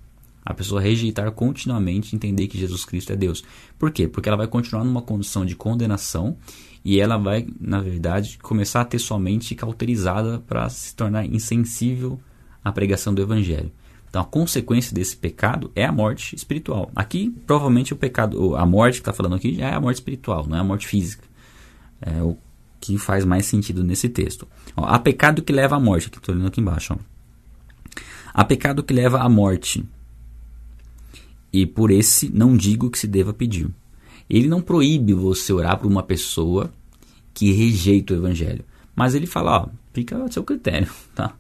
A 0.45 0.53
pessoa 0.53 0.79
rejeitar 0.79 1.31
continuamente 1.31 2.15
entender 2.15 2.47
que 2.47 2.58
Jesus 2.58 2.86
Cristo 2.86 3.12
é 3.12 3.15
Deus. 3.15 3.43
Por 3.79 3.91
quê? 3.91 4.08
Porque 4.08 4.29
ela 4.29 4.38
vai 4.38 4.47
continuar 4.47 4.84
numa 4.84 5.01
condição 5.01 5.43
de 5.43 5.55
condenação 5.55 6.38
e 6.84 6.99
ela 6.99 7.17
vai, 7.17 7.47
na 7.60 7.81
verdade, 7.81 8.38
começar 8.38 8.81
a 8.81 8.86
ter 8.86 8.99
sua 8.99 9.17
mente 9.17 9.55
cauterizada 9.55 10.39
para 10.47 10.69
se 10.69 10.95
tornar 10.95 11.25
insensível 11.25 12.19
à 12.63 12.71
pregação 12.71 13.13
do 13.13 13.23
Evangelho. 13.23 13.71
Então, 14.08 14.21
a 14.21 14.25
consequência 14.25 14.93
desse 14.93 15.17
pecado 15.17 15.71
é 15.75 15.84
a 15.84 15.91
morte 15.91 16.36
espiritual. 16.36 16.91
Aqui, 16.95 17.36
provavelmente, 17.45 17.91
o 17.91 17.97
pecado, 17.97 18.55
a 18.55 18.65
morte 18.65 18.97
que 18.97 19.01
está 19.01 19.12
falando 19.12 19.36
aqui 19.36 19.55
já 19.55 19.69
é 19.69 19.73
a 19.73 19.81
morte 19.81 19.97
espiritual, 19.97 20.45
não 20.47 20.55
é 20.55 20.60
a 20.60 20.63
morte 20.63 20.88
física. 20.88 21.23
É 21.99 22.21
o 22.21 22.38
que 22.79 22.97
faz 22.99 23.25
mais 23.25 23.47
sentido 23.47 23.84
nesse 23.84 24.08
texto. 24.08 24.47
Ó, 24.77 24.86
há 24.86 24.99
pecado 24.99 25.41
que 25.41 25.51
leva 25.51 25.75
à 25.75 25.79
morte, 25.79 26.10
que 26.10 26.17
estou 26.17 26.36
lendo 26.36 26.47
aqui 26.47 26.62
embaixo. 26.62 26.93
Ó. 26.93 26.97
Há 28.34 28.45
pecado 28.45 28.84
que 28.84 28.93
leva 28.93 29.19
à 29.19 29.27
morte, 29.27 29.84
e 31.62 31.65
por 31.65 31.89
esse 31.89 32.30
não 32.30 32.58
digo 32.58 32.89
que 32.89 33.00
se 33.00 33.08
deva 33.08 33.34
pedir. 33.34 33.70
Ele 34.30 34.48
não 34.48 34.62
proíbe 34.62 35.13
você 35.13 35.54
orar 35.54 35.78
por 35.80 35.88
uma 35.88 36.04
pessoa 36.04 36.70
que 37.34 37.54
rejeita 37.54 38.13
o 38.13 38.18
evangelho. 38.18 38.65
Mas 38.94 39.15
ele 39.15 39.26
fala, 39.26 39.62
ó, 39.62 39.68
fica 39.94 40.22
a 40.22 40.30
seu 40.30 40.44
critério, 40.44 40.89
tá? 41.15 41.34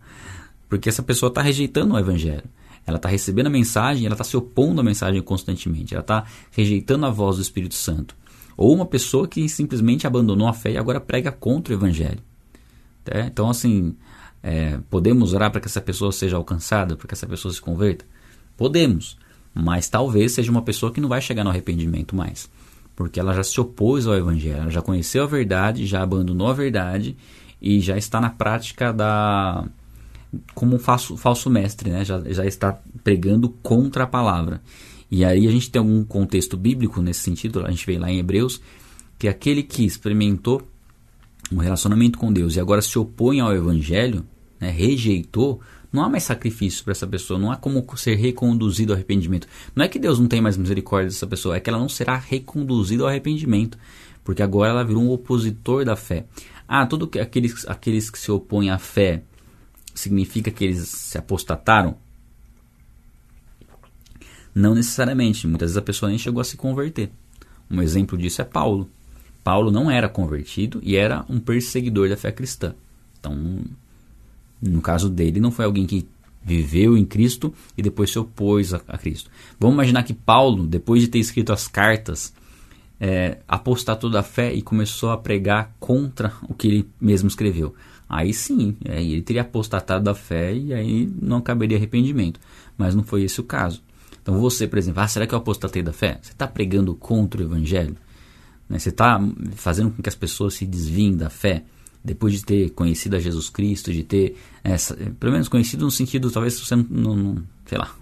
Porque 0.69 0.87
essa 0.87 1.03
pessoa 1.03 1.27
está 1.27 1.41
rejeitando 1.41 1.95
o 1.95 1.99
evangelho. 1.99 2.43
Ela 2.87 2.95
está 2.95 3.09
recebendo 3.09 3.47
a 3.47 3.49
mensagem, 3.49 4.05
ela 4.05 4.13
está 4.13 4.23
se 4.23 4.37
opondo 4.37 4.79
à 4.79 4.83
mensagem 4.83 5.21
constantemente. 5.21 5.93
Ela 5.93 6.01
está 6.01 6.23
rejeitando 6.51 7.05
a 7.05 7.09
voz 7.09 7.35
do 7.35 7.41
Espírito 7.41 7.75
Santo. 7.75 8.15
Ou 8.55 8.73
uma 8.73 8.85
pessoa 8.85 9.27
que 9.27 9.49
simplesmente 9.49 10.07
abandonou 10.07 10.47
a 10.47 10.53
fé 10.53 10.71
e 10.71 10.77
agora 10.77 11.01
prega 11.01 11.29
contra 11.29 11.73
o 11.73 11.77
evangelho. 11.77 12.19
Tá? 13.03 13.19
Então, 13.25 13.49
assim, 13.49 13.97
é, 14.41 14.79
podemos 14.89 15.33
orar 15.33 15.51
para 15.51 15.59
que 15.59 15.67
essa 15.67 15.81
pessoa 15.81 16.13
seja 16.13 16.37
alcançada, 16.37 16.95
para 16.95 17.05
que 17.05 17.13
essa 17.13 17.27
pessoa 17.27 17.53
se 17.53 17.59
converta? 17.59 18.05
Podemos. 18.55 19.17
Mas 19.55 19.87
talvez 19.87 20.33
seja 20.33 20.51
uma 20.51 20.61
pessoa 20.61 20.91
que 20.91 20.99
não 20.99 21.07
vai 21.07 21.21
chegar 21.21 21.43
no 21.43 21.49
arrependimento 21.49 22.15
mais 22.15 22.49
porque 22.95 23.19
ela 23.19 23.33
já 23.33 23.43
se 23.43 23.59
opôs 23.59 24.07
ao 24.07 24.15
evangelho, 24.15 24.61
ela 24.61 24.71
já 24.71 24.81
conheceu 24.81 25.23
a 25.23 25.27
verdade, 25.27 25.85
já 25.85 26.01
abandonou 26.01 26.47
a 26.47 26.53
verdade 26.53 27.15
e 27.61 27.81
já 27.81 27.97
está 27.97 28.21
na 28.21 28.29
prática 28.29 28.93
da 28.93 29.65
como 30.53 30.75
um 30.75 30.79
falso, 30.79 31.15
falso 31.15 31.49
mestre, 31.49 31.89
né? 31.89 32.03
já, 32.03 32.21
já 32.25 32.45
está 32.45 32.77
pregando 33.03 33.49
contra 33.49 34.03
a 34.03 34.07
palavra. 34.07 34.61
E 35.09 35.23
aí 35.23 35.47
a 35.47 35.51
gente 35.51 35.69
tem 35.69 35.79
algum 35.79 36.03
contexto 36.03 36.57
bíblico 36.57 37.01
nesse 37.01 37.21
sentido, 37.21 37.65
a 37.65 37.69
gente 37.69 37.85
vê 37.85 37.97
lá 37.97 38.11
em 38.11 38.19
Hebreus, 38.19 38.61
que 39.17 39.27
aquele 39.27 39.63
que 39.63 39.85
experimentou 39.85 40.67
um 41.51 41.57
relacionamento 41.57 42.17
com 42.17 42.33
Deus 42.33 42.55
e 42.55 42.59
agora 42.59 42.81
se 42.81 42.97
opõe 42.97 43.39
ao 43.39 43.53
evangelho, 43.53 44.25
né, 44.59 44.69
rejeitou, 44.69 45.61
não 45.95 46.03
há 46.03 46.09
mais 46.09 46.23
sacrifício 46.23 46.83
para 46.83 46.91
essa 46.91 47.07
pessoa, 47.07 47.39
não 47.39 47.51
há 47.51 47.55
como 47.55 47.85
ser 47.97 48.15
reconduzido 48.15 48.91
ao 48.91 48.95
arrependimento. 48.95 49.47
Não 49.75 49.83
é 49.83 49.87
que 49.87 49.97
Deus 49.97 50.19
não 50.19 50.27
tem 50.27 50.41
mais 50.41 50.57
misericórdia 50.57 51.09
dessa 51.09 51.25
pessoa, 51.25 51.55
é 51.55 51.59
que 51.59 51.69
ela 51.69 51.79
não 51.79 51.89
será 51.89 52.17
reconduzida 52.17 53.03
ao 53.03 53.09
arrependimento, 53.09 53.77
porque 54.23 54.43
agora 54.43 54.71
ela 54.71 54.83
virou 54.83 55.01
um 55.01 55.11
opositor 55.11 55.85
da 55.85 55.95
fé. 55.95 56.25
Ah, 56.67 56.85
todos 56.85 57.09
aqueles, 57.19 57.67
aqueles 57.67 58.09
que 58.09 58.19
se 58.19 58.31
opõem 58.31 58.69
à 58.69 58.77
fé 58.77 59.23
significa 59.93 60.51
que 60.51 60.65
eles 60.65 60.87
se 60.87 61.17
apostataram? 61.17 61.97
Não 64.53 64.75
necessariamente. 64.75 65.47
Muitas 65.47 65.69
vezes 65.69 65.77
a 65.77 65.81
pessoa 65.81 66.09
nem 66.09 66.17
chegou 66.17 66.41
a 66.41 66.43
se 66.43 66.57
converter. 66.57 67.11
Um 67.69 67.81
exemplo 67.81 68.17
disso 68.17 68.41
é 68.41 68.45
Paulo. 68.45 68.89
Paulo 69.43 69.71
não 69.71 69.91
era 69.91 70.09
convertido 70.09 70.79
e 70.83 70.95
era 70.95 71.23
um 71.29 71.39
perseguidor 71.39 72.09
da 72.09 72.17
fé 72.17 72.31
cristã. 72.31 72.73
Então, 73.19 73.63
no 74.69 74.81
caso 74.81 75.09
dele, 75.09 75.39
não 75.39 75.51
foi 75.51 75.65
alguém 75.65 75.85
que 75.85 76.07
viveu 76.43 76.97
em 76.97 77.05
Cristo 77.05 77.53
e 77.77 77.81
depois 77.81 78.11
se 78.11 78.19
opôs 78.19 78.73
a, 78.73 78.81
a 78.87 78.97
Cristo. 78.97 79.29
Vamos 79.59 79.75
imaginar 79.75 80.03
que 80.03 80.13
Paulo, 80.13 80.67
depois 80.67 81.01
de 81.01 81.07
ter 81.07 81.19
escrito 81.19 81.51
as 81.51 81.67
cartas, 81.67 82.33
é, 82.99 83.39
apostatou 83.47 84.09
da 84.09 84.23
fé 84.23 84.53
e 84.53 84.61
começou 84.61 85.09
a 85.09 85.17
pregar 85.17 85.75
contra 85.79 86.33
o 86.47 86.53
que 86.53 86.67
ele 86.67 86.89
mesmo 87.01 87.27
escreveu. 87.27 87.73
Aí 88.07 88.33
sim, 88.33 88.77
ele 88.85 89.21
teria 89.23 89.41
apostatado 89.41 90.03
da 90.03 90.13
fé 90.13 90.53
e 90.53 90.73
aí 90.73 91.11
não 91.19 91.41
caberia 91.41 91.77
arrependimento. 91.77 92.39
Mas 92.77 92.93
não 92.93 93.03
foi 93.03 93.23
esse 93.23 93.41
o 93.41 93.43
caso. 93.43 93.81
Então 94.21 94.39
você, 94.39 94.67
por 94.67 94.77
exemplo, 94.77 95.01
ah, 95.01 95.07
será 95.07 95.25
que 95.25 95.33
eu 95.33 95.39
apostatei 95.39 95.81
da 95.81 95.93
fé? 95.93 96.19
Você 96.21 96.31
está 96.31 96.47
pregando 96.47 96.93
contra 96.95 97.41
o 97.41 97.43
evangelho? 97.43 97.95
Né? 98.69 98.77
Você 98.77 98.89
está 98.89 99.19
fazendo 99.55 99.91
com 99.91 100.03
que 100.03 100.09
as 100.09 100.15
pessoas 100.15 100.53
se 100.53 100.65
desviem 100.65 101.15
da 101.15 101.29
fé? 101.29 101.63
Depois 102.05 102.33
de 102.33 102.45
ter 102.45 102.69
conhecido 102.69 103.15
a 103.15 103.19
Jesus 103.19 103.49
Cristo, 103.49 103.91
de 103.91 104.03
ter, 104.03 104.37
essa, 104.63 104.95
pelo 105.19 105.31
menos 105.31 105.47
conhecido 105.47 105.83
no 105.83 105.91
sentido, 105.91 106.29
talvez 106.29 106.59
você 106.59 106.75
não, 106.75 106.85
não, 106.87 107.15
não 107.15 107.43
sei 107.65 107.79
lá, 107.79 107.93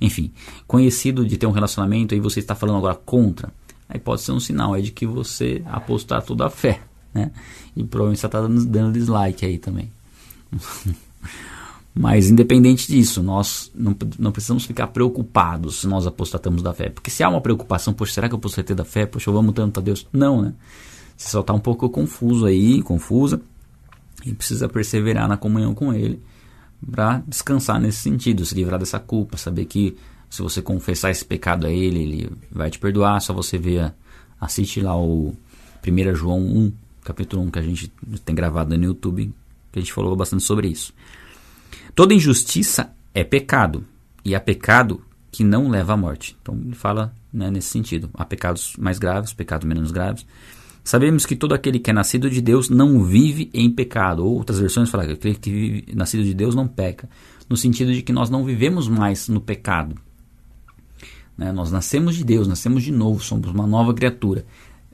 enfim, 0.00 0.32
conhecido 0.66 1.26
de 1.26 1.36
ter 1.36 1.46
um 1.46 1.50
relacionamento 1.50 2.14
e 2.14 2.20
você 2.20 2.40
está 2.40 2.54
falando 2.54 2.78
agora 2.78 2.94
contra, 2.94 3.52
aí 3.88 4.00
pode 4.00 4.22
ser 4.22 4.32
um 4.32 4.40
sinal 4.40 4.72
aí 4.72 4.82
de 4.82 4.90
que 4.90 5.06
você 5.06 5.62
apostar 5.66 6.22
toda 6.22 6.46
a 6.46 6.50
fé, 6.50 6.80
né? 7.12 7.30
E 7.76 7.84
provavelmente 7.84 8.20
você 8.20 8.26
está 8.26 8.40
dando, 8.40 8.64
dando 8.64 8.92
dislike 8.94 9.44
aí 9.44 9.58
também. 9.58 9.92
Mas 11.94 12.30
independente 12.30 12.90
disso, 12.90 13.22
nós 13.22 13.70
não, 13.74 13.94
não 14.18 14.32
precisamos 14.32 14.64
ficar 14.64 14.86
preocupados 14.86 15.82
se 15.82 15.86
nós 15.86 16.06
apostatamos 16.06 16.62
da 16.62 16.72
fé. 16.72 16.88
Porque 16.88 17.10
se 17.10 17.22
há 17.22 17.28
uma 17.28 17.42
preocupação, 17.42 17.92
poxa, 17.92 18.14
será 18.14 18.28
que 18.28 18.34
eu 18.34 18.38
apostatei 18.38 18.74
da 18.74 18.84
fé? 18.84 19.04
Poxa, 19.04 19.28
eu 19.28 19.36
amo 19.36 19.52
tanto 19.52 19.78
a 19.78 19.82
Deus. 19.82 20.06
Não, 20.10 20.40
né? 20.40 20.54
Você 21.22 21.28
só 21.28 21.40
está 21.40 21.52
um 21.52 21.60
pouco 21.60 21.88
confuso 21.88 22.46
aí, 22.46 22.82
confusa, 22.82 23.40
e 24.26 24.34
precisa 24.34 24.68
perseverar 24.68 25.28
na 25.28 25.36
comunhão 25.36 25.72
com 25.72 25.94
Ele 25.94 26.20
para 26.90 27.22
descansar 27.28 27.80
nesse 27.80 27.98
sentido, 27.98 28.44
se 28.44 28.56
livrar 28.56 28.78
dessa 28.78 28.98
culpa, 28.98 29.36
saber 29.36 29.66
que 29.66 29.96
se 30.28 30.42
você 30.42 30.60
confessar 30.60 31.12
esse 31.12 31.24
pecado 31.24 31.64
a 31.64 31.70
Ele, 31.70 32.02
Ele 32.02 32.32
vai 32.50 32.70
te 32.70 32.78
perdoar. 32.80 33.20
Só 33.20 33.32
você 33.32 33.56
ver, 33.56 33.94
assiste 34.40 34.80
lá 34.80 34.96
o 34.96 35.36
1 35.86 36.14
João 36.16 36.40
1, 36.40 36.72
capítulo 37.04 37.42
1, 37.44 37.50
que 37.52 37.58
a 37.60 37.62
gente 37.62 37.92
tem 38.24 38.34
gravado 38.34 38.76
no 38.76 38.84
YouTube, 38.84 39.32
que 39.70 39.78
a 39.78 39.82
gente 39.82 39.92
falou 39.92 40.16
bastante 40.16 40.42
sobre 40.42 40.66
isso. 40.66 40.92
Toda 41.94 42.14
injustiça 42.14 42.92
é 43.14 43.22
pecado, 43.22 43.84
e 44.24 44.34
há 44.34 44.40
pecado 44.40 45.04
que 45.30 45.44
não 45.44 45.68
leva 45.68 45.92
à 45.92 45.96
morte. 45.96 46.36
Então 46.42 46.56
ele 46.56 46.74
fala 46.74 47.14
né, 47.32 47.48
nesse 47.48 47.68
sentido. 47.68 48.10
Há 48.12 48.24
pecados 48.24 48.74
mais 48.76 48.98
graves, 48.98 49.32
pecados 49.32 49.68
menos 49.68 49.92
graves. 49.92 50.26
Sabemos 50.84 51.24
que 51.24 51.36
todo 51.36 51.54
aquele 51.54 51.78
que 51.78 51.90
é 51.90 51.92
nascido 51.92 52.28
de 52.28 52.40
Deus 52.40 52.68
não 52.68 53.04
vive 53.04 53.50
em 53.54 53.70
pecado. 53.70 54.26
Outras 54.26 54.58
versões 54.58 54.90
falam 54.90 55.06
que 55.06 55.12
aquele 55.12 55.34
que 55.36 55.50
vive, 55.50 55.84
nascido 55.94 56.24
de 56.24 56.34
Deus 56.34 56.54
não 56.54 56.66
peca. 56.66 57.08
No 57.48 57.56
sentido 57.56 57.92
de 57.92 58.02
que 58.02 58.12
nós 58.12 58.28
não 58.28 58.44
vivemos 58.44 58.88
mais 58.88 59.28
no 59.28 59.40
pecado. 59.40 59.94
Né? 61.38 61.52
Nós 61.52 61.70
nascemos 61.70 62.16
de 62.16 62.24
Deus, 62.24 62.48
nascemos 62.48 62.82
de 62.82 62.90
novo, 62.90 63.22
somos 63.22 63.48
uma 63.50 63.66
nova 63.66 63.94
criatura. 63.94 64.44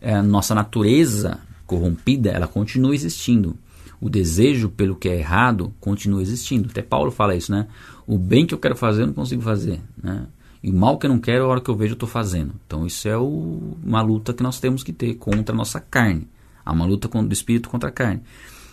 É, 0.01 0.21
nossa 0.21 0.55
natureza 0.55 1.41
corrompida, 1.67 2.31
ela 2.31 2.47
continua 2.47 2.95
existindo. 2.95 3.57
O 4.01 4.09
desejo 4.09 4.69
pelo 4.69 4.95
que 4.95 5.09
é 5.09 5.19
errado 5.19 5.73
continua 5.81 6.23
existindo. 6.23 6.69
Até 6.71 6.83
Paulo 6.83 7.11
fala 7.11 7.35
isso, 7.35 7.51
né? 7.51 7.67
O 8.07 8.17
bem 8.17 8.47
que 8.47 8.55
eu 8.55 8.59
quero 8.59 8.77
fazer 8.77 9.03
eu 9.03 9.07
não 9.09 9.15
consigo 9.15 9.43
fazer, 9.43 9.81
né? 10.03 10.27
E 10.63 10.73
mal 10.73 10.99
que 10.99 11.07
eu 11.07 11.11
não 11.11 11.19
quero, 11.19 11.45
a 11.45 11.49
hora 11.49 11.61
que 11.61 11.71
eu 11.71 11.77
vejo, 11.77 11.93
eu 11.93 11.95
estou 11.95 12.09
fazendo. 12.09 12.55
Então, 12.67 12.87
isso 12.87 13.09
é 13.09 13.17
o, 13.17 13.77
uma 13.85 14.03
luta 14.03 14.33
que 14.33 14.43
nós 14.43 14.59
temos 14.59 14.83
que 14.83 14.93
ter 14.93 15.15
contra 15.15 15.55
a 15.55 15.57
nossa 15.57 15.81
carne. 15.81 16.27
Há 16.65 16.73
uma 16.73 16.85
luta 16.85 17.09
do 17.09 17.33
espírito 17.33 17.69
contra 17.69 17.89
a 17.89 17.93
carne. 17.93 18.23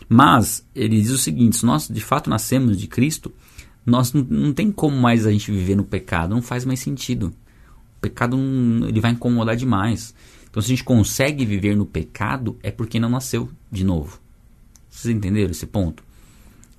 Mas, 0.10 0.68
ele 0.76 1.00
diz 1.00 1.12
o 1.12 1.18
seguinte: 1.18 1.58
se 1.58 1.66
nós 1.66 1.88
de 1.88 2.02
fato 2.02 2.30
nascemos 2.30 2.78
de 2.78 2.88
Cristo, 2.88 3.32
nós 3.86 4.14
não, 4.14 4.24
não 4.24 4.54
tem 4.54 4.72
como 4.72 4.98
mais 4.98 5.26
a 5.26 5.32
gente 5.32 5.52
viver 5.52 5.76
no 5.76 5.84
pecado, 5.84 6.34
não 6.34 6.42
faz 6.42 6.66
mais 6.66 6.80
sentido. 6.80 7.34
O 7.98 8.02
pecado 8.02 8.38
ele 8.88 9.00
vai 9.00 9.12
incomodar 9.12 9.56
demais. 9.56 10.14
Então, 10.50 10.62
se 10.62 10.68
a 10.68 10.70
gente 10.76 10.84
consegue 10.84 11.46
viver 11.46 11.76
no 11.76 11.86
pecado, 11.86 12.58
é 12.64 12.72
porque 12.72 13.00
não 13.00 13.10
nasceu 13.10 13.50
de 13.72 13.84
novo. 13.84 14.20
Vocês 14.90 15.14
entenderam 15.14 15.52
esse 15.52 15.66
ponto? 15.66 16.05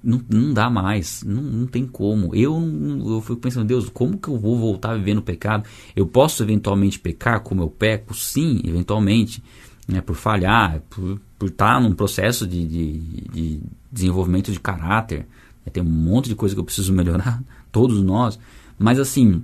Não, 0.07 0.23
não 0.31 0.55
dá 0.55 0.71
mais, 0.71 1.25
não, 1.25 1.43
não 1.43 1.67
tem 1.67 1.85
como. 1.85 2.33
Eu, 2.35 2.57
eu 3.05 3.21
fico 3.21 3.37
pensando, 3.37 3.67
Deus, 3.67 3.89
como 3.89 4.17
que 4.17 4.29
eu 4.29 4.39
vou 4.39 4.57
voltar 4.57 4.93
a 4.93 4.97
viver 4.97 5.15
no 5.15 5.23
pecado? 5.23 5.69
Eu 5.97 6.07
posso 6.07 6.45
eventualmente 6.45 6.99
pecar 6.99 7.41
como 7.41 7.61
eu 7.63 7.69
peco? 7.69 8.15
Sim, 8.15 8.61
eventualmente, 8.65 9.43
né, 9.89 10.01
por 10.01 10.15
falhar, 10.15 10.81
por, 10.89 11.21
por 11.37 11.49
estar 11.49 11.81
num 11.81 11.93
processo 11.93 12.47
de, 12.47 12.65
de, 12.65 12.99
de 13.33 13.61
desenvolvimento 13.91 14.53
de 14.53 14.61
caráter. 14.61 15.27
tem 15.73 15.83
um 15.83 15.87
monte 15.87 16.29
de 16.29 16.37
coisa 16.37 16.55
que 16.55 16.61
eu 16.61 16.65
preciso 16.65 16.93
melhorar, 16.93 17.43
todos 17.73 18.01
nós. 18.01 18.39
Mas 18.79 19.01
assim, 19.01 19.43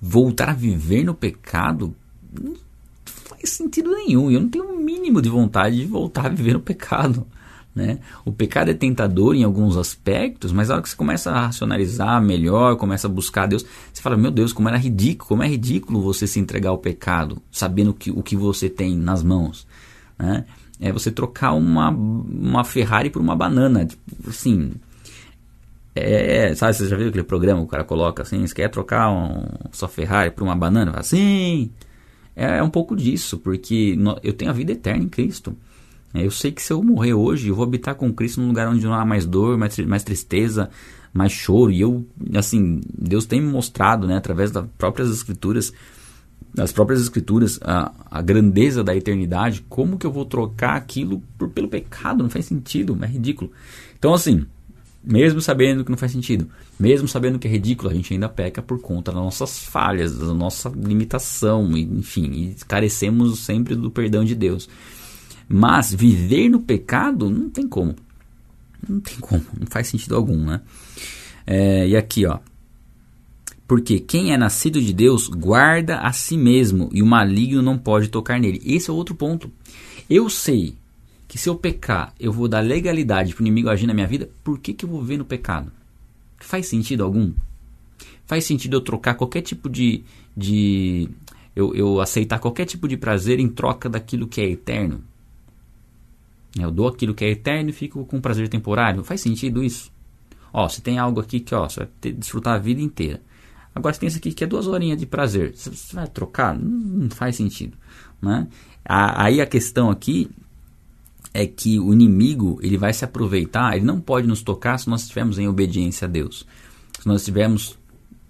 voltar 0.00 0.50
a 0.50 0.54
viver 0.54 1.04
no 1.04 1.14
pecado 1.14 1.94
não 2.32 2.54
faz 3.04 3.50
sentido 3.50 3.92
nenhum. 3.92 4.28
Eu 4.28 4.40
não 4.40 4.48
tenho 4.48 4.64
o 4.64 4.80
mínimo 4.80 5.22
de 5.22 5.28
vontade 5.28 5.76
de 5.76 5.86
voltar 5.86 6.26
a 6.26 6.30
viver 6.30 6.54
no 6.54 6.60
pecado. 6.60 7.24
Né? 7.74 8.00
O 8.22 8.30
pecado 8.30 8.70
é 8.70 8.74
tentador 8.74 9.34
em 9.34 9.44
alguns 9.44 9.78
aspectos, 9.78 10.52
mas 10.52 10.68
na 10.68 10.74
hora 10.74 10.82
que 10.82 10.90
você 10.90 10.96
começa 10.96 11.30
a 11.30 11.46
racionalizar 11.46 12.20
melhor, 12.20 12.76
começa 12.76 13.06
a 13.06 13.10
buscar 13.10 13.46
Deus, 13.46 13.64
você 13.92 14.02
fala: 14.02 14.16
Meu 14.16 14.30
Deus, 14.30 14.52
como 14.52 14.68
era 14.68 14.76
ridículo, 14.76 15.28
como 15.28 15.42
é 15.42 15.48
ridículo 15.48 16.02
você 16.02 16.26
se 16.26 16.38
entregar 16.38 16.68
ao 16.68 16.78
pecado, 16.78 17.40
sabendo 17.50 17.94
que, 17.94 18.10
o 18.10 18.22
que 18.22 18.36
você 18.36 18.68
tem 18.68 18.94
nas 18.94 19.22
mãos. 19.22 19.66
Né? 20.18 20.44
É 20.78 20.92
você 20.92 21.10
trocar 21.10 21.52
uma, 21.54 21.88
uma 21.88 22.62
Ferrari 22.62 23.08
por 23.08 23.22
uma 23.22 23.34
banana. 23.34 23.86
Tipo, 23.86 24.02
assim. 24.28 24.72
É, 25.94 26.54
sabe, 26.54 26.74
você 26.74 26.88
já 26.88 26.96
viu 26.96 27.08
aquele 27.08 27.22
programa 27.22 27.60
o 27.60 27.66
cara 27.66 27.84
coloca 27.84 28.22
assim: 28.22 28.46
Você 28.46 28.54
quer 28.54 28.68
trocar 28.68 29.10
um, 29.10 29.46
sua 29.72 29.88
Ferrari 29.88 30.30
por 30.30 30.44
uma 30.44 30.54
banana? 30.54 30.92
Assim. 30.96 31.70
É, 32.36 32.58
é 32.58 32.62
um 32.62 32.70
pouco 32.70 32.94
disso, 32.94 33.38
porque 33.38 33.96
eu 34.22 34.32
tenho 34.34 34.50
a 34.50 34.54
vida 34.54 34.72
eterna 34.72 35.04
em 35.04 35.08
Cristo. 35.08 35.56
Eu 36.14 36.30
sei 36.30 36.52
que 36.52 36.62
se 36.62 36.72
eu 36.72 36.82
morrer 36.82 37.14
hoje, 37.14 37.48
eu 37.48 37.54
vou 37.54 37.64
habitar 37.64 37.94
com 37.94 38.12
Cristo 38.12 38.40
num 38.40 38.48
lugar 38.48 38.68
onde 38.68 38.84
não 38.84 38.94
há 38.94 39.04
mais 39.04 39.24
dor, 39.24 39.56
mais, 39.56 39.78
mais 39.78 40.04
tristeza, 40.04 40.68
mais 41.12 41.32
choro. 41.32 41.70
E 41.70 41.80
eu, 41.80 42.06
assim, 42.34 42.80
Deus 42.96 43.24
tem 43.24 43.40
me 43.40 43.50
mostrado, 43.50 44.06
né, 44.06 44.16
através 44.16 44.50
das 44.50 44.66
próprias 44.76 45.10
escrituras, 45.10 45.72
das 46.54 46.70
próprias 46.70 47.00
escrituras, 47.00 47.58
a, 47.62 47.92
a 48.10 48.20
grandeza 48.20 48.84
da 48.84 48.94
eternidade. 48.94 49.64
Como 49.68 49.96
que 49.96 50.06
eu 50.06 50.12
vou 50.12 50.26
trocar 50.26 50.76
aquilo 50.76 51.22
por, 51.38 51.48
pelo 51.48 51.68
pecado? 51.68 52.22
Não 52.22 52.30
faz 52.30 52.44
sentido, 52.44 52.98
é 53.00 53.06
ridículo. 53.06 53.50
Então, 53.98 54.12
assim, 54.12 54.44
mesmo 55.02 55.40
sabendo 55.40 55.84
que 55.84 55.90
não 55.90 55.98
faz 55.98 56.12
sentido, 56.12 56.48
mesmo 56.78 57.08
sabendo 57.08 57.38
que 57.38 57.48
é 57.48 57.50
ridículo, 57.50 57.90
a 57.90 57.94
gente 57.94 58.12
ainda 58.12 58.28
peca 58.28 58.62
por 58.62 58.80
conta 58.80 59.10
das 59.10 59.20
nossas 59.20 59.58
falhas, 59.58 60.16
da 60.16 60.32
nossa 60.32 60.68
limitação, 60.68 61.76
enfim, 61.76 62.30
e 62.32 62.56
carecemos 62.66 63.40
sempre 63.40 63.74
do 63.74 63.90
perdão 63.90 64.24
de 64.24 64.34
Deus. 64.34 64.68
Mas 65.48 65.92
viver 65.92 66.48
no 66.48 66.60
pecado 66.60 67.30
não 67.30 67.50
tem 67.50 67.68
como. 67.68 67.94
Não 68.88 69.00
tem 69.00 69.16
como, 69.18 69.44
não 69.58 69.66
faz 69.68 69.88
sentido 69.88 70.16
algum, 70.16 70.44
né? 70.44 70.60
É, 71.46 71.88
e 71.88 71.96
aqui, 71.96 72.26
ó. 72.26 72.38
Porque 73.66 74.00
quem 74.00 74.32
é 74.32 74.36
nascido 74.36 74.82
de 74.82 74.92
Deus 74.92 75.28
guarda 75.28 76.00
a 76.00 76.12
si 76.12 76.36
mesmo 76.36 76.90
e 76.92 77.02
o 77.02 77.06
maligno 77.06 77.62
não 77.62 77.78
pode 77.78 78.08
tocar 78.08 78.38
nele. 78.38 78.60
Esse 78.64 78.90
é 78.90 78.92
outro 78.92 79.14
ponto. 79.14 79.50
Eu 80.10 80.28
sei 80.28 80.76
que 81.26 81.38
se 81.38 81.48
eu 81.48 81.54
pecar, 81.54 82.12
eu 82.20 82.30
vou 82.30 82.46
dar 82.46 82.60
legalidade 82.60 83.34
para 83.34 83.42
o 83.42 83.46
inimigo 83.46 83.70
agir 83.70 83.86
na 83.86 83.94
minha 83.94 84.06
vida, 84.06 84.28
por 84.44 84.58
que, 84.58 84.74
que 84.74 84.84
eu 84.84 84.88
vou 84.90 85.00
ver 85.00 85.16
no 85.16 85.24
pecado? 85.24 85.72
Faz 86.38 86.66
sentido 86.66 87.02
algum? 87.02 87.32
Faz 88.26 88.44
sentido 88.44 88.76
eu 88.76 88.80
trocar 88.82 89.14
qualquer 89.14 89.40
tipo 89.40 89.70
de. 89.70 90.04
de 90.36 91.08
eu, 91.56 91.74
eu 91.74 92.00
aceitar 92.00 92.38
qualquer 92.38 92.66
tipo 92.66 92.86
de 92.86 92.98
prazer 92.98 93.40
em 93.40 93.48
troca 93.48 93.88
daquilo 93.88 94.26
que 94.26 94.40
é 94.40 94.50
eterno? 94.50 95.02
Eu 96.58 96.70
dou 96.70 96.88
aquilo 96.88 97.14
que 97.14 97.24
é 97.24 97.30
eterno 97.30 97.70
e 97.70 97.72
fico 97.72 98.04
com 98.04 98.20
prazer 98.20 98.48
temporário. 98.48 99.02
Faz 99.02 99.20
sentido 99.20 99.62
isso? 99.62 99.90
Ó, 100.52 100.68
você 100.68 100.80
tem 100.80 100.98
algo 100.98 101.20
aqui 101.20 101.40
que 101.40 101.54
ó, 101.54 101.68
você 101.68 101.80
vai 101.80 101.88
ter, 102.00 102.12
desfrutar 102.12 102.54
a 102.54 102.58
vida 102.58 102.80
inteira. 102.80 103.20
Agora 103.74 103.94
você 103.94 104.00
tem 104.00 104.06
isso 104.06 104.18
aqui 104.18 104.32
que 104.32 104.44
é 104.44 104.46
duas 104.46 104.66
horinhas 104.66 104.98
de 104.98 105.06
prazer. 105.06 105.54
Você 105.54 105.94
vai 105.94 106.06
trocar? 106.06 106.58
Não, 106.58 106.68
não 106.68 107.10
faz 107.10 107.36
sentido. 107.36 107.76
Né? 108.20 108.46
Aí 108.84 109.40
a 109.40 109.46
questão 109.46 109.90
aqui 109.90 110.30
é 111.32 111.46
que 111.46 111.78
o 111.80 111.92
inimigo 111.92 112.58
ele 112.62 112.76
vai 112.76 112.92
se 112.92 113.04
aproveitar, 113.04 113.74
ele 113.74 113.86
não 113.86 113.98
pode 113.98 114.26
nos 114.26 114.42
tocar 114.42 114.76
se 114.78 114.90
nós 114.90 115.02
estivermos 115.02 115.38
em 115.38 115.48
obediência 115.48 116.06
a 116.06 116.10
Deus. 116.10 116.46
Se 117.00 117.06
nós 117.06 117.22
estivermos 117.22 117.78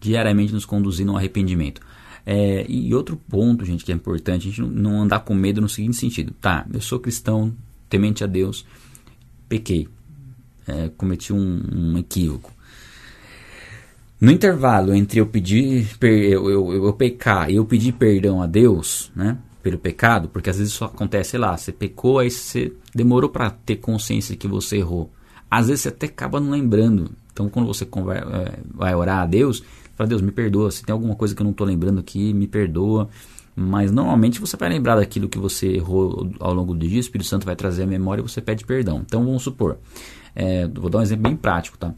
diariamente 0.00 0.52
nos 0.52 0.64
conduzindo 0.64 1.10
ao 1.10 1.16
arrependimento. 1.16 1.80
É, 2.24 2.64
e 2.68 2.94
outro 2.94 3.16
ponto, 3.28 3.64
gente, 3.64 3.84
que 3.84 3.90
é 3.90 3.94
importante, 3.94 4.46
a 4.46 4.50
gente 4.50 4.62
não 4.62 5.02
andar 5.02 5.20
com 5.20 5.34
medo 5.34 5.60
no 5.60 5.68
seguinte 5.68 5.96
sentido. 5.96 6.32
Tá, 6.40 6.64
eu 6.72 6.80
sou 6.80 7.00
cristão, 7.00 7.52
temente 7.92 8.24
a 8.24 8.26
Deus, 8.26 8.64
pequei, 9.50 9.86
é, 10.66 10.88
cometi 10.96 11.30
um, 11.30 11.62
um, 11.70 11.98
equívoco. 11.98 12.50
No 14.18 14.30
intervalo 14.30 14.94
entre 14.94 15.20
eu 15.20 15.26
pedir, 15.26 15.86
eu, 16.00 16.48
eu, 16.48 16.86
eu 16.86 16.92
pecar 16.94 17.50
e 17.50 17.56
eu 17.56 17.66
pedir 17.66 17.92
perdão 17.92 18.40
a 18.40 18.46
Deus, 18.46 19.12
né, 19.14 19.36
pelo 19.62 19.76
pecado, 19.76 20.30
porque 20.30 20.48
às 20.48 20.56
vezes 20.56 20.72
isso 20.72 20.86
acontece, 20.86 21.32
sei 21.32 21.40
lá, 21.40 21.54
você 21.54 21.70
pecou, 21.70 22.18
aí 22.18 22.30
você 22.30 22.72
demorou 22.94 23.28
para 23.28 23.50
ter 23.50 23.76
consciência 23.76 24.36
que 24.36 24.48
você 24.48 24.78
errou. 24.78 25.12
Às 25.50 25.68
vezes 25.68 25.82
você 25.82 25.88
até 25.88 26.06
acaba 26.06 26.40
não 26.40 26.50
lembrando. 26.50 27.10
Então, 27.30 27.50
quando 27.50 27.66
você 27.66 27.84
é, 27.84 28.58
vai 28.72 28.94
orar 28.94 29.20
a 29.20 29.26
Deus, 29.26 29.62
fala, 29.94 30.08
Deus, 30.08 30.22
me 30.22 30.32
perdoa. 30.32 30.70
Se 30.70 30.82
tem 30.82 30.94
alguma 30.94 31.14
coisa 31.14 31.34
que 31.34 31.42
eu 31.42 31.44
não 31.44 31.50
estou 31.50 31.66
lembrando 31.66 32.00
aqui, 32.00 32.32
me 32.32 32.46
perdoa. 32.46 33.10
Mas 33.54 33.92
normalmente 33.92 34.40
você 34.40 34.56
vai 34.56 34.68
lembrar 34.70 34.96
daquilo 34.96 35.28
que 35.28 35.38
você 35.38 35.68
errou 35.68 36.30
ao 36.40 36.54
longo 36.54 36.74
do 36.74 36.88
dia, 36.88 36.96
o 36.96 37.00
Espírito 37.00 37.28
Santo 37.28 37.44
vai 37.44 37.54
trazer 37.54 37.82
a 37.82 37.86
memória 37.86 38.22
e 38.22 38.28
você 38.28 38.40
pede 38.40 38.64
perdão. 38.64 39.02
Então 39.04 39.24
vamos 39.24 39.42
supor, 39.42 39.78
é, 40.34 40.66
vou 40.66 40.88
dar 40.88 40.98
um 40.98 41.02
exemplo 41.02 41.24
bem 41.24 41.36
prático, 41.36 41.76
tá? 41.76 41.94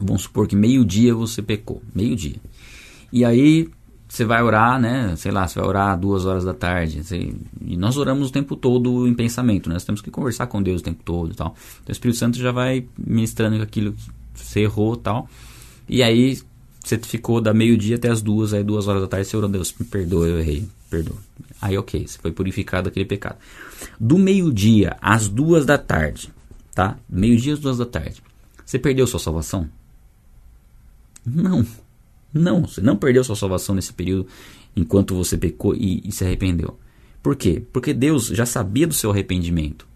Vamos 0.00 0.22
supor 0.22 0.48
que 0.48 0.56
meio-dia 0.56 1.14
você 1.14 1.40
pecou, 1.40 1.80
meio-dia. 1.94 2.36
E 3.12 3.24
aí 3.24 3.68
você 4.08 4.24
vai 4.24 4.42
orar, 4.42 4.80
né? 4.80 5.14
Sei 5.16 5.30
lá, 5.30 5.46
você 5.46 5.58
vai 5.58 5.68
orar 5.68 5.98
duas 5.98 6.24
horas 6.24 6.44
da 6.44 6.52
tarde. 6.52 7.02
Você, 7.02 7.34
e 7.64 7.76
nós 7.76 7.96
oramos 7.96 8.28
o 8.28 8.32
tempo 8.32 8.56
todo 8.56 9.06
em 9.06 9.14
pensamento, 9.14 9.68
né? 9.68 9.74
Nós 9.74 9.84
temos 9.84 10.00
que 10.00 10.10
conversar 10.10 10.46
com 10.48 10.62
Deus 10.62 10.80
o 10.80 10.84
tempo 10.84 11.02
todo 11.04 11.32
e 11.32 11.34
tal. 11.34 11.54
Então 11.82 11.90
o 11.90 11.92
Espírito 11.92 12.18
Santo 12.18 12.38
já 12.38 12.52
vai 12.52 12.86
ministrando 12.98 13.62
aquilo 13.62 13.92
que 13.92 14.10
você 14.34 14.60
errou 14.60 14.94
e 14.94 14.98
tal. 14.98 15.28
E 15.88 16.02
aí 16.02 16.38
você 16.84 16.98
ficou 16.98 17.40
da 17.40 17.54
meio-dia 17.54 17.96
até 17.96 18.10
as 18.10 18.20
duas, 18.20 18.52
aí 18.52 18.62
duas 18.62 18.86
horas 18.86 19.02
da 19.02 19.08
tarde 19.08 19.26
você 19.26 19.36
orou, 19.36 19.48
Deus, 19.48 19.74
me 19.78 19.86
perdoa, 19.86 20.28
eu 20.28 20.38
errei, 20.38 20.68
perdoa. 20.90 21.16
Aí 21.60 21.78
ok, 21.78 22.06
você 22.06 22.18
foi 22.18 22.30
purificado 22.30 22.84
daquele 22.84 23.06
pecado. 23.06 23.38
Do 23.98 24.18
meio-dia 24.18 24.96
às 25.00 25.26
duas 25.26 25.64
da 25.64 25.78
tarde, 25.78 26.30
tá? 26.74 26.98
Meio-dia 27.08 27.54
às 27.54 27.58
duas 27.58 27.78
da 27.78 27.86
tarde, 27.86 28.22
você 28.64 28.78
perdeu 28.78 29.06
sua 29.06 29.18
salvação? 29.18 29.68
Não, 31.24 31.66
não, 32.32 32.66
você 32.66 32.82
não 32.82 32.96
perdeu 32.96 33.24
sua 33.24 33.36
salvação 33.36 33.74
nesse 33.74 33.92
período 33.92 34.26
enquanto 34.76 35.14
você 35.14 35.38
pecou 35.38 35.74
e, 35.74 36.02
e 36.04 36.12
se 36.12 36.22
arrependeu. 36.24 36.78
Por 37.22 37.34
quê? 37.34 37.62
Porque 37.72 37.94
Deus 37.94 38.26
já 38.26 38.44
sabia 38.44 38.86
do 38.86 38.92
seu 38.92 39.10
arrependimento. 39.10 39.86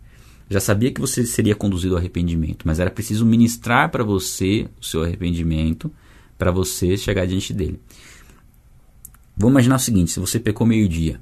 Já 0.49 0.61
sabia 0.61 0.91
que 0.91 1.01
você 1.01 1.27
seria 1.27 1.55
conduzido 1.55 1.95
ao 1.95 1.99
arrependimento, 1.99 2.67
mas 2.67 2.81
era 2.81 2.91
preciso 2.91 3.27
ministrar 3.27 3.91
para 3.91 4.03
você 4.03 4.67
o 4.81 4.85
seu 4.85 5.03
arrependimento 5.03 5.93
para 6.39 6.51
você 6.51 6.97
chegar 6.97 7.27
diante 7.27 7.53
dele. 7.53 7.81
Vamos 9.37 9.53
imaginar 9.55 9.77
o 9.77 9.81
seguinte: 9.81 10.13
se 10.13 10.21
você 10.21 10.39
pecou 10.39 10.67
meio-dia 10.67 11.21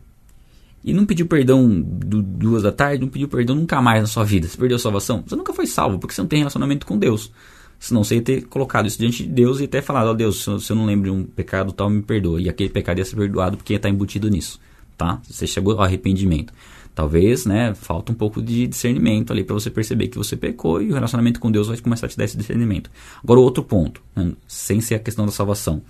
e 0.85 0.93
não 0.93 1.05
pediu 1.05 1.27
perdão 1.27 1.69
do, 1.69 2.23
duas 2.23 2.63
da 2.63 2.71
tarde, 2.71 3.03
não 3.03 3.09
pediu 3.09 3.29
perdão 3.29 3.57
nunca 3.57 3.83
mais 3.83 4.03
na 4.03 4.07
sua 4.07 4.23
vida, 4.23 4.47
você 4.47 4.57
perdeu 4.57 4.77
a 4.77 4.79
salvação, 4.79 5.25
você 5.27 5.35
nunca 5.35 5.53
foi 5.53 5.67
salvo, 5.67 5.99
porque 5.99 6.15
você 6.15 6.21
não 6.21 6.29
tem 6.29 6.39
relacionamento 6.39 6.87
com 6.87 6.97
Deus. 6.97 7.33
Senão 7.79 8.03
você 8.03 8.17
ia 8.17 8.23
ter 8.23 8.43
colocado 8.43 8.87
isso 8.87 8.99
diante 8.99 9.23
de 9.23 9.29
Deus 9.29 9.61
e 9.61 9.65
até 9.65 9.83
falado, 9.83 10.09
ó 10.09 10.11
oh, 10.13 10.15
Deus, 10.15 10.43
se 10.43 10.73
eu, 10.73 10.77
não 10.77 10.87
lembro 10.87 11.11
de 11.11 11.17
um 11.17 11.25
pecado 11.25 11.73
tal, 11.73 11.91
me 11.91 12.01
perdoa. 12.01 12.41
E 12.41 12.49
aquele 12.49 12.71
pecado 12.71 12.99
ia 12.99 13.05
ser 13.05 13.17
perdoado 13.17 13.57
porque 13.59 13.75
ia 13.75 13.77
estar 13.77 13.91
embutido 13.91 14.31
nisso, 14.31 14.59
tá? 14.97 15.21
Você 15.29 15.47
chegou 15.47 15.75
ao 15.75 15.83
arrependimento. 15.83 16.55
Talvez, 16.97 17.45
né, 17.45 17.75
falta 17.75 18.11
um 18.11 18.15
pouco 18.15 18.41
de 18.41 18.67
discernimento 18.67 19.31
ali 19.31 19.45
para 19.45 19.53
você 19.53 19.69
perceber 19.69 20.09
que 20.09 20.17
você 20.17 20.35
pecou 20.35 20.81
e 20.81 20.91
o 20.91 20.95
relacionamento 20.95 21.39
com 21.39 21.53
Deus 21.53 21.69
vai 21.69 21.77
começar 21.77 22.07
a 22.07 22.09
te 22.09 22.17
dar 22.17 22.25
esse 22.25 22.39
discernimento. 22.39 22.91
Agora, 23.23 23.39
outro 23.39 23.63
ponto, 23.63 24.01
né, 24.17 24.33
sem 24.49 24.81
ser 24.81 24.95
a 24.95 24.99
questão 24.99 25.27
da 25.27 25.31
salvação. 25.31 25.83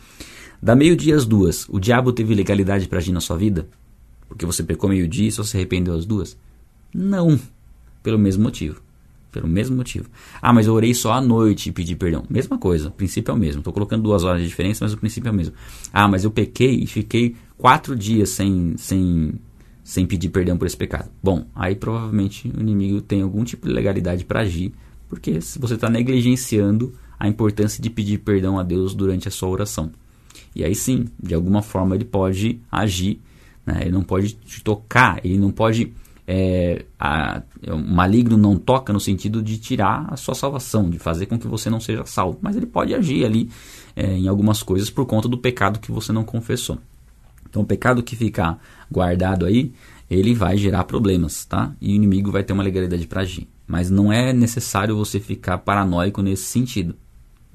Da 0.60 0.74
meio-dia 0.74 1.14
às 1.14 1.24
duas, 1.24 1.64
o 1.68 1.78
diabo 1.78 2.12
teve 2.12 2.34
legalidade 2.34 2.88
para 2.88 2.98
agir 2.98 3.12
na 3.12 3.20
sua 3.20 3.36
vida? 3.36 3.68
Porque 4.28 4.44
você 4.44 4.64
pecou 4.64 4.90
meio-dia 4.90 5.28
e 5.28 5.30
só 5.30 5.44
se 5.44 5.56
arrependeu 5.56 5.94
às 5.94 6.04
duas? 6.04 6.36
Não. 6.92 7.38
Pelo 8.02 8.18
mesmo 8.18 8.42
motivo. 8.42 8.82
Pelo 9.30 9.46
mesmo 9.46 9.76
motivo. 9.76 10.10
Ah, 10.42 10.52
mas 10.52 10.66
eu 10.66 10.74
orei 10.74 10.92
só 10.92 11.12
à 11.12 11.20
noite 11.20 11.68
e 11.68 11.72
pedi 11.72 11.94
perdão. 11.94 12.24
Mesma 12.28 12.58
coisa, 12.58 12.88
o 12.88 12.90
princípio 12.90 13.30
é 13.30 13.34
o 13.34 13.38
mesmo. 13.38 13.60
Estou 13.60 13.72
colocando 13.72 14.02
duas 14.02 14.24
horas 14.24 14.42
de 14.42 14.48
diferença, 14.48 14.84
mas 14.84 14.92
o 14.92 14.98
princípio 14.98 15.28
é 15.28 15.30
o 15.30 15.34
mesmo. 15.34 15.54
Ah, 15.92 16.08
mas 16.08 16.24
eu 16.24 16.32
pequei 16.32 16.82
e 16.82 16.86
fiquei 16.88 17.36
quatro 17.56 17.94
dias 17.94 18.30
sem, 18.30 18.74
sem 18.76 19.38
sem 19.86 20.04
pedir 20.04 20.30
perdão 20.30 20.58
por 20.58 20.66
esse 20.66 20.76
pecado. 20.76 21.08
Bom, 21.22 21.46
aí 21.54 21.76
provavelmente 21.76 22.48
o 22.48 22.60
inimigo 22.60 23.00
tem 23.00 23.22
algum 23.22 23.44
tipo 23.44 23.68
de 23.68 23.72
legalidade 23.72 24.24
para 24.24 24.40
agir, 24.40 24.72
porque 25.08 25.38
você 25.40 25.74
está 25.74 25.88
negligenciando 25.88 26.92
a 27.16 27.28
importância 27.28 27.80
de 27.80 27.88
pedir 27.88 28.18
perdão 28.18 28.58
a 28.58 28.64
Deus 28.64 28.96
durante 28.96 29.28
a 29.28 29.30
sua 29.30 29.48
oração. 29.48 29.92
E 30.56 30.64
aí 30.64 30.74
sim, 30.74 31.04
de 31.22 31.36
alguma 31.36 31.62
forma 31.62 31.94
ele 31.94 32.04
pode 32.04 32.60
agir, 32.70 33.20
né? 33.64 33.82
ele 33.82 33.92
não 33.92 34.02
pode 34.02 34.32
te 34.32 34.60
tocar, 34.60 35.24
ele 35.24 35.38
não 35.38 35.52
pode. 35.52 35.92
É, 36.26 36.84
a, 36.98 37.40
o 37.68 37.78
maligno 37.78 38.36
não 38.36 38.56
toca 38.56 38.92
no 38.92 38.98
sentido 38.98 39.40
de 39.40 39.56
tirar 39.56 40.08
a 40.10 40.16
sua 40.16 40.34
salvação, 40.34 40.90
de 40.90 40.98
fazer 40.98 41.26
com 41.26 41.38
que 41.38 41.46
você 41.46 41.70
não 41.70 41.78
seja 41.78 42.04
salvo, 42.04 42.40
mas 42.42 42.56
ele 42.56 42.66
pode 42.66 42.92
agir 42.92 43.24
ali 43.24 43.48
é, 43.94 44.18
em 44.18 44.26
algumas 44.26 44.64
coisas 44.64 44.90
por 44.90 45.06
conta 45.06 45.28
do 45.28 45.38
pecado 45.38 45.78
que 45.78 45.92
você 45.92 46.10
não 46.10 46.24
confessou. 46.24 46.76
Então, 47.48 47.62
o 47.62 47.66
pecado 47.66 48.02
que 48.02 48.16
fica 48.16 48.58
guardado 48.90 49.46
aí 49.46 49.72
ele 50.10 50.34
vai 50.34 50.56
gerar 50.56 50.84
problemas, 50.84 51.44
tá? 51.44 51.74
E 51.80 51.92
o 51.92 51.94
inimigo 51.94 52.30
vai 52.30 52.44
ter 52.44 52.52
uma 52.52 52.62
legalidade 52.62 53.06
para 53.06 53.22
agir. 53.22 53.48
Mas 53.66 53.90
não 53.90 54.12
é 54.12 54.32
necessário 54.32 54.96
você 54.96 55.18
ficar 55.18 55.58
paranoico 55.58 56.22
nesse 56.22 56.44
sentido. 56.44 56.94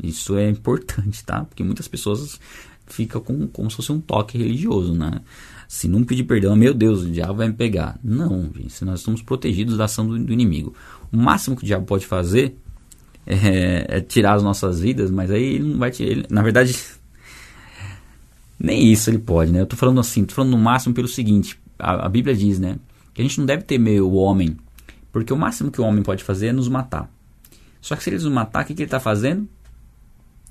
Isso 0.02 0.36
é 0.36 0.50
importante, 0.50 1.24
tá? 1.24 1.46
Porque 1.46 1.64
muitas 1.64 1.88
pessoas 1.88 2.40
ficam 2.86 3.22
com, 3.22 3.48
como 3.48 3.70
se 3.70 3.78
fosse 3.78 3.92
um 3.92 4.02
toque 4.02 4.38
religioso, 4.38 4.94
né? 4.94 5.22
Se 5.68 5.88
não 5.88 6.04
pedir 6.04 6.26
perdão, 6.26 6.56
meu 6.56 6.74
Deus, 6.74 7.04
o 7.04 7.10
diabo 7.10 7.36
vai 7.36 7.48
me 7.48 7.54
pegar. 7.54 7.98
Não, 8.04 8.52
gente, 8.54 8.84
nós 8.84 9.00
estamos 9.00 9.22
protegidos 9.22 9.78
da 9.78 9.86
ação 9.86 10.06
do, 10.06 10.20
do 10.20 10.34
inimigo. 10.34 10.76
O 11.12 11.18
máximo 11.18 11.56
que 11.56 11.64
o 11.64 11.66
diabo 11.66 11.86
pode 11.86 12.06
fazer 12.06 12.58
é, 13.26 13.86
é, 13.88 14.02
tirar 14.02 14.34
as 14.34 14.44
nossas 14.44 14.82
vidas, 14.82 15.10
mas 15.10 15.32
aí 15.32 15.56
ele 15.56 15.70
não 15.70 15.80
vai 15.80 15.92
tirar. 15.92 16.26
na 16.30 16.42
verdade, 16.42 16.78
nem 18.62 18.92
isso 18.92 19.10
ele 19.10 19.20
pode, 19.20 19.52
né? 19.52 19.62
Eu 19.62 19.66
tô 19.66 19.76
falando 19.76 20.00
assim, 20.00 20.24
tô 20.26 20.36
falando 20.36 20.52
no 20.52 20.58
máximo 20.58 20.94
pelo 20.94 21.08
seguinte: 21.08 21.60
a, 21.80 22.06
a 22.06 22.10
Bíblia 22.10 22.36
diz, 22.36 22.60
né? 22.60 22.78
Que 23.14 23.22
a 23.22 23.26
gente 23.26 23.40
não 23.40 23.46
deve 23.46 23.64
temer 23.64 24.02
o 24.02 24.14
homem, 24.14 24.56
porque 25.12 25.34
o 25.34 25.38
máximo 25.38 25.72
que 25.72 25.82
o 25.82 25.84
homem 25.84 26.04
pode 26.04 26.24
fazer 26.24 26.48
é 26.48 26.54
nos 26.54 26.70
matar. 26.70 27.12
Só 27.82 27.96
que 27.96 28.04
se 28.04 28.10
ele 28.10 28.18
nos 28.18 28.32
matar, 28.32 28.64
o 28.64 28.68
que, 28.68 28.76
que 28.76 28.82
ele 28.82 28.88
está 28.88 29.00
fazendo? 29.00 29.48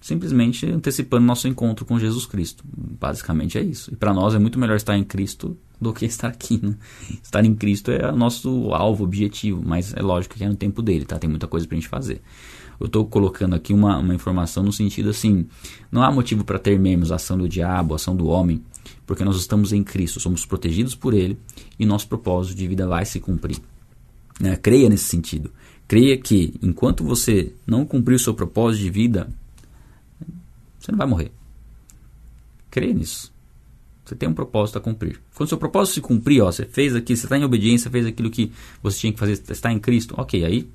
simplesmente 0.01 0.67
antecipando 0.67 1.27
nosso 1.27 1.47
encontro 1.47 1.85
com 1.85 1.99
Jesus 1.99 2.25
Cristo. 2.25 2.65
Basicamente 2.67 3.59
é 3.59 3.63
isso. 3.63 3.93
E 3.93 3.97
para 3.97 4.15
nós 4.15 4.35
é 4.35 4.39
muito 4.39 4.59
melhor 4.59 4.77
estar 4.77 4.97
em 4.97 5.05
Cristo 5.05 5.57
do 5.81 5.93
que 5.93 6.07
estar 6.07 6.29
aqui. 6.29 6.59
Né? 6.63 6.75
Estar 7.23 7.45
em 7.45 7.55
Cristo 7.55 7.91
é 7.91 8.11
o 8.11 8.17
nosso 8.17 8.73
alvo, 8.73 9.05
objetivo, 9.05 9.63
mas 9.65 9.95
é 9.95 10.01
lógico 10.01 10.37
que 10.37 10.45
é 10.45 10.49
no 10.49 10.57
tempo 10.57 10.81
dele, 10.81 11.05
tá? 11.05 11.19
Tem 11.19 11.29
muita 11.29 11.47
coisa 11.47 11.67
para 11.67 11.77
a 11.77 11.81
gente 11.81 11.89
fazer. 11.89 12.23
Eu 12.81 12.87
estou 12.87 13.05
colocando 13.05 13.55
aqui 13.55 13.75
uma, 13.75 13.99
uma 13.99 14.15
informação 14.15 14.63
no 14.63 14.73
sentido 14.73 15.11
assim: 15.11 15.47
não 15.93 16.03
há 16.03 16.11
motivo 16.11 16.43
para 16.43 16.59
temermos 16.59 17.13
a 17.13 17.17
ação 17.17 17.37
do 17.37 17.47
diabo, 17.47 17.93
a 17.93 17.97
ação 17.97 18.17
do 18.17 18.27
homem, 18.27 18.63
porque 19.07 19.23
nós 19.23 19.37
estamos 19.37 19.73
em 19.75 19.85
Cristo, 19.85 20.19
somos 20.19 20.47
protegidos 20.47 20.95
por 20.95 21.13
Ele 21.13 21.39
e 21.79 21.85
nosso 21.85 22.09
propósito 22.09 22.57
de 22.57 22.67
vida 22.67 22.87
vai 22.87 23.05
se 23.05 23.21
cumprir. 23.21 23.59
Né? 24.41 24.57
Creia 24.57 24.89
nesse 24.89 25.05
sentido. 25.05 25.53
Creia 25.87 26.17
que 26.17 26.55
enquanto 26.63 27.05
você 27.05 27.53
não 27.67 27.85
cumprir 27.85 28.15
o 28.15 28.19
seu 28.19 28.33
propósito 28.33 28.83
de 28.83 28.91
vida, 28.91 29.29
você 30.79 30.91
não 30.91 30.99
vai 30.99 31.07
morrer. 31.07 31.33
Creia 32.71 32.95
nisso. 32.95 33.31
Você 34.05 34.15
tem 34.15 34.29
um 34.29 34.33
propósito 34.33 34.79
a 34.79 34.81
cumprir. 34.81 35.21
Quando 35.35 35.47
o 35.47 35.49
seu 35.49 35.59
propósito 35.59 35.95
se 35.97 36.01
cumprir, 36.01 36.41
ó, 36.41 36.51
você 36.51 36.65
fez 36.65 36.95
aqui, 36.97 37.15
você 37.15 37.27
está 37.27 37.37
em 37.37 37.45
obediência, 37.45 37.91
fez 37.91 38.07
aquilo 38.07 38.31
que 38.31 38.51
você 38.83 38.99
tinha 39.01 39.13
que 39.13 39.19
fazer, 39.19 39.33
está 39.33 39.71
em 39.71 39.79
Cristo, 39.79 40.15
ok, 40.17 40.45
aí 40.45 40.69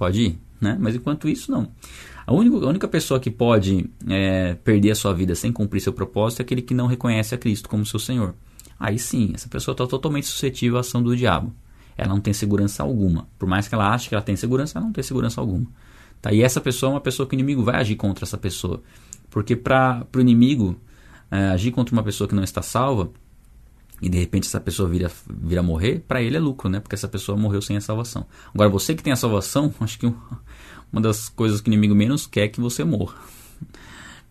pode 0.00 0.22
ir. 0.22 0.38
Né? 0.58 0.76
Mas 0.80 0.94
enquanto 0.94 1.28
isso, 1.28 1.52
não. 1.52 1.68
A 2.26 2.32
única, 2.32 2.56
a 2.56 2.68
única 2.68 2.88
pessoa 2.88 3.20
que 3.20 3.30
pode 3.30 3.88
é, 4.08 4.54
perder 4.54 4.92
a 4.92 4.94
sua 4.94 5.12
vida 5.12 5.34
sem 5.34 5.52
cumprir 5.52 5.80
seu 5.80 5.92
propósito 5.92 6.40
é 6.40 6.42
aquele 6.42 6.62
que 6.62 6.72
não 6.74 6.86
reconhece 6.86 7.34
a 7.34 7.38
Cristo 7.38 7.68
como 7.68 7.84
seu 7.84 7.98
Senhor. 7.98 8.34
Aí 8.78 8.98
sim, 8.98 9.32
essa 9.34 9.48
pessoa 9.48 9.74
está 9.74 9.86
totalmente 9.86 10.26
suscetível 10.26 10.78
à 10.78 10.80
ação 10.80 11.02
do 11.02 11.14
diabo. 11.14 11.52
Ela 11.96 12.08
não 12.08 12.20
tem 12.20 12.32
segurança 12.32 12.82
alguma. 12.82 13.28
Por 13.38 13.46
mais 13.46 13.68
que 13.68 13.74
ela 13.74 13.92
ache 13.92 14.08
que 14.08 14.14
ela 14.14 14.24
tem 14.24 14.36
segurança, 14.36 14.78
ela 14.78 14.86
não 14.86 14.92
tem 14.92 15.04
segurança 15.04 15.40
alguma. 15.40 15.66
Tá? 16.22 16.32
E 16.32 16.42
essa 16.42 16.60
pessoa 16.60 16.90
é 16.90 16.94
uma 16.94 17.00
pessoa 17.00 17.28
que 17.28 17.34
o 17.34 17.36
inimigo 17.36 17.62
vai 17.62 17.76
agir 17.76 17.96
contra 17.96 18.24
essa 18.24 18.38
pessoa. 18.38 18.82
Porque 19.28 19.54
para 19.54 20.06
o 20.16 20.20
inimigo 20.20 20.80
é, 21.30 21.48
agir 21.48 21.72
contra 21.72 21.94
uma 21.94 22.02
pessoa 22.02 22.26
que 22.26 22.34
não 22.34 22.42
está 22.42 22.62
salva, 22.62 23.10
e 24.00 24.08
de 24.08 24.18
repente 24.18 24.46
essa 24.46 24.60
pessoa 24.60 24.88
vira, 24.88 25.10
vira 25.28 25.62
morrer, 25.62 26.04
para 26.06 26.22
ele 26.22 26.36
é 26.36 26.40
lucro, 26.40 26.68
né? 26.68 26.80
Porque 26.80 26.94
essa 26.94 27.08
pessoa 27.08 27.36
morreu 27.36 27.60
sem 27.60 27.76
a 27.76 27.80
salvação. 27.80 28.26
Agora, 28.54 28.68
você 28.68 28.94
que 28.94 29.02
tem 29.02 29.12
a 29.12 29.16
salvação, 29.16 29.72
acho 29.80 29.98
que 29.98 30.06
uma 30.92 31.02
das 31.02 31.28
coisas 31.28 31.60
que 31.60 31.68
o 31.68 31.72
inimigo 31.72 31.94
menos 31.94 32.26
quer 32.26 32.44
é 32.44 32.48
que 32.48 32.60
você 32.60 32.82
morra. 32.82 33.16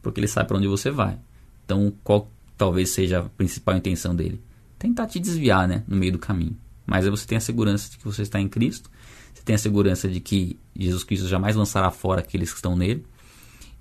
Porque 0.01 0.19
ele 0.19 0.27
sabe 0.27 0.47
para 0.47 0.57
onde 0.57 0.67
você 0.67 0.89
vai. 0.89 1.19
Então, 1.65 1.93
qual 2.03 2.31
talvez 2.57 2.89
seja 2.89 3.19
a 3.19 3.23
principal 3.23 3.77
intenção 3.77 4.15
dele? 4.15 4.41
Tentar 4.77 5.07
te 5.07 5.19
desviar, 5.19 5.67
né? 5.67 5.83
No 5.87 5.95
meio 5.95 6.13
do 6.13 6.19
caminho. 6.19 6.57
Mas 6.85 7.05
aí 7.05 7.11
você 7.11 7.27
tem 7.27 7.37
a 7.37 7.41
segurança 7.41 7.91
de 7.91 7.97
que 7.97 8.05
você 8.05 8.23
está 8.23 8.39
em 8.39 8.47
Cristo. 8.47 8.89
Você 9.33 9.43
tem 9.43 9.55
a 9.55 9.59
segurança 9.59 10.07
de 10.07 10.19
que 10.19 10.57
Jesus 10.75 11.03
Cristo 11.03 11.27
jamais 11.27 11.55
lançará 11.55 11.91
fora 11.91 12.21
aqueles 12.21 12.49
que 12.49 12.55
estão 12.55 12.75
nele 12.75 13.05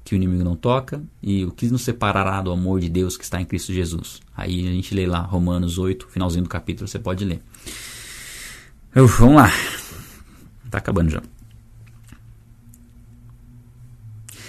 que 0.09 0.15
o 0.15 0.17
inimigo 0.17 0.43
não 0.43 0.57
toca 0.57 1.03
e 1.23 1.45
o 1.45 1.51
que 1.51 1.69
nos 1.69 1.83
separará 1.83 2.41
do 2.41 2.51
amor 2.51 2.81
de 2.81 2.89
Deus 2.89 3.15
que 3.15 3.25
está 3.25 3.41
em 3.43 3.45
Cristo 3.45 3.75
Jesus. 3.75 4.21
Aí 4.35 4.67
a 4.67 4.71
gente 4.71 4.95
lê 4.95 5.07
lá 5.07 5.21
Romanos 5.21 5.77
8, 5.77 6.09
finalzinho 6.09 6.45
do 6.45 6.49
capítulo, 6.49 6.89
você 6.89 6.99
pode 6.99 7.27
ler. 7.27 7.43
Uf, 8.97 9.21
vamos 9.21 9.37
lá. 9.37 9.53
Está 10.65 10.79
acabando 10.79 11.11
já. 11.11 11.23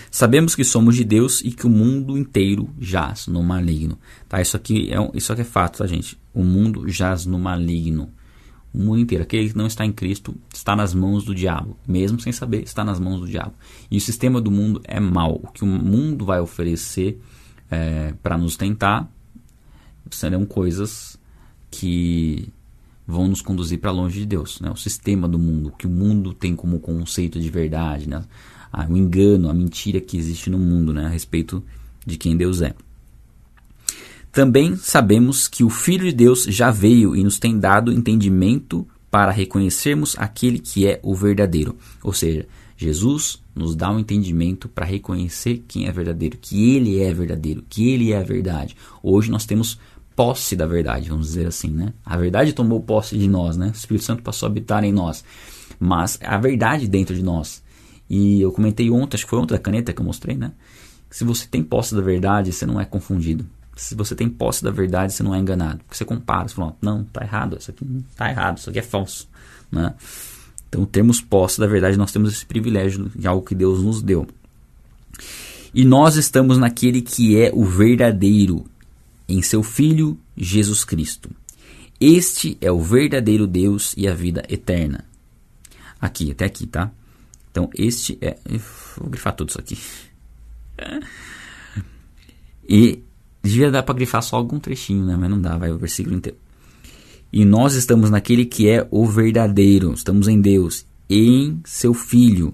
Sabemos 0.09 0.55
que 0.55 0.63
somos 0.63 0.95
de 0.95 1.03
Deus 1.03 1.41
e 1.41 1.51
que 1.51 1.67
o 1.67 1.69
mundo 1.69 2.17
inteiro 2.17 2.69
jaz 2.79 3.27
no 3.27 3.43
maligno. 3.43 3.99
Tá? 4.29 4.41
Isso 4.41 4.55
aqui 4.55 4.89
é, 4.93 5.11
isso 5.13 5.33
aqui 5.33 5.41
é 5.41 5.45
fato, 5.45 5.79
tá, 5.79 5.87
gente? 5.87 6.17
O 6.33 6.41
mundo 6.41 6.87
jaz 6.87 7.25
no 7.25 7.37
maligno. 7.37 8.09
O 8.73 8.77
mundo 8.77 8.99
inteiro, 8.99 9.23
aquele 9.23 9.49
que 9.49 9.57
não 9.57 9.65
está 9.65 9.85
em 9.85 9.91
Cristo, 9.91 10.35
está 10.53 10.75
nas 10.75 10.93
mãos 10.93 11.23
do 11.23 11.33
diabo. 11.33 11.75
Mesmo 11.87 12.19
sem 12.19 12.31
saber, 12.31 12.63
está 12.63 12.83
nas 12.83 12.99
mãos 12.99 13.19
do 13.19 13.27
diabo. 13.27 13.53
E 13.89 13.97
o 13.97 14.01
sistema 14.01 14.39
do 14.39 14.51
mundo 14.51 14.81
é 14.83 14.99
mau. 14.99 15.39
O 15.43 15.47
que 15.47 15.63
o 15.63 15.67
mundo 15.67 16.25
vai 16.25 16.39
oferecer 16.39 17.19
é, 17.69 18.13
para 18.21 18.37
nos 18.37 18.55
tentar 18.55 19.11
serão 20.11 20.45
coisas 20.45 21.19
que 21.69 22.51
vão 23.05 23.27
nos 23.27 23.41
conduzir 23.41 23.79
para 23.79 23.91
longe 23.91 24.19
de 24.19 24.25
Deus. 24.25 24.59
Né? 24.59 24.69
O 24.69 24.75
sistema 24.75 25.27
do 25.27 25.39
mundo, 25.39 25.69
o 25.69 25.71
que 25.71 25.87
o 25.87 25.89
mundo 25.89 26.33
tem 26.33 26.55
como 26.55 26.79
conceito 26.79 27.39
de 27.39 27.49
verdade, 27.49 28.07
né? 28.07 28.23
ah, 28.71 28.87
o 28.87 28.95
engano, 28.95 29.49
a 29.49 29.53
mentira 29.53 29.99
que 29.99 30.17
existe 30.17 30.49
no 30.49 30.59
mundo 30.59 30.93
né? 30.93 31.05
a 31.05 31.09
respeito 31.09 31.63
de 32.05 32.17
quem 32.17 32.37
Deus 32.37 32.61
é. 32.61 32.73
Também 34.31 34.75
sabemos 34.75 35.47
que 35.47 35.63
o 35.63 35.69
Filho 35.69 36.05
de 36.05 36.11
Deus 36.11 36.43
já 36.43 36.69
veio 36.69 37.15
e 37.15 37.23
nos 37.23 37.39
tem 37.39 37.57
dado 37.57 37.91
entendimento 37.91 38.87
para 39.09 39.31
reconhecermos 39.31 40.15
aquele 40.19 40.59
que 40.59 40.85
é 40.85 40.99
o 41.01 41.15
verdadeiro. 41.15 41.75
Ou 42.03 42.13
seja, 42.13 42.45
Jesus 42.77 43.41
nos 43.55 43.75
dá 43.75 43.91
um 43.91 43.97
entendimento 43.97 44.69
para 44.69 44.85
reconhecer 44.85 45.63
quem 45.67 45.87
é 45.87 45.91
verdadeiro, 45.91 46.37
que 46.39 46.75
ele 46.75 47.01
é 47.01 47.11
verdadeiro, 47.11 47.63
que 47.67 47.89
ele 47.89 48.11
é 48.11 48.17
a 48.17 48.23
verdade. 48.23 48.75
Hoje 49.01 49.31
nós 49.31 49.47
temos 49.47 49.79
posse 50.15 50.55
da 50.55 50.67
verdade, 50.67 51.09
vamos 51.09 51.27
dizer 51.27 51.47
assim, 51.47 51.69
né? 51.69 51.91
A 52.05 52.15
verdade 52.15 52.53
tomou 52.53 52.79
posse 52.81 53.17
de 53.17 53.27
nós, 53.27 53.57
né? 53.57 53.69
O 53.69 53.77
Espírito 53.77 54.05
Santo 54.05 54.21
passou 54.21 54.45
a 54.45 54.51
habitar 54.51 54.83
em 54.83 54.91
nós. 54.91 55.23
Mas 55.79 56.19
a 56.21 56.37
verdade 56.37 56.87
dentro 56.87 57.15
de 57.15 57.23
nós. 57.23 57.63
E 58.07 58.39
eu 58.41 58.51
comentei 58.51 58.91
ontem, 58.91 59.15
acho 59.15 59.23
que 59.25 59.29
foi 59.29 59.39
ontem 59.39 59.53
da 59.53 59.59
caneta 59.59 59.91
que 59.91 59.99
eu 59.99 60.05
mostrei, 60.05 60.37
né? 60.37 60.51
Se 61.09 61.23
você 61.23 61.47
tem 61.47 61.63
posse 61.63 61.95
da 61.95 62.01
verdade, 62.01 62.53
você 62.53 62.65
não 62.65 62.79
é 62.79 62.85
confundido 62.85 63.45
se 63.79 63.95
você 63.95 64.13
tem 64.13 64.29
posse 64.29 64.63
da 64.63 64.71
verdade, 64.71 65.13
você 65.13 65.23
não 65.23 65.33
é 65.33 65.39
enganado. 65.39 65.79
Porque 65.79 65.95
você 65.95 66.03
compara, 66.03 66.47
você 66.47 66.55
fala, 66.55 66.75
não, 66.81 67.03
tá 67.05 67.23
errado, 67.23 67.57
isso 67.57 67.71
aqui 67.71 67.85
não 67.85 68.01
tá 68.15 68.29
errado, 68.29 68.57
isso 68.57 68.69
aqui 68.69 68.79
é 68.79 68.83
falso. 68.83 69.27
Né? 69.71 69.93
Então, 70.67 70.85
termos 70.85 71.21
posse 71.21 71.59
da 71.59 71.65
verdade, 71.65 71.97
nós 71.97 72.11
temos 72.11 72.33
esse 72.33 72.45
privilégio 72.45 73.09
de 73.15 73.27
algo 73.27 73.45
que 73.45 73.55
Deus 73.55 73.81
nos 73.81 74.01
deu. 74.01 74.27
E 75.73 75.85
nós 75.85 76.17
estamos 76.17 76.57
naquele 76.57 77.01
que 77.01 77.39
é 77.39 77.51
o 77.53 77.63
verdadeiro, 77.63 78.65
em 79.27 79.41
seu 79.41 79.63
Filho 79.63 80.19
Jesus 80.35 80.83
Cristo. 80.83 81.29
Este 82.01 82.57
é 82.59 82.71
o 82.71 82.81
verdadeiro 82.81 83.47
Deus 83.47 83.93
e 83.95 84.07
a 84.07 84.13
vida 84.13 84.43
eterna. 84.49 85.05
Aqui, 86.01 86.31
até 86.31 86.45
aqui, 86.45 86.67
tá? 86.67 86.91
Então, 87.51 87.69
este 87.75 88.17
é. 88.21 88.37
Vou 88.97 89.09
grifar 89.09 89.33
tudo 89.35 89.49
isso 89.49 89.59
aqui. 89.59 89.77
E 92.71 93.01
Devia 93.41 93.71
dar 93.71 93.83
para 93.83 93.95
grifar 93.95 94.21
só 94.21 94.35
algum 94.35 94.59
trechinho, 94.59 95.05
né? 95.05 95.15
Mas 95.17 95.29
não 95.29 95.39
dá, 95.41 95.57
vai 95.57 95.71
o 95.71 95.77
versículo 95.77 96.15
inteiro. 96.15 96.37
E 97.31 97.45
nós 97.45 97.75
estamos 97.75 98.09
naquele 98.09 98.45
que 98.45 98.67
é 98.67 98.87
o 98.89 99.05
verdadeiro, 99.05 99.93
estamos 99.93 100.27
em 100.27 100.41
Deus, 100.41 100.85
em 101.09 101.59
seu 101.63 101.93
Filho, 101.93 102.53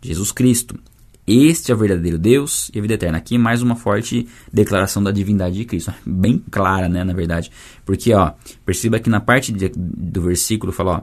Jesus 0.00 0.32
Cristo. 0.32 0.78
Este 1.26 1.72
é 1.72 1.74
o 1.74 1.78
verdadeiro 1.78 2.18
Deus 2.18 2.70
e 2.72 2.78
a 2.78 2.82
vida 2.82 2.94
eterna. 2.94 3.18
Aqui 3.18 3.36
mais 3.36 3.60
uma 3.60 3.74
forte 3.74 4.28
declaração 4.52 5.02
da 5.02 5.10
divindade 5.10 5.56
de 5.56 5.64
Cristo. 5.64 5.92
Bem 6.06 6.40
clara, 6.50 6.88
né, 6.88 7.02
na 7.02 7.12
verdade. 7.12 7.50
Porque, 7.84 8.14
ó, 8.14 8.32
perceba 8.64 9.00
que 9.00 9.10
na 9.10 9.18
parte 9.18 9.50
de, 9.50 9.72
do 9.74 10.22
versículo 10.22 10.72
fala, 10.72 10.98
ó, 10.98 11.02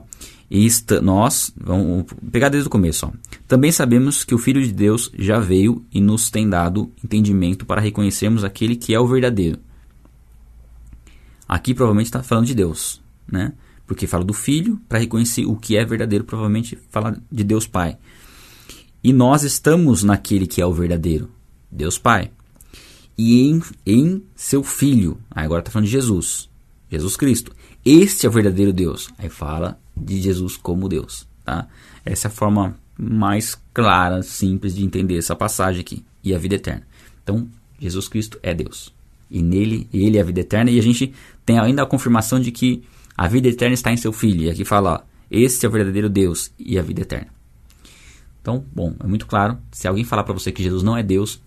Esta, 0.50 0.98
nós, 1.02 1.52
vamos 1.54 2.06
pegar 2.32 2.48
desde 2.48 2.68
o 2.68 2.70
começo, 2.70 3.06
ó. 3.06 3.10
Também 3.46 3.70
sabemos 3.70 4.24
que 4.24 4.34
o 4.34 4.38
Filho 4.38 4.62
de 4.62 4.72
Deus 4.72 5.12
já 5.18 5.38
veio 5.38 5.84
e 5.92 6.00
nos 6.00 6.30
tem 6.30 6.48
dado 6.48 6.90
entendimento 7.04 7.66
para 7.66 7.82
reconhecermos 7.82 8.44
aquele 8.44 8.76
que 8.76 8.94
é 8.94 9.00
o 9.00 9.06
verdadeiro. 9.06 9.58
Aqui 11.46 11.74
provavelmente 11.74 12.06
está 12.06 12.22
falando 12.22 12.46
de 12.46 12.54
Deus, 12.54 13.02
né? 13.30 13.52
Porque 13.86 14.06
fala 14.06 14.24
do 14.24 14.32
Filho 14.32 14.80
para 14.88 14.98
reconhecer 14.98 15.44
o 15.44 15.54
que 15.56 15.76
é 15.76 15.84
verdadeiro, 15.84 16.24
provavelmente 16.24 16.78
fala 16.88 17.14
de 17.30 17.44
Deus 17.44 17.66
Pai. 17.66 17.98
E 19.04 19.12
nós 19.12 19.42
estamos 19.42 20.02
naquele 20.02 20.46
que 20.46 20.62
é 20.62 20.66
o 20.66 20.72
verdadeiro, 20.72 21.28
Deus 21.70 21.98
Pai. 21.98 22.30
E 23.18 23.42
em, 23.42 23.62
em 23.84 24.22
seu 24.34 24.62
Filho, 24.64 25.18
agora 25.30 25.60
está 25.60 25.70
falando 25.70 25.84
de 25.84 25.92
Jesus, 25.92 26.48
Jesus 26.90 27.14
Cristo. 27.14 27.52
Este 27.84 28.24
é 28.24 28.28
o 28.30 28.32
verdadeiro 28.32 28.72
Deus. 28.72 29.10
Aí 29.18 29.28
fala 29.28 29.78
de 29.94 30.22
Jesus 30.22 30.56
como 30.56 30.88
Deus. 30.88 31.28
Tá? 31.44 31.68
Essa 32.02 32.28
é 32.28 32.30
a 32.30 32.32
forma 32.32 32.78
mais 32.98 33.60
clara, 33.74 34.22
simples 34.22 34.74
de 34.74 34.82
entender 34.82 35.18
essa 35.18 35.36
passagem 35.36 35.82
aqui. 35.82 36.02
E 36.22 36.34
a 36.34 36.38
vida 36.38 36.54
eterna. 36.54 36.86
Então, 37.22 37.46
Jesus 37.78 38.08
Cristo 38.08 38.38
é 38.42 38.54
Deus. 38.54 38.90
E 39.30 39.42
nele, 39.42 39.86
ele 39.92 40.16
é 40.16 40.22
a 40.22 40.24
vida 40.24 40.40
eterna. 40.40 40.70
E 40.70 40.78
a 40.78 40.82
gente 40.82 41.12
tem 41.44 41.58
ainda 41.58 41.82
a 41.82 41.86
confirmação 41.86 42.40
de 42.40 42.50
que 42.50 42.82
A 43.16 43.28
vida 43.28 43.48
eterna 43.48 43.74
está 43.74 43.92
em 43.92 43.96
seu 43.96 44.12
Filho. 44.12 44.44
E 44.44 44.50
aqui 44.50 44.64
fala, 44.64 44.94
ó, 44.94 45.00
este 45.30 45.66
é 45.66 45.68
o 45.68 45.72
verdadeiro 45.72 46.08
Deus 46.08 46.50
e 46.58 46.78
a 46.78 46.82
vida 46.82 47.02
eterna. 47.02 47.28
Então, 48.44 48.62
bom, 48.74 48.94
é 49.00 49.06
muito 49.06 49.26
claro. 49.26 49.56
Se 49.72 49.88
alguém 49.88 50.04
falar 50.04 50.22
para 50.22 50.34
você 50.34 50.52
que 50.52 50.62
Jesus 50.62 50.82
não 50.82 50.94
é 50.94 51.02
Deus, 51.02 51.40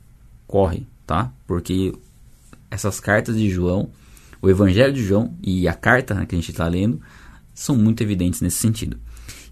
corre, 0.47 0.87
tá? 1.05 1.31
Porque 1.45 1.93
essas 2.71 2.99
cartas 2.99 3.37
de 3.37 3.47
João, 3.51 3.91
o 4.41 4.49
Evangelho 4.49 4.91
de 4.91 5.03
João 5.03 5.37
e 5.43 5.67
a 5.67 5.75
carta 5.75 6.25
que 6.25 6.33
a 6.33 6.39
gente 6.39 6.49
está 6.49 6.67
lendo, 6.67 6.99
são 7.53 7.75
muito 7.75 8.01
evidentes 8.01 8.41
nesse 8.41 8.57
sentido. 8.57 8.97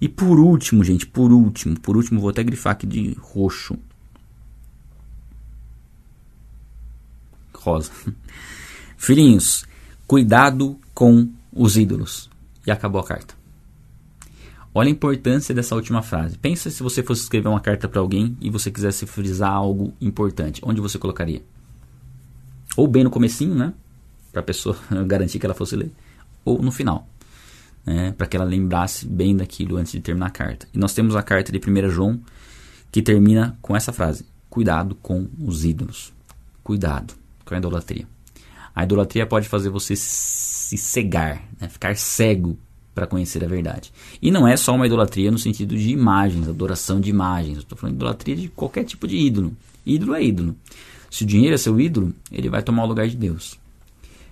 E 0.01 0.09
por 0.09 0.39
último, 0.39 0.83
gente, 0.83 1.05
por 1.05 1.31
último, 1.31 1.79
por 1.79 1.95
último, 1.95 2.19
vou 2.19 2.31
até 2.31 2.43
grifar 2.43 2.73
aqui 2.73 2.87
de 2.87 3.15
roxo. 3.21 3.77
Rosa. 7.53 7.91
Filhinhos, 8.97 9.67
cuidado 10.07 10.79
com 10.95 11.29
os 11.53 11.77
ídolos. 11.77 12.27
E 12.65 12.71
acabou 12.71 12.99
a 12.99 13.05
carta. 13.05 13.35
Olha 14.77 14.89
a 14.89 14.91
importância 14.91 15.55
dessa 15.55 15.73
última 15.73 16.01
frase. 16.01 16.37
Pensa 16.37 16.69
se 16.69 16.83
você 16.83 17.01
fosse 17.01 17.21
escrever 17.21 17.47
uma 17.47 17.61
carta 17.61 17.87
para 17.87 18.01
alguém 18.01 18.35
e 18.41 18.49
você 18.49 18.69
quisesse 18.69 19.05
frisar 19.05 19.49
algo 19.49 19.93
importante. 20.01 20.61
Onde 20.65 20.81
você 20.81 20.99
colocaria? 20.99 21.41
Ou 22.75 22.85
bem 22.85 23.01
no 23.01 23.09
comecinho, 23.09 23.55
né? 23.55 23.73
Para 24.33 24.41
a 24.41 24.43
pessoa 24.43 24.77
garantir 25.07 25.39
que 25.39 25.45
ela 25.45 25.55
fosse 25.55 25.77
ler. 25.77 25.93
Ou 26.43 26.61
no 26.61 26.73
final. 26.73 27.07
Né? 27.85 28.11
Para 28.17 28.27
que 28.27 28.35
ela 28.35 28.43
lembrasse 28.43 29.07
bem 29.07 29.33
daquilo 29.37 29.77
antes 29.77 29.93
de 29.93 30.01
terminar 30.01 30.25
a 30.25 30.31
carta. 30.31 30.67
E 30.73 30.77
nós 30.77 30.93
temos 30.93 31.15
a 31.15 31.23
carta 31.23 31.53
de 31.53 31.57
1 31.57 31.89
João 31.89 32.19
que 32.91 33.01
termina 33.01 33.57
com 33.61 33.77
essa 33.77 33.93
frase. 33.93 34.25
Cuidado 34.49 34.93
com 34.95 35.29
os 35.39 35.63
ídolos. 35.63 36.13
Cuidado 36.61 37.13
com 37.45 37.55
a 37.55 37.57
idolatria. 37.57 38.05
A 38.75 38.83
idolatria 38.83 39.25
pode 39.25 39.47
fazer 39.47 39.69
você 39.69 39.95
se 39.95 40.77
cegar, 40.77 41.41
né? 41.61 41.69
ficar 41.69 41.95
cego 41.95 42.59
para 42.95 43.05
conhecer 43.05 43.43
a 43.43 43.47
verdade. 43.47 43.91
E 44.21 44.31
não 44.31 44.47
é 44.47 44.55
só 44.55 44.73
uma 44.73 44.87
idolatria 44.87 45.29
no 45.29 45.37
sentido 45.37 45.75
de 45.75 45.89
imagens, 45.89 46.47
adoração 46.47 47.01
de 47.01 47.09
imagens. 47.09 47.57
Estou 47.57 47.77
falando 47.77 47.95
de 47.95 47.97
idolatria 47.97 48.35
de 48.37 48.47
qualquer 48.47 48.85
tipo 48.85 49.05
de 49.05 49.17
ídolo. 49.17 49.55
Ídolo 49.85 50.15
é 50.15 50.23
ídolo. 50.23 50.55
Se 51.11 51.23
o 51.23 51.27
dinheiro 51.27 51.53
é 51.53 51.57
seu 51.57 51.79
ídolo, 51.79 52.13
ele 52.31 52.49
vai 52.49 52.63
tomar 52.63 52.85
o 52.85 52.87
lugar 52.87 53.07
de 53.07 53.17
Deus. 53.17 53.59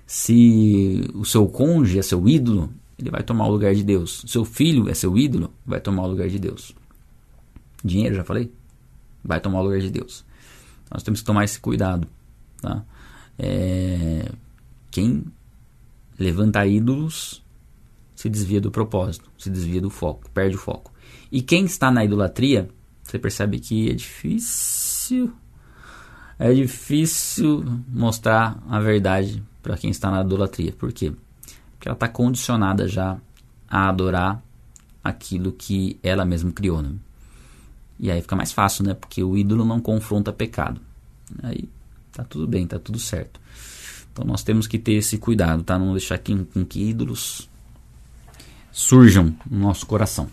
Se 0.07 1.09
o 1.13 1.25
seu 1.25 1.45
cônjuge 1.47 1.99
é 1.99 2.01
seu 2.01 2.27
ídolo, 2.27 2.69
ele 2.97 3.11
vai 3.11 3.21
tomar 3.21 3.47
o 3.47 3.51
lugar 3.51 3.75
de 3.75 3.83
Deus. 3.83 4.23
Seu 4.27 4.45
filho 4.45 4.89
é 4.89 4.93
seu 4.93 5.17
ídolo, 5.17 5.51
vai 5.65 5.81
tomar 5.81 6.03
o 6.03 6.07
lugar 6.07 6.29
de 6.29 6.39
Deus. 6.39 6.73
Dinheiro, 7.83 8.15
já 8.15 8.23
falei? 8.23 8.49
Vai 9.21 9.41
tomar 9.41 9.59
o 9.59 9.63
lugar 9.63 9.79
de 9.79 9.91
Deus. 9.91 10.23
Nós 10.89 11.03
temos 11.03 11.19
que 11.19 11.25
tomar 11.25 11.43
esse 11.43 11.59
cuidado. 11.59 12.07
Tá? 12.61 12.83
É... 13.37 14.31
Quem 14.89 15.25
levanta 16.17 16.65
ídolos 16.65 17.42
se 18.23 18.29
desvia 18.29 18.61
do 18.61 18.71
propósito, 18.71 19.29
se 19.37 19.49
desvia 19.49 19.81
do 19.81 19.89
foco, 19.89 20.29
perde 20.33 20.55
o 20.55 20.59
foco. 20.59 20.93
E 21.29 21.41
quem 21.41 21.65
está 21.65 21.91
na 21.91 22.05
idolatria, 22.05 22.69
você 23.03 23.19
percebe 23.19 23.59
que 23.59 23.89
é 23.89 23.93
difícil, 23.93 25.33
é 26.39 26.53
difícil 26.53 27.65
mostrar 27.89 28.63
a 28.69 28.79
verdade 28.79 29.43
para 29.61 29.75
quem 29.75 29.89
está 29.89 30.09
na 30.09 30.21
idolatria. 30.21 30.71
Por 30.71 30.93
quê? 30.93 31.11
Porque 31.73 31.89
ela 31.89 31.95
está 31.95 32.07
condicionada 32.07 32.87
já 32.87 33.17
a 33.67 33.89
adorar 33.89 34.41
aquilo 35.03 35.51
que 35.51 35.99
ela 36.01 36.23
mesma 36.23 36.53
criou. 36.53 36.81
Né? 36.81 36.93
E 37.99 38.09
aí 38.09 38.21
fica 38.21 38.37
mais 38.37 38.53
fácil, 38.53 38.85
né? 38.85 38.93
Porque 38.93 39.21
o 39.21 39.35
ídolo 39.37 39.65
não 39.65 39.81
confronta 39.81 40.31
pecado. 40.31 40.79
Aí 41.43 41.67
tá 42.13 42.23
tudo 42.23 42.47
bem, 42.47 42.65
tá 42.65 42.79
tudo 42.79 42.99
certo. 42.99 43.41
Então 44.13 44.23
nós 44.23 44.43
temos 44.43 44.65
que 44.65 44.79
ter 44.79 44.93
esse 44.93 45.17
cuidado, 45.17 45.61
tá? 45.61 45.77
Não 45.77 45.91
deixar 45.91 46.17
que, 46.19 46.33
com 46.45 46.63
que 46.63 46.89
ídolos 46.89 47.49
surjam 48.73 49.33
no 49.49 49.59
nosso 49.59 49.85
coração. 49.85 50.27